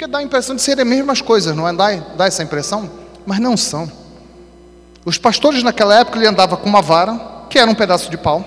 Porque 0.00 0.10
dá 0.10 0.20
a 0.20 0.22
impressão 0.22 0.56
de 0.56 0.62
serem 0.62 0.82
as 0.82 0.88
mesmas 0.88 1.20
coisas, 1.20 1.54
não 1.54 1.68
é? 1.68 1.74
Dá, 1.74 1.94
dá 2.16 2.24
essa 2.24 2.42
impressão? 2.42 2.90
Mas 3.26 3.38
não 3.38 3.54
são. 3.54 3.86
Os 5.04 5.18
pastores 5.18 5.62
naquela 5.62 6.00
época 6.00 6.16
ele 6.16 6.26
andava 6.26 6.56
com 6.56 6.66
uma 6.66 6.80
vara 6.80 7.20
que 7.50 7.58
era 7.58 7.70
um 7.70 7.74
pedaço 7.74 8.10
de 8.10 8.16
pau. 8.16 8.42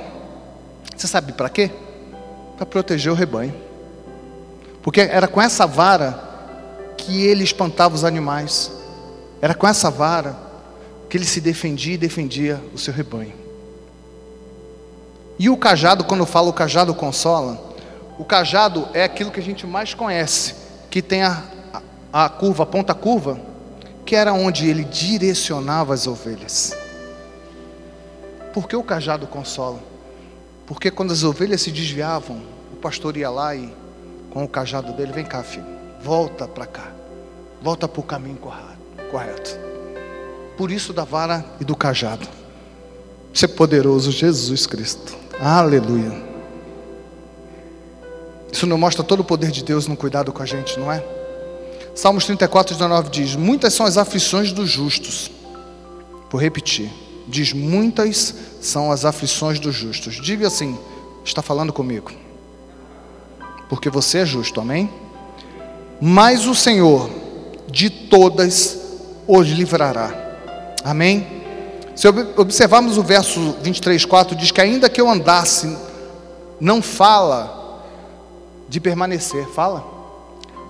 Você 0.97 1.05
sabe 1.05 1.31
para 1.31 1.47
quê? 1.49 1.69
Para 2.57 2.65
proteger 2.65 3.11
o 3.11 3.15
rebanho. 3.15 3.53
Porque 4.81 5.01
era 5.01 5.27
com 5.27 5.39
essa 5.39 5.67
vara 5.67 6.19
que 6.97 7.23
ele 7.23 7.43
espantava 7.43 7.93
os 7.93 8.03
animais. 8.03 8.71
Era 9.39 9.53
com 9.53 9.67
essa 9.67 9.91
vara 9.91 10.35
que 11.07 11.15
ele 11.15 11.25
se 11.25 11.39
defendia 11.39 11.93
e 11.93 11.97
defendia 11.97 12.59
o 12.73 12.79
seu 12.79 12.91
rebanho. 12.91 13.33
E 15.37 15.51
o 15.51 15.57
cajado, 15.57 16.03
quando 16.03 16.21
eu 16.21 16.25
falo 16.25 16.49
o 16.49 16.53
cajado 16.53 16.95
consola, 16.95 17.75
o 18.17 18.25
cajado 18.25 18.87
é 18.91 19.03
aquilo 19.03 19.29
que 19.29 19.39
a 19.39 19.43
gente 19.43 19.67
mais 19.67 19.93
conhece, 19.93 20.62
que 20.93 21.01
tem 21.01 21.23
a, 21.23 21.43
a, 22.13 22.29
curva, 22.29 22.61
a 22.61 22.65
ponta 22.67 22.93
curva, 22.93 23.39
que 24.05 24.15
era 24.15 24.31
onde 24.31 24.69
ele 24.69 24.83
direcionava 24.83 25.91
as 25.91 26.05
ovelhas. 26.05 26.77
Por 28.53 28.67
que 28.67 28.75
o 28.75 28.83
cajado 28.83 29.25
consola? 29.25 29.79
Porque 30.67 30.91
quando 30.91 31.11
as 31.11 31.23
ovelhas 31.23 31.61
se 31.61 31.71
desviavam, 31.71 32.39
o 32.71 32.75
pastor 32.75 33.17
ia 33.17 33.31
lá 33.31 33.55
e, 33.55 33.73
com 34.29 34.43
o 34.43 34.47
cajado 34.47 34.93
dele, 34.93 35.11
vem 35.11 35.25
cá, 35.25 35.41
filho, 35.41 35.65
volta 35.99 36.47
para 36.47 36.67
cá, 36.67 36.91
volta 37.59 37.87
para 37.87 37.99
o 37.99 38.03
caminho 38.03 38.37
correto. 39.09 39.59
Por 40.55 40.69
isso 40.69 40.93
da 40.93 41.03
vara 41.03 41.43
e 41.59 41.65
do 41.65 41.75
cajado. 41.75 42.27
Ser 43.33 43.47
poderoso, 43.47 44.11
Jesus 44.11 44.67
Cristo. 44.67 45.17
Aleluia. 45.39 46.32
Isso 48.53 48.67
não 48.67 48.77
mostra 48.77 49.03
todo 49.03 49.21
o 49.21 49.23
poder 49.23 49.49
de 49.49 49.63
Deus 49.63 49.87
no 49.87 49.97
cuidado 49.97 50.31
com 50.31 50.43
a 50.43 50.45
gente, 50.45 50.79
não 50.79 50.91
é? 50.91 51.03
Salmos 51.95 52.25
34, 52.25 52.75
19 52.75 53.09
diz: 53.09 53.35
Muitas 53.35 53.73
são 53.73 53.83
as 53.83 53.97
aflições 53.97 54.51
dos 54.51 54.69
justos. 54.69 55.31
Vou 56.29 56.39
repetir. 56.39 56.91
Diz: 57.27 57.51
Muitas 57.51 58.35
são 58.61 58.91
as 58.91 59.05
aflições 59.05 59.59
dos 59.59 59.73
justos. 59.73 60.21
Diga 60.21 60.45
assim: 60.45 60.77
Está 61.25 61.41
falando 61.41 61.73
comigo. 61.73 62.11
Porque 63.67 63.89
você 63.89 64.19
é 64.19 64.25
justo, 64.25 64.61
amém? 64.61 64.87
Mas 65.99 66.45
o 66.45 66.53
Senhor 66.53 67.09
de 67.71 67.89
todas 67.89 68.77
os 69.27 69.47
livrará. 69.47 70.13
Amém? 70.83 71.25
Se 71.95 72.07
observarmos 72.07 72.99
o 72.99 73.03
verso 73.03 73.55
23, 73.63 74.05
4, 74.05 74.35
diz 74.35 74.51
que 74.51 74.61
ainda 74.61 74.89
que 74.91 75.01
eu 75.01 75.09
andasse, 75.09 75.75
não 76.59 76.83
fala 76.83 77.62
de 78.74 78.80
permanecer, 78.80 79.45
fala? 79.49 79.86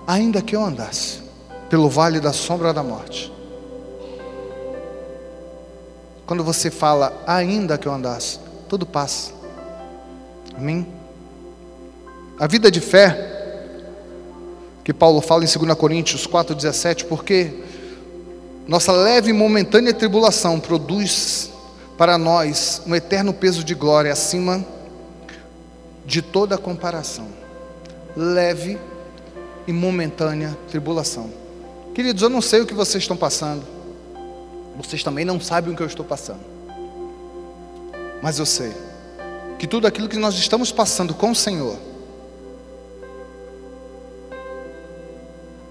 Ainda 0.06 0.42
que 0.42 0.54
eu 0.54 0.62
andasse 0.62 1.22
pelo 1.70 1.88
vale 1.88 2.20
da 2.20 2.34
sombra 2.34 2.70
da 2.70 2.82
morte. 2.82 3.32
Quando 6.26 6.44
você 6.44 6.70
fala, 6.70 7.18
ainda 7.26 7.78
que 7.78 7.88
eu 7.88 7.92
andasse, 7.94 8.38
tudo 8.68 8.84
passa. 8.84 9.32
Amém? 10.54 10.86
A 12.38 12.46
vida 12.46 12.70
de 12.70 12.78
fé, 12.78 13.72
que 14.84 14.92
Paulo 14.92 15.22
fala 15.22 15.42
em 15.42 15.46
2 15.46 15.74
Coríntios 15.74 16.26
4,17, 16.26 17.06
porque 17.06 17.54
nossa 18.68 18.92
leve 18.92 19.30
e 19.30 19.32
momentânea 19.32 19.94
tribulação 19.94 20.60
produz 20.60 21.50
para 21.96 22.18
nós 22.18 22.82
um 22.86 22.94
eterno 22.94 23.32
peso 23.32 23.64
de 23.64 23.74
glória 23.74 24.12
acima 24.12 24.62
de 26.04 26.20
toda 26.20 26.58
comparação. 26.58 27.43
Leve 28.16 28.78
e 29.66 29.72
momentânea 29.72 30.56
tribulação. 30.68 31.30
Queridos, 31.94 32.22
eu 32.22 32.28
não 32.28 32.40
sei 32.40 32.60
o 32.60 32.66
que 32.66 32.74
vocês 32.74 33.02
estão 33.02 33.16
passando. 33.16 33.64
Vocês 34.76 35.02
também 35.02 35.24
não 35.24 35.40
sabem 35.40 35.72
o 35.72 35.76
que 35.76 35.82
eu 35.82 35.86
estou 35.86 36.04
passando. 36.04 36.40
Mas 38.22 38.38
eu 38.38 38.46
sei 38.46 38.72
que 39.58 39.66
tudo 39.66 39.86
aquilo 39.86 40.08
que 40.08 40.16
nós 40.16 40.34
estamos 40.34 40.72
passando 40.72 41.14
com 41.14 41.30
o 41.30 41.34
Senhor 41.34 41.78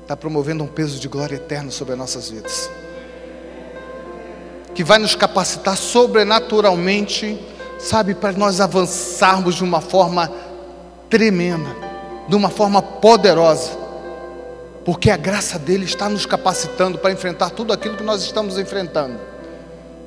está 0.01 0.15
promovendo 0.15 0.63
um 0.63 0.67
peso 0.67 0.99
de 0.99 1.07
glória 1.07 1.35
eterno 1.35 1.71
sobre 1.71 1.93
as 1.93 1.99
nossas 1.99 2.29
vidas 2.29 2.69
que 4.73 4.83
vai 4.83 4.97
nos 4.97 5.15
capacitar 5.15 5.77
sobrenaturalmente, 5.77 7.39
sabe, 7.79 8.15
para 8.15 8.31
nós 8.33 8.59
avançarmos 8.59 9.55
de 9.55 9.63
uma 9.63 9.81
forma 9.81 10.31
tremenda, 11.09 11.75
de 12.27 12.35
uma 12.35 12.49
forma 12.49 12.81
poderosa, 12.81 13.71
porque 14.85 15.09
a 15.09 15.17
graça 15.17 15.57
dele 15.57 15.85
está 15.85 16.09
nos 16.09 16.25
capacitando 16.25 16.97
para 16.97 17.11
enfrentar 17.11 17.49
tudo 17.49 17.73
aquilo 17.73 17.95
que 17.95 18.03
nós 18.03 18.21
estamos 18.21 18.57
enfrentando. 18.57 19.17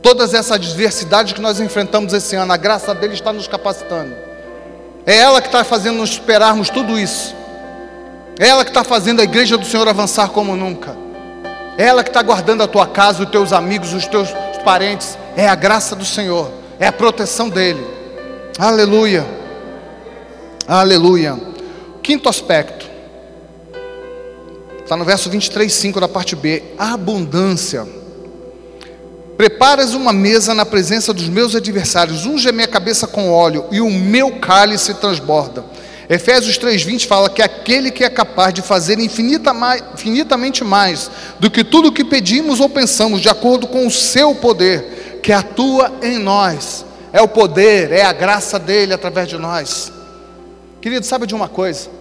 Todas 0.02 0.34
essas 0.34 0.52
adversidades 0.52 1.32
que 1.32 1.40
nós 1.40 1.58
enfrentamos 1.60 2.12
esse 2.12 2.36
ano, 2.36 2.52
a 2.52 2.56
graça 2.56 2.94
dele 2.94 3.14
está 3.14 3.32
nos 3.32 3.48
capacitando. 3.48 4.14
É 5.04 5.16
ela 5.16 5.40
que 5.40 5.48
está 5.48 5.64
fazendo 5.64 5.98
nos 5.98 6.10
esperarmos 6.10 6.68
tudo 6.68 6.98
isso. 6.98 7.34
É 8.38 8.48
ela 8.48 8.64
que 8.64 8.70
está 8.70 8.84
fazendo 8.84 9.20
a 9.20 9.24
igreja 9.24 9.56
do 9.56 9.64
Senhor 9.64 9.88
avançar 9.88 10.28
como 10.28 10.54
nunca. 10.54 10.96
É 11.78 11.84
ela 11.84 12.02
que 12.02 12.10
está 12.10 12.22
guardando 12.22 12.62
a 12.62 12.68
tua 12.68 12.86
casa, 12.86 13.22
os 13.22 13.30
teus 13.30 13.52
amigos, 13.52 13.92
os 13.92 14.06
teus 14.06 14.28
parentes, 14.64 15.16
é 15.36 15.46
a 15.46 15.54
graça 15.54 15.94
do 15.94 16.04
Senhor, 16.04 16.50
é 16.78 16.86
a 16.86 16.92
proteção 16.92 17.48
dEle. 17.48 17.86
Aleluia. 18.58 19.24
Aleluia. 20.66 21.55
Quinto 22.06 22.28
aspecto, 22.28 22.88
está 24.80 24.96
no 24.96 25.04
verso 25.04 25.28
23, 25.28 25.72
5 25.72 25.98
da 25.98 26.06
parte 26.06 26.36
B: 26.36 26.62
abundância. 26.78 27.84
Preparas 29.36 29.92
uma 29.92 30.12
mesa 30.12 30.54
na 30.54 30.64
presença 30.64 31.12
dos 31.12 31.28
meus 31.28 31.56
adversários, 31.56 32.24
unge 32.24 32.48
a 32.48 32.52
minha 32.52 32.68
cabeça 32.68 33.08
com 33.08 33.32
óleo 33.32 33.66
e 33.72 33.80
o 33.80 33.90
meu 33.90 34.38
cálice 34.38 34.94
transborda. 34.94 35.64
Efésios 36.08 36.56
3,20 36.60 37.08
fala 37.08 37.28
que 37.28 37.42
aquele 37.42 37.90
que 37.90 38.04
é 38.04 38.08
capaz 38.08 38.54
de 38.54 38.62
fazer 38.62 39.00
infinita 39.00 39.52
mais, 39.52 39.82
infinitamente 39.92 40.62
mais 40.62 41.10
do 41.40 41.50
que 41.50 41.64
tudo 41.64 41.88
o 41.88 41.92
que 41.92 42.04
pedimos 42.04 42.60
ou 42.60 42.68
pensamos, 42.68 43.20
de 43.20 43.28
acordo 43.28 43.66
com 43.66 43.84
o 43.84 43.90
seu 43.90 44.32
poder, 44.32 45.18
que 45.24 45.32
atua 45.32 45.92
em 46.00 46.20
nós, 46.20 46.86
é 47.12 47.20
o 47.20 47.26
poder, 47.26 47.90
é 47.90 48.04
a 48.04 48.12
graça 48.12 48.60
dele 48.60 48.94
através 48.94 49.28
de 49.28 49.36
nós. 49.36 49.90
Querido, 50.80 51.04
sabe 51.04 51.26
de 51.26 51.34
uma 51.34 51.48
coisa? 51.48 51.95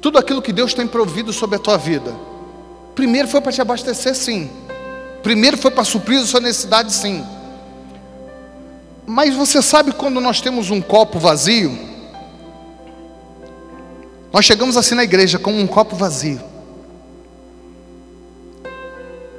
Tudo 0.00 0.18
aquilo 0.18 0.42
que 0.42 0.52
Deus 0.52 0.74
tem 0.74 0.86
provido 0.86 1.32
sobre 1.32 1.56
a 1.56 1.58
tua 1.58 1.76
vida, 1.76 2.14
primeiro 2.94 3.28
foi 3.28 3.40
para 3.40 3.52
te 3.52 3.60
abastecer, 3.60 4.14
sim, 4.14 4.50
primeiro 5.22 5.56
foi 5.56 5.70
para 5.70 5.84
suprir 5.84 6.20
a 6.20 6.26
sua 6.26 6.40
necessidade, 6.40 6.92
sim. 6.92 7.24
Mas 9.06 9.34
você 9.34 9.62
sabe 9.62 9.92
quando 9.92 10.20
nós 10.20 10.40
temos 10.40 10.70
um 10.70 10.80
copo 10.80 11.18
vazio, 11.18 11.76
nós 14.32 14.44
chegamos 14.44 14.76
assim 14.76 14.94
na 14.94 15.04
igreja 15.04 15.38
com 15.38 15.52
um 15.52 15.66
copo 15.66 15.96
vazio. 15.96 16.40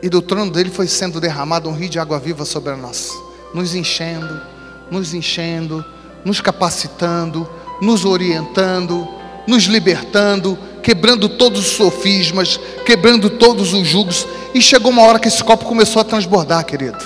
E 0.02 0.10
do 0.10 0.22
trono 0.22 0.52
dele 0.52 0.70
foi 0.70 0.88
sendo 0.88 1.20
derramado 1.20 1.70
um 1.70 1.74
rio 1.74 1.90
de 1.90 2.00
água 2.00 2.20
viva 2.20 2.46
sobre 2.46 2.76
nós, 2.76 3.12
nos 3.54 3.76
enchendo, 3.76 4.42
nos 4.90 5.14
enchendo, 5.14 5.86
nos 6.26 6.42
capacitando, 6.42 7.48
nos 7.82 8.06
orientando, 8.06 9.08
nos 9.50 9.64
libertando, 9.64 10.58
quebrando 10.82 11.28
todos 11.28 11.60
os 11.60 11.72
sofismas, 11.74 12.60
quebrando 12.86 13.30
todos 13.32 13.74
os 13.74 13.88
jugos. 13.88 14.28
E 14.54 14.62
chegou 14.62 14.92
uma 14.92 15.02
hora 15.02 15.20
que 15.20 15.28
esse 15.28 15.44
copo 15.44 15.66
começou 15.66 16.02
a 16.02 16.06
transbordar, 16.06 16.64
querido. 16.64 17.04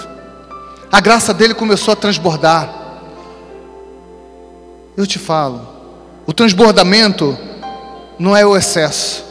A 0.92 1.00
graça 1.00 1.34
dele 1.34 1.54
começou 1.54 1.94
a 1.94 1.96
transbordar. 1.96 2.70
Eu 4.96 5.08
te 5.08 5.18
falo, 5.18 5.68
o 6.28 6.34
transbordamento 6.34 7.36
não 8.20 8.38
é 8.38 8.46
o 8.46 8.56
excesso. 8.56 9.24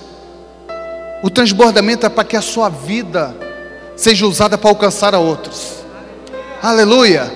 O 1.23 1.31
transbordamento 1.31 2.05
é 2.05 2.09
para 2.09 2.25
que 2.25 2.37
a 2.37 2.43
sua 2.43 2.69
vida 2.69 3.37
seja 3.95 4.27
usada 4.27 4.59
para 4.59 4.71
alcançar 4.71 5.15
a 5.15 5.19
outros. 5.19 5.75
Aleluia. 6.61 7.33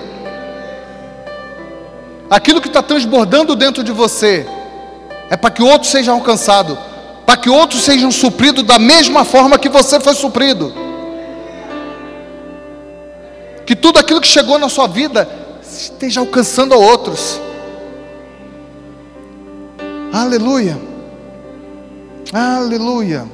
Aquilo 2.29 2.59
que 2.59 2.67
está 2.67 2.83
transbordando 2.83 3.55
dentro 3.55 3.81
de 3.81 3.93
você 3.93 4.45
é 5.29 5.35
para 5.35 5.51
que 5.51 5.61
outros 5.61 5.91
sejam 5.91 6.15
alcançados, 6.15 6.77
para 7.25 7.37
que 7.37 7.49
outros 7.49 7.81
sejam 7.83 8.11
supridos 8.11 8.63
da 8.63 8.79
mesma 8.79 9.25
forma 9.25 9.59
que 9.59 9.69
você 9.69 9.99
foi 9.99 10.13
suprido. 10.13 10.73
Que 13.65 13.75
tudo 13.75 13.99
aquilo 13.99 14.21
que 14.21 14.27
chegou 14.27 14.57
na 14.57 14.69
sua 14.69 14.87
vida 14.87 15.27
esteja 15.61 16.21
alcançando 16.21 16.73
a 16.73 16.77
outros. 16.77 17.41
Aleluia. 20.13 20.79
Aleluia. 22.31 23.27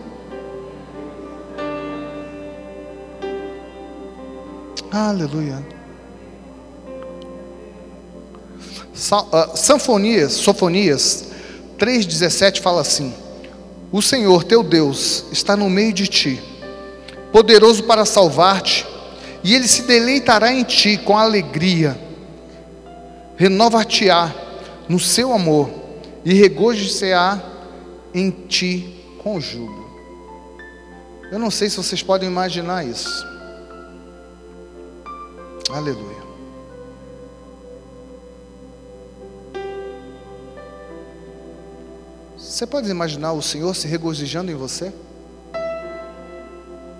Aleluia. 4.92 5.74
Uh, 8.94 9.58
Sanfonias, 9.58 10.34
Sofonias 10.34 11.33
3,17 11.78 12.62
fala 12.62 12.82
assim: 12.82 13.14
O 13.92 14.02
Senhor 14.02 14.44
teu 14.44 14.64
Deus 14.64 15.26
está 15.32 15.56
no 15.56 15.70
meio 15.70 15.94
de 15.94 16.08
ti, 16.08 16.42
poderoso 17.32 17.84
para 17.84 18.06
salvar-te, 18.06 18.86
e 19.44 19.54
ele 19.54 19.68
se 19.68 19.84
deleitará 19.84 20.54
em 20.54 20.64
ti 20.64 20.98
com 20.98 21.18
alegria, 21.18 22.00
renova-te-á 23.36 24.34
no 24.88 25.00
seu 25.00 25.34
amor, 25.34 25.70
e 26.26 26.34
regozijar 26.34 27.44
em 28.14 28.30
ti 28.30 29.04
com 29.22 29.40
júbilo. 29.40 29.84
Eu 31.32 31.40
não 31.40 31.50
sei 31.50 31.70
se 31.70 31.78
vocês 31.78 32.04
podem 32.04 32.30
imaginar 32.30 32.86
isso. 32.86 33.26
Aleluia. 35.70 36.33
Você 42.64 42.68
pode 42.68 42.90
imaginar 42.90 43.34
o 43.34 43.42
Senhor 43.42 43.76
se 43.76 43.90
regozijando 43.90 44.50
em 44.50 44.56
você? 44.56 44.94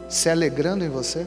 Se 0.10 0.30
alegrando 0.30 0.84
em 0.84 0.90
você? 0.90 1.26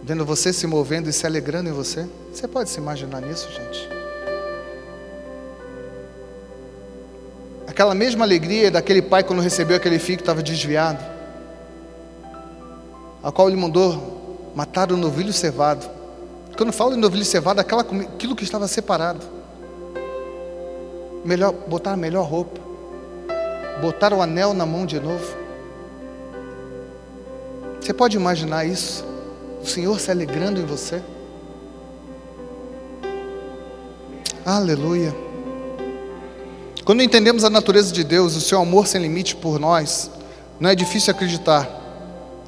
Vendo 0.00 0.24
você 0.24 0.52
se 0.52 0.64
movendo 0.68 1.10
e 1.10 1.12
se 1.12 1.26
alegrando 1.26 1.70
em 1.70 1.72
você? 1.72 2.06
Você 2.32 2.46
pode 2.46 2.70
se 2.70 2.78
imaginar 2.78 3.20
nisso, 3.20 3.48
gente? 3.50 3.88
Aquela 7.66 7.92
mesma 7.92 8.24
alegria 8.24 8.70
daquele 8.70 9.02
pai 9.02 9.24
quando 9.24 9.42
recebeu 9.42 9.76
aquele 9.76 9.98
filho 9.98 10.18
que 10.18 10.22
estava 10.22 10.40
desviado, 10.40 11.04
a 13.24 13.32
qual 13.32 13.48
ele 13.48 13.60
mandou 13.60 14.52
matar 14.54 14.92
o 14.92 14.96
novilho 14.96 15.32
cevado. 15.32 15.84
Quando 16.56 16.72
falo 16.72 16.94
em 16.94 16.98
novilho 16.98 17.24
cevado, 17.24 17.58
aquela, 17.58 17.82
aquilo 17.82 18.36
que 18.36 18.44
estava 18.44 18.68
separado 18.68 19.42
melhor, 21.24 21.52
botar 21.52 21.92
a 21.92 21.96
melhor 21.96 22.28
roupa, 22.28 22.60
botar 23.80 24.12
o 24.12 24.20
anel 24.20 24.52
na 24.52 24.66
mão 24.66 24.84
de 24.84 25.00
novo. 25.00 25.36
Você 27.80 27.92
pode 27.92 28.16
imaginar 28.16 28.64
isso? 28.64 29.04
O 29.62 29.66
Senhor 29.66 29.98
se 29.98 30.10
alegrando 30.10 30.60
em 30.60 30.64
você? 30.64 31.02
Aleluia. 34.44 35.14
Quando 36.84 37.02
entendemos 37.02 37.44
a 37.44 37.50
natureza 37.50 37.92
de 37.92 38.04
Deus, 38.04 38.36
o 38.36 38.40
seu 38.40 38.60
amor 38.60 38.86
sem 38.86 39.00
limite 39.00 39.34
por 39.34 39.58
nós, 39.58 40.10
não 40.60 40.68
é 40.68 40.74
difícil 40.74 41.12
acreditar 41.12 41.66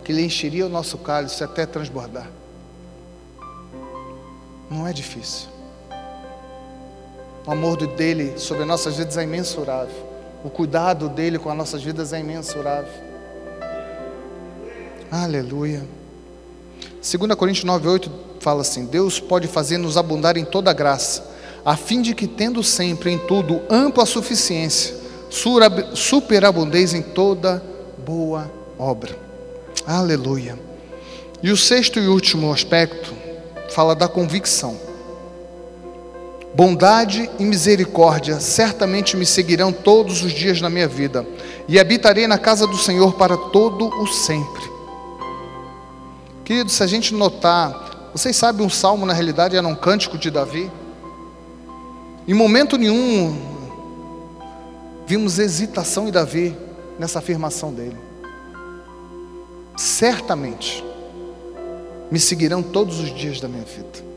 que 0.05 0.13
Ele 0.13 0.23
encheria 0.23 0.67
o 0.67 0.69
nosso 0.69 0.99
cálice 0.99 1.43
até 1.43 1.65
transbordar. 1.65 2.29
Não 4.71 4.87
é 4.87 4.93
difícil. 4.93 5.56
O 7.47 7.53
amor 7.53 7.77
dele 7.77 8.35
sobre 8.37 8.65
nossas 8.65 8.97
vidas 8.97 9.17
é 9.17 9.23
imensurável. 9.23 9.95
O 10.43 10.51
cuidado 10.51 11.09
dele 11.09 11.39
com 11.39 11.49
as 11.49 11.57
nossas 11.57 11.81
vidas 11.81 12.13
é 12.13 12.19
imensurável. 12.19 12.93
Aleluia. 15.11 15.85
2 17.01 17.35
Coríntios 17.37 17.65
9,8 17.65 18.11
fala 18.41 18.63
assim: 18.63 18.85
Deus 18.85 19.21
pode 19.21 19.47
fazer-nos 19.47 19.97
abundar 19.97 20.37
em 20.37 20.45
toda 20.45 20.73
graça, 20.73 21.25
a 21.65 21.77
fim 21.77 22.03
de 22.03 22.17
que, 22.17 22.27
tendo 22.27 22.65
sempre 22.65 23.13
em 23.13 23.19
tudo 23.19 23.63
ampla 23.71 24.05
suficiência, 24.05 24.97
superabundez 25.95 26.95
em 26.95 27.03
toda 27.03 27.63
boa 28.05 28.51
obra. 28.77 29.17
Aleluia. 29.87 30.59
E 31.41 31.53
o 31.53 31.57
sexto 31.57 32.01
e 32.01 32.09
último 32.09 32.53
aspecto 32.53 33.15
fala 33.71 33.95
da 33.95 34.09
convicção. 34.09 34.86
Bondade 36.57 37.31
e 37.39 37.45
misericórdia 37.45 38.41
certamente 38.41 39.15
me 39.15 39.27
seguirão 39.27 39.71
todos 39.71 40.23
os 40.23 40.33
dias 40.33 40.59
da 40.59 40.71
minha 40.71 40.89
vida, 40.89 41.29
e 41.69 41.79
habitarei 41.79 42.27
na 42.27 42.39
casa 42.39 42.67
do 42.67 42.79
Senhor 42.79 43.13
para 43.13 43.37
todo 43.37 43.89
o 43.89 44.07
sempre. 44.07 44.63
Queridos, 46.47 46.73
se 46.73 46.83
a 46.83 46.87
gente 46.87 47.13
notar, 47.13 48.09
vocês 48.11 48.35
sabem, 48.35 48.65
um 48.65 48.71
salmo 48.71 49.05
na 49.05 49.13
realidade 49.13 49.55
era 49.55 49.69
um 49.69 49.75
cântico 49.75 50.17
de 50.17 50.31
Davi. 50.31 50.73
Em 52.27 52.33
momento 52.33 52.79
nenhum 52.79 53.39
vimos 55.07 55.39
hesitação 55.39 56.09
em 56.09 56.11
Davi 56.11 56.57
nessa 56.99 57.19
afirmação 57.19 57.71
dele. 57.71 57.99
Certamente 59.77 60.83
me 62.11 62.19
seguirão 62.19 62.63
todos 62.63 62.99
os 62.99 63.15
dias 63.15 63.43
da 63.43 63.47
minha 63.47 63.65
vida. 63.65 64.16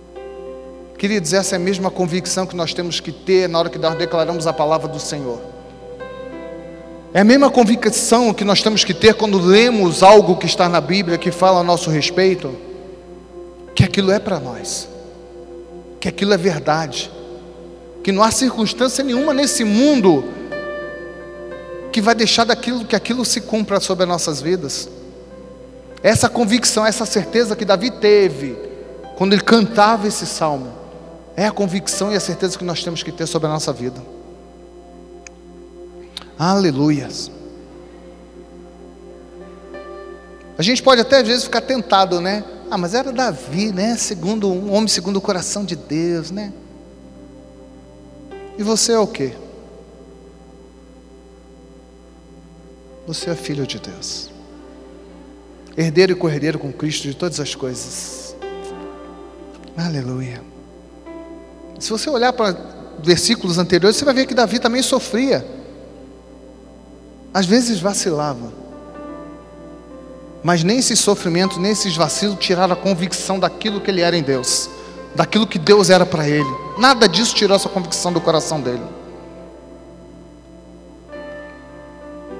Queridos, 1.00 1.32
essa 1.32 1.56
é 1.56 1.58
a 1.58 1.60
mesma 1.60 1.90
convicção 1.90 2.46
que 2.46 2.58
nós 2.58 2.74
temos 2.74 3.00
que 3.00 3.10
ter 3.10 3.48
na 3.48 3.58
hora 3.58 3.70
que 3.70 3.80
nós 3.80 3.98
declaramos 3.98 4.46
a 4.46 4.52
palavra 4.52 4.86
do 4.86 5.00
Senhor. 5.00 5.40
É 7.14 7.22
a 7.22 7.24
mesma 7.24 7.50
convicção 7.50 8.34
que 8.34 8.44
nós 8.44 8.62
temos 8.62 8.84
que 8.84 8.94
ter 8.94 9.14
quando 9.14 9.40
lemos 9.40 10.04
algo 10.04 10.36
que 10.36 10.46
está 10.46 10.68
na 10.68 10.82
Bíblia 10.82 11.18
que 11.18 11.32
fala 11.32 11.62
a 11.62 11.64
nosso 11.64 11.90
respeito, 11.90 12.54
que 13.74 13.82
aquilo 13.82 14.12
é 14.12 14.20
para 14.20 14.42
nós, 14.42 14.90
que 16.02 16.10
aquilo 16.10 16.34
é 16.34 16.38
verdade, 16.38 17.10
que 18.04 18.12
não 18.12 18.22
há 18.22 18.30
circunstância 18.30 19.02
nenhuma 19.02 19.34
nesse 19.34 19.64
mundo 19.64 20.26
que 21.94 22.02
vai 22.02 22.14
deixar 22.14 22.44
daquilo 22.44 22.84
que 22.84 22.96
aquilo 22.98 23.24
se 23.24 23.40
cumpra 23.40 23.80
sobre 23.80 24.04
as 24.04 24.10
nossas 24.10 24.42
vidas. 24.42 24.90
Essa 26.04 26.28
convicção, 26.28 26.86
essa 26.86 27.06
certeza 27.06 27.56
que 27.56 27.64
Davi 27.64 27.90
teve 27.90 28.58
quando 29.16 29.32
ele 29.32 29.44
cantava 29.44 30.06
esse 30.06 30.26
salmo. 30.28 30.79
É 31.36 31.46
a 31.46 31.52
convicção 31.52 32.12
e 32.12 32.16
a 32.16 32.20
certeza 32.20 32.58
que 32.58 32.64
nós 32.64 32.84
temos 32.84 33.04
que 33.04 33.12
ter 33.12 33.26
sobre 33.26 33.48
a 33.48 33.52
nossa 33.52 33.72
vida. 33.72 34.02
Aleluias. 36.38 37.32
A 40.58 40.62
gente 40.62 40.84
pode 40.84 41.02
até 41.02 41.20
às 41.20 41.28
vezes 41.28 41.44
ficar 41.46 41.62
tentado, 41.62 42.20
né? 42.20 42.44
Ah, 42.70 42.78
mas 42.78 42.94
era 42.94 43.12
Davi, 43.12 43.72
né? 43.72 43.96
Segundo 43.96 44.50
um 44.50 44.74
homem 44.74 44.88
segundo 44.88 45.18
o 45.18 45.22
coração 45.22 45.64
de 45.64 45.76
Deus, 45.76 46.32
né? 46.32 46.52
E 48.58 48.64
você 48.64 48.92
é 48.92 49.00
o 49.00 49.08
quê? 49.08 49.34
Você 53.08 53.30
é 53.30 53.36
filho 53.36 53.66
de 53.66 53.80
Deus. 53.80 54.30
Herdeiro 55.78 56.12
e 56.12 56.16
cordeiro 56.16 56.60
com 56.60 56.72
Cristo 56.72 57.08
de 57.08 57.16
todas 57.16 57.40
as 57.40 57.56
coisas. 57.56 58.36
Aleluia. 59.78 60.49
Se 61.80 61.90
você 61.90 62.10
olhar 62.10 62.34
para 62.34 62.56
versículos 63.02 63.58
anteriores, 63.58 63.98
você 63.98 64.06
vai 64.06 64.14
ver 64.14 64.26
que 64.26 64.34
Davi 64.34 64.60
também 64.60 64.84
sofria. 64.84 65.46
Às 67.34 67.46
vezes 67.46 67.80
vacilava. 67.80 68.52
Mas 70.44 70.64
nem 70.64 70.80
esses 70.80 71.00
sofrimentos, 71.00 71.58
nem 71.58 71.72
esses 71.72 71.96
vacilos 71.96 72.38
tiraram 72.40 72.74
a 72.74 72.76
convicção 72.76 73.40
daquilo 73.40 73.82
que 73.82 73.90
ele 73.92 74.02
era 74.02 74.18
em 74.18 74.24
Deus, 74.24 74.70
daquilo 75.16 75.48
que 75.48 75.60
Deus 75.60 75.90
era 75.90 76.06
para 76.06 76.28
ele. 76.28 76.50
Nada 76.78 77.08
disso 77.08 77.36
tirou 77.36 77.56
essa 77.56 77.70
convicção 77.70 78.12
do 78.12 78.22
coração 78.22 78.62
dele. 78.62 78.84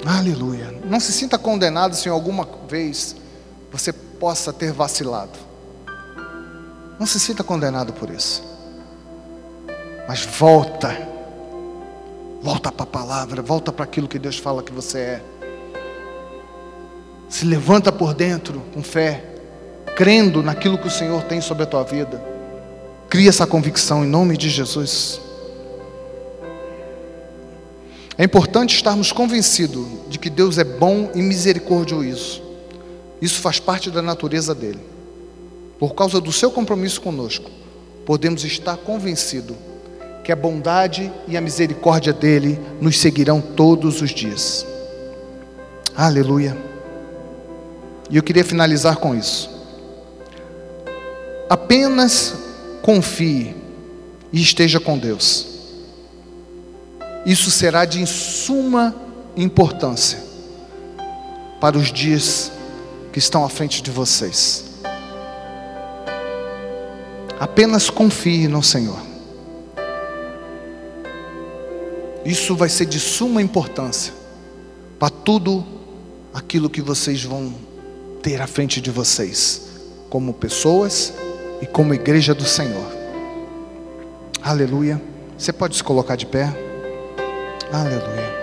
Aleluia. 0.06 0.74
Não 0.86 1.00
se 1.00 1.12
sinta 1.12 1.38
condenado 1.38 1.96
se 1.96 2.08
em 2.08 2.12
alguma 2.12 2.48
vez 2.68 3.16
você 3.72 3.92
possa 3.94 4.52
ter 4.52 4.72
vacilado. 4.72 5.38
Não 6.98 7.06
se 7.06 7.20
sinta 7.20 7.44
condenado 7.44 7.94
por 7.94 8.10
isso. 8.10 8.49
Mas 10.10 10.26
volta. 10.26 11.08
Volta 12.42 12.72
para 12.72 12.84
a 12.84 12.88
palavra, 12.88 13.44
volta 13.44 13.72
para 13.72 13.86
aquilo 13.86 14.08
que 14.08 14.18
Deus 14.18 14.40
fala 14.40 14.64
que 14.64 14.72
você 14.72 14.98
é. 14.98 15.22
Se 17.30 17.46
levanta 17.46 17.92
por 17.92 18.16
dentro 18.16 18.60
com 18.74 18.82
fé, 18.82 19.24
crendo 19.96 20.42
naquilo 20.42 20.80
que 20.80 20.88
o 20.88 20.90
Senhor 20.90 21.22
tem 21.26 21.42
sobre 21.42 21.62
a 21.62 21.68
tua 21.68 21.84
vida. 21.84 22.20
Cria 23.08 23.30
essa 23.30 23.46
convicção 23.46 24.04
em 24.04 24.08
nome 24.08 24.36
de 24.36 24.50
Jesus. 24.50 25.22
É 28.18 28.24
importante 28.24 28.74
estarmos 28.74 29.12
convencidos 29.12 29.86
de 30.08 30.18
que 30.18 30.32
Deus 30.32 30.58
é 30.58 30.64
bom 30.64 31.12
e 31.14 31.22
misericordioso. 31.22 32.42
Isso 33.22 33.40
faz 33.42 33.60
parte 33.60 33.92
da 33.92 34.02
natureza 34.02 34.56
dele. 34.56 34.82
Por 35.78 35.94
causa 35.94 36.20
do 36.20 36.32
seu 36.32 36.50
compromisso 36.50 37.00
conosco, 37.00 37.52
podemos 38.08 38.44
estar 38.44 38.76
convencidos 38.78 39.69
que 40.24 40.32
a 40.32 40.36
bondade 40.36 41.12
e 41.28 41.36
a 41.36 41.42
misericórdia 41.42 42.14
dele 42.14 42.60
nos 42.80 43.00
seguirão 43.00 43.42
todos 43.42 44.02
os 44.02 44.12
dias. 44.12 44.66
Aleluia. 45.96 46.56
E 48.10 48.18
eu 48.18 48.24
queria 48.24 48.44
finalizar 48.44 48.98
com 48.98 49.16
isso. 49.16 49.50
Apenas 51.50 52.34
confie 52.82 53.56
e 54.32 54.42
esteja 54.42 54.80
com 54.80 54.98
Deus. 54.98 55.48
Isso 57.26 57.52
será 57.52 57.86
de 57.86 58.06
suma 58.08 58.96
importância 59.36 60.20
para 61.60 61.78
os 61.78 61.92
dias 61.92 62.52
que 63.12 63.20
estão 63.20 63.44
à 63.44 63.50
frente 63.50 63.82
de 63.82 63.92
vocês. 63.92 64.66
Apenas 67.40 67.90
confie 67.90 68.48
no 68.48 68.62
Senhor. 68.62 69.09
Isso 72.26 72.56
vai 72.56 72.70
ser 72.70 72.86
de 72.86 73.00
suma 73.00 73.42
importância 73.42 74.14
para 75.00 75.10
tudo 75.10 75.66
aquilo 76.34 76.70
que 76.70 76.82
vocês 76.82 77.24
vão 77.24 77.54
ter 78.22 78.42
à 78.42 78.48
frente 78.48 78.82
de 78.82 78.92
vocês, 78.92 79.62
como 80.10 80.34
pessoas 80.34 81.14
e 81.62 81.66
como 81.66 81.94
igreja 81.94 82.34
do 82.34 82.46
Senhor. 82.46 82.86
Aleluia. 84.42 85.02
Você 85.38 85.54
pode 85.54 85.78
se 85.78 85.84
colocar 85.84 86.18
de 86.18 86.26
pé. 86.26 86.54
Aleluia. 87.72 88.40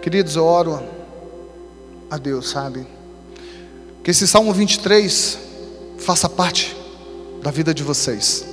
Queridos, 0.00 0.36
eu 0.36 0.44
oro 0.44 0.82
a 2.10 2.16
Deus, 2.16 2.48
sabe? 2.48 2.86
Que 4.02 4.10
esse 4.10 4.26
Salmo 4.26 4.54
23 4.54 5.38
faça 5.98 6.28
parte 6.30 6.77
da 7.42 7.50
vida 7.50 7.72
de 7.72 7.82
vocês. 7.82 8.44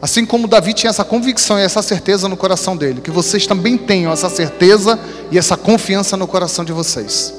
Assim 0.00 0.24
como 0.24 0.46
Davi 0.46 0.72
tinha 0.72 0.90
essa 0.90 1.04
convicção 1.04 1.58
e 1.58 1.62
essa 1.62 1.82
certeza 1.82 2.28
no 2.28 2.36
coração 2.36 2.76
dele, 2.76 3.00
que 3.00 3.10
vocês 3.10 3.46
também 3.46 3.76
tenham 3.76 4.12
essa 4.12 4.30
certeza 4.30 4.98
e 5.30 5.36
essa 5.36 5.56
confiança 5.56 6.16
no 6.16 6.26
coração 6.26 6.64
de 6.64 6.72
vocês. 6.72 7.34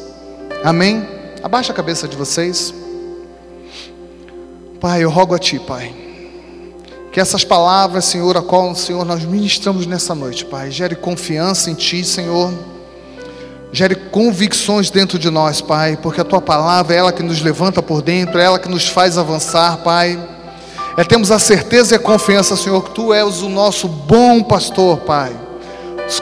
Amém? 0.64 1.08
Abaixa 1.42 1.72
a 1.72 1.76
cabeça 1.76 2.06
de 2.08 2.18
vocês. 2.18 2.74
Pai, 4.80 5.04
eu 5.04 5.10
rogo 5.10 5.34
a 5.34 5.40
Ti, 5.40 5.58
Pai, 5.60 5.94
que 7.14 7.20
essas 7.20 7.46
palavras, 7.46 8.06
Senhor, 8.06 8.36
a 8.36 8.42
qual, 8.42 8.74
Senhor, 8.76 9.06
nós 9.06 9.24
ministramos 9.24 9.86
nessa 9.86 10.14
noite, 10.14 10.46
Pai, 10.46 10.70
gere 10.70 10.96
confiança 10.96 11.70
em 11.70 11.76
Ti, 11.76 12.04
Senhor. 12.04 12.54
Gere 13.72 13.96
convicções 13.96 14.90
dentro 14.90 15.20
de 15.20 15.30
nós, 15.30 15.62
Pai, 15.62 15.98
porque 16.02 16.22
a 16.22 16.24
Tua 16.24 16.42
palavra 16.42 16.96
é 16.96 16.98
ela 16.98 17.12
que 17.12 17.22
nos 17.22 17.42
levanta 17.42 17.84
por 17.84 18.02
dentro, 18.02 18.40
é 18.40 18.46
ela 18.46 18.60
que 18.60 18.68
nos 18.68 18.88
faz 18.88 19.18
avançar, 19.18 19.78
Pai. 19.78 20.18
É 20.98 21.04
termos 21.04 21.32
a 21.32 21.40
certeza 21.40 21.94
e 21.94 21.98
a 21.98 22.00
confiança, 22.00 22.58
Senhor, 22.58 22.84
que 22.84 22.92
Tu 22.92 23.14
és 23.14 23.42
o 23.42 23.48
nosso 23.48 23.88
bom 23.88 24.42
pastor, 24.42 24.98
Pai. 24.98 25.32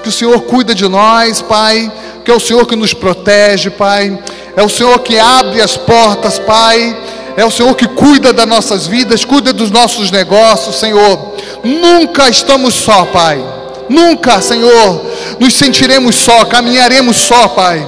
Que 0.03 0.09
o 0.09 0.11
Senhor 0.11 0.41
cuida 0.41 0.75
de 0.75 0.87
nós, 0.87 1.41
Pai. 1.41 1.91
Que 2.23 2.29
é 2.29 2.35
o 2.35 2.39
Senhor 2.39 2.65
que 2.65 2.75
nos 2.75 2.93
protege, 2.93 3.69
Pai. 3.69 4.19
É 4.55 4.61
o 4.61 4.69
Senhor 4.69 4.99
que 4.99 5.17
abre 5.17 5.61
as 5.61 5.77
portas, 5.77 6.37
Pai. 6.37 6.95
É 7.37 7.45
o 7.45 7.51
Senhor 7.51 7.73
que 7.75 7.87
cuida 7.87 8.33
das 8.33 8.47
nossas 8.47 8.85
vidas, 8.85 9.23
cuida 9.23 9.53
dos 9.53 9.71
nossos 9.71 10.11
negócios, 10.11 10.79
Senhor. 10.79 11.35
Nunca 11.63 12.27
estamos 12.29 12.73
só, 12.73 13.05
Pai. 13.05 13.43
Nunca, 13.87 14.41
Senhor, 14.41 15.05
nos 15.39 15.53
sentiremos 15.53 16.15
só, 16.15 16.45
caminharemos 16.45 17.17
só, 17.17 17.47
Pai. 17.47 17.85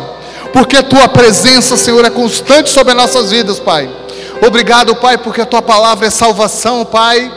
Porque 0.53 0.77
a 0.77 0.83
tua 0.83 1.07
presença, 1.07 1.77
Senhor, 1.77 2.03
é 2.03 2.09
constante 2.09 2.69
sobre 2.69 2.91
as 2.91 2.97
nossas 2.97 3.31
vidas, 3.31 3.59
Pai. 3.59 3.89
Obrigado, 4.45 4.95
Pai, 4.95 5.17
porque 5.17 5.41
a 5.41 5.45
tua 5.45 5.61
palavra 5.61 6.07
é 6.07 6.09
salvação, 6.09 6.85
Pai, 6.85 7.31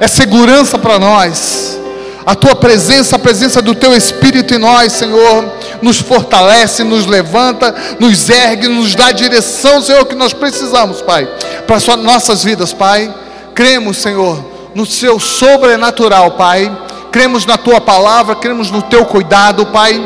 é 0.00 0.08
segurança 0.08 0.78
para 0.78 0.98
nós. 0.98 1.78
A 2.26 2.34
tua 2.34 2.54
presença, 2.54 3.16
a 3.16 3.18
presença 3.18 3.62
do 3.62 3.74
teu 3.74 3.96
Espírito 3.96 4.52
em 4.52 4.58
nós, 4.58 4.92
Senhor, 4.92 5.50
nos 5.80 5.98
fortalece, 5.98 6.84
nos 6.84 7.06
levanta, 7.06 7.74
nos 7.98 8.28
ergue, 8.28 8.68
nos 8.68 8.94
dá 8.94 9.06
a 9.06 9.12
direção, 9.12 9.80
Senhor, 9.80 10.04
que 10.04 10.14
nós 10.14 10.34
precisamos, 10.34 11.00
Pai, 11.00 11.26
para 11.66 11.76
as 11.76 11.86
nossas 11.86 12.44
vidas, 12.44 12.72
Pai. 12.72 13.12
Cremos, 13.54 13.96
Senhor, 13.96 14.44
no 14.74 14.84
seu 14.84 15.18
sobrenatural, 15.18 16.32
Pai. 16.32 16.70
Cremos 17.10 17.46
na 17.46 17.56
tua 17.56 17.80
palavra, 17.80 18.34
cremos 18.34 18.70
no 18.70 18.82
teu 18.82 19.04
cuidado, 19.04 19.66
Pai. 19.66 20.00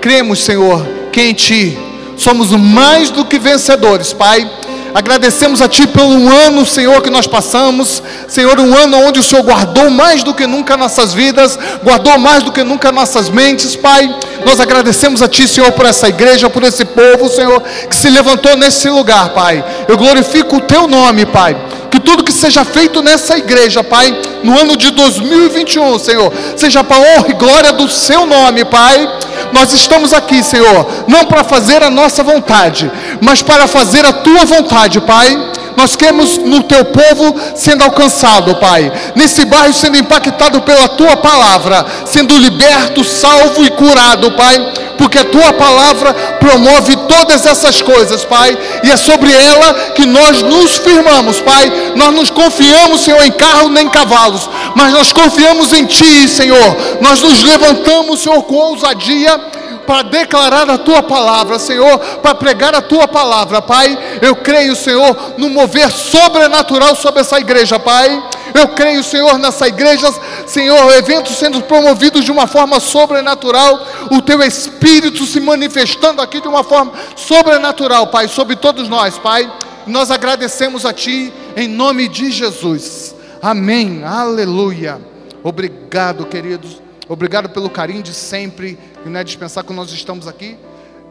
Cremos, 0.00 0.44
Senhor, 0.44 0.86
que 1.12 1.20
em 1.20 1.34
ti 1.34 1.78
somos 2.16 2.50
mais 2.50 3.10
do 3.10 3.24
que 3.24 3.38
vencedores, 3.38 4.12
Pai 4.12 4.48
Agradecemos 4.94 5.60
a 5.60 5.68
Ti 5.68 5.88
pelo 5.88 6.32
ano, 6.32 6.64
Senhor, 6.64 7.02
que 7.02 7.10
nós 7.10 7.26
passamos. 7.26 8.00
Senhor, 8.28 8.60
um 8.60 8.76
ano 8.76 8.96
onde 8.98 9.18
o 9.18 9.24
Senhor 9.24 9.42
guardou 9.42 9.90
mais 9.90 10.22
do 10.22 10.32
que 10.32 10.46
nunca 10.46 10.76
nossas 10.76 11.12
vidas, 11.12 11.58
guardou 11.82 12.16
mais 12.16 12.44
do 12.44 12.52
que 12.52 12.62
nunca 12.62 12.92
nossas 12.92 13.28
mentes, 13.28 13.74
Pai. 13.74 14.08
Nós 14.46 14.60
agradecemos 14.60 15.20
a 15.20 15.26
Ti, 15.26 15.48
Senhor, 15.48 15.72
por 15.72 15.84
essa 15.84 16.08
igreja, 16.08 16.48
por 16.48 16.62
esse 16.62 16.84
povo, 16.84 17.28
Senhor, 17.28 17.60
que 17.90 17.96
se 17.96 18.08
levantou 18.08 18.56
nesse 18.56 18.88
lugar, 18.88 19.30
Pai. 19.30 19.64
Eu 19.88 19.98
glorifico 19.98 20.58
o 20.58 20.60
Teu 20.60 20.86
nome, 20.86 21.26
Pai 21.26 21.56
que 21.94 22.00
tudo 22.00 22.24
que 22.24 22.32
seja 22.32 22.64
feito 22.64 23.00
nessa 23.02 23.38
igreja, 23.38 23.84
Pai, 23.84 24.20
no 24.42 24.58
ano 24.58 24.76
de 24.76 24.90
2021, 24.90 25.96
Senhor, 26.00 26.32
seja 26.56 26.82
para 26.82 26.96
honra 26.96 27.28
e 27.28 27.34
glória 27.34 27.72
do 27.72 27.88
Seu 27.88 28.26
nome, 28.26 28.64
Pai. 28.64 29.08
Nós 29.52 29.72
estamos 29.72 30.12
aqui, 30.12 30.42
Senhor, 30.42 31.04
não 31.06 31.24
para 31.26 31.44
fazer 31.44 31.84
a 31.84 31.90
nossa 31.90 32.24
vontade, 32.24 32.90
mas 33.20 33.42
para 33.42 33.68
fazer 33.68 34.04
a 34.04 34.12
Tua 34.12 34.44
vontade, 34.44 35.00
Pai. 35.02 35.52
Nós 35.76 35.94
queremos 35.94 36.36
no 36.36 36.64
Teu 36.64 36.84
povo 36.84 37.36
sendo 37.54 37.84
alcançado, 37.84 38.56
Pai, 38.56 38.90
nesse 39.14 39.44
bairro 39.44 39.72
sendo 39.72 39.96
impactado 39.96 40.62
pela 40.62 40.88
Tua 40.88 41.16
palavra, 41.16 41.86
sendo 42.06 42.36
liberto, 42.36 43.04
salvo 43.04 43.64
e 43.64 43.70
curado, 43.70 44.32
Pai 44.32 44.83
porque 45.04 45.18
a 45.18 45.24
tua 45.24 45.52
palavra 45.52 46.14
promove 46.40 46.96
todas 47.06 47.44
essas 47.44 47.82
coisas, 47.82 48.24
Pai, 48.24 48.56
e 48.82 48.90
é 48.90 48.96
sobre 48.96 49.30
ela 49.30 49.74
que 49.94 50.06
nós 50.06 50.40
nos 50.40 50.76
firmamos, 50.76 51.42
Pai. 51.42 51.70
Nós 51.94 52.14
nos 52.14 52.30
confiamos, 52.30 53.02
Senhor, 53.02 53.22
em 53.22 53.32
carro 53.32 53.68
nem 53.68 53.86
cavalos, 53.86 54.48
mas 54.74 54.94
nós 54.94 55.12
confiamos 55.12 55.74
em 55.74 55.84
Ti, 55.84 56.26
Senhor. 56.26 56.76
Nós 57.02 57.20
nos 57.20 57.42
levantamos, 57.42 58.20
Senhor, 58.20 58.42
com 58.44 58.54
ousadia 58.54 59.38
para 59.86 60.04
declarar 60.04 60.70
a 60.70 60.78
tua 60.78 61.02
palavra, 61.02 61.58
Senhor, 61.58 61.98
para 62.22 62.34
pregar 62.34 62.74
a 62.74 62.80
tua 62.80 63.06
palavra, 63.06 63.60
Pai. 63.60 63.98
Eu 64.22 64.36
creio, 64.36 64.74
Senhor, 64.74 65.34
no 65.36 65.50
mover 65.50 65.90
sobrenatural 65.90 66.96
sobre 66.96 67.20
essa 67.20 67.38
igreja, 67.38 67.78
Pai. 67.78 68.22
Eu 68.54 68.68
creio, 68.68 69.02
Senhor, 69.02 69.36
nessa 69.36 69.66
igreja, 69.66 70.08
Senhor, 70.46 70.92
eventos 70.92 71.36
sendo 71.36 71.62
promovidos 71.62 72.24
de 72.24 72.32
uma 72.32 72.46
forma 72.46 72.80
sobrenatural, 72.80 73.86
o 74.10 74.20
teu 74.20 74.42
Espírito 74.42 75.24
se 75.26 75.40
manifestando 75.40 76.20
aqui 76.20 76.40
de 76.40 76.48
uma 76.48 76.62
forma 76.62 76.92
sobrenatural, 77.16 78.08
Pai, 78.08 78.28
sobre 78.28 78.56
todos 78.56 78.88
nós, 78.88 79.18
Pai. 79.18 79.50
Nós 79.86 80.10
agradecemos 80.10 80.84
a 80.84 80.92
Ti 80.92 81.32
em 81.56 81.68
nome 81.68 82.08
de 82.08 82.30
Jesus. 82.30 83.14
Amém. 83.42 84.02
Aleluia. 84.04 85.00
Obrigado, 85.42 86.24
queridos. 86.26 86.80
Obrigado 87.08 87.50
pelo 87.50 87.68
carinho 87.68 88.02
de 88.02 88.14
sempre, 88.14 88.78
e 89.04 89.08
não 89.08 89.20
é 89.20 89.24
dispensar 89.24 89.62
que 89.62 89.72
nós 89.72 89.92
estamos 89.92 90.26
aqui. 90.26 90.56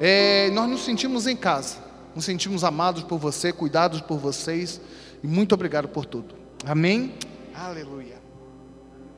É, 0.01 0.49
nós 0.51 0.67
nos 0.67 0.83
sentimos 0.83 1.27
em 1.27 1.35
casa, 1.35 1.75
nos 2.15 2.25
sentimos 2.25 2.63
amados 2.63 3.03
por 3.03 3.19
você, 3.19 3.53
cuidados 3.53 4.01
por 4.01 4.17
vocês, 4.17 4.81
e 5.23 5.27
muito 5.27 5.53
obrigado 5.53 5.87
por 5.87 6.05
tudo. 6.05 6.33
Amém? 6.65 7.13
Aleluia. 7.53 8.12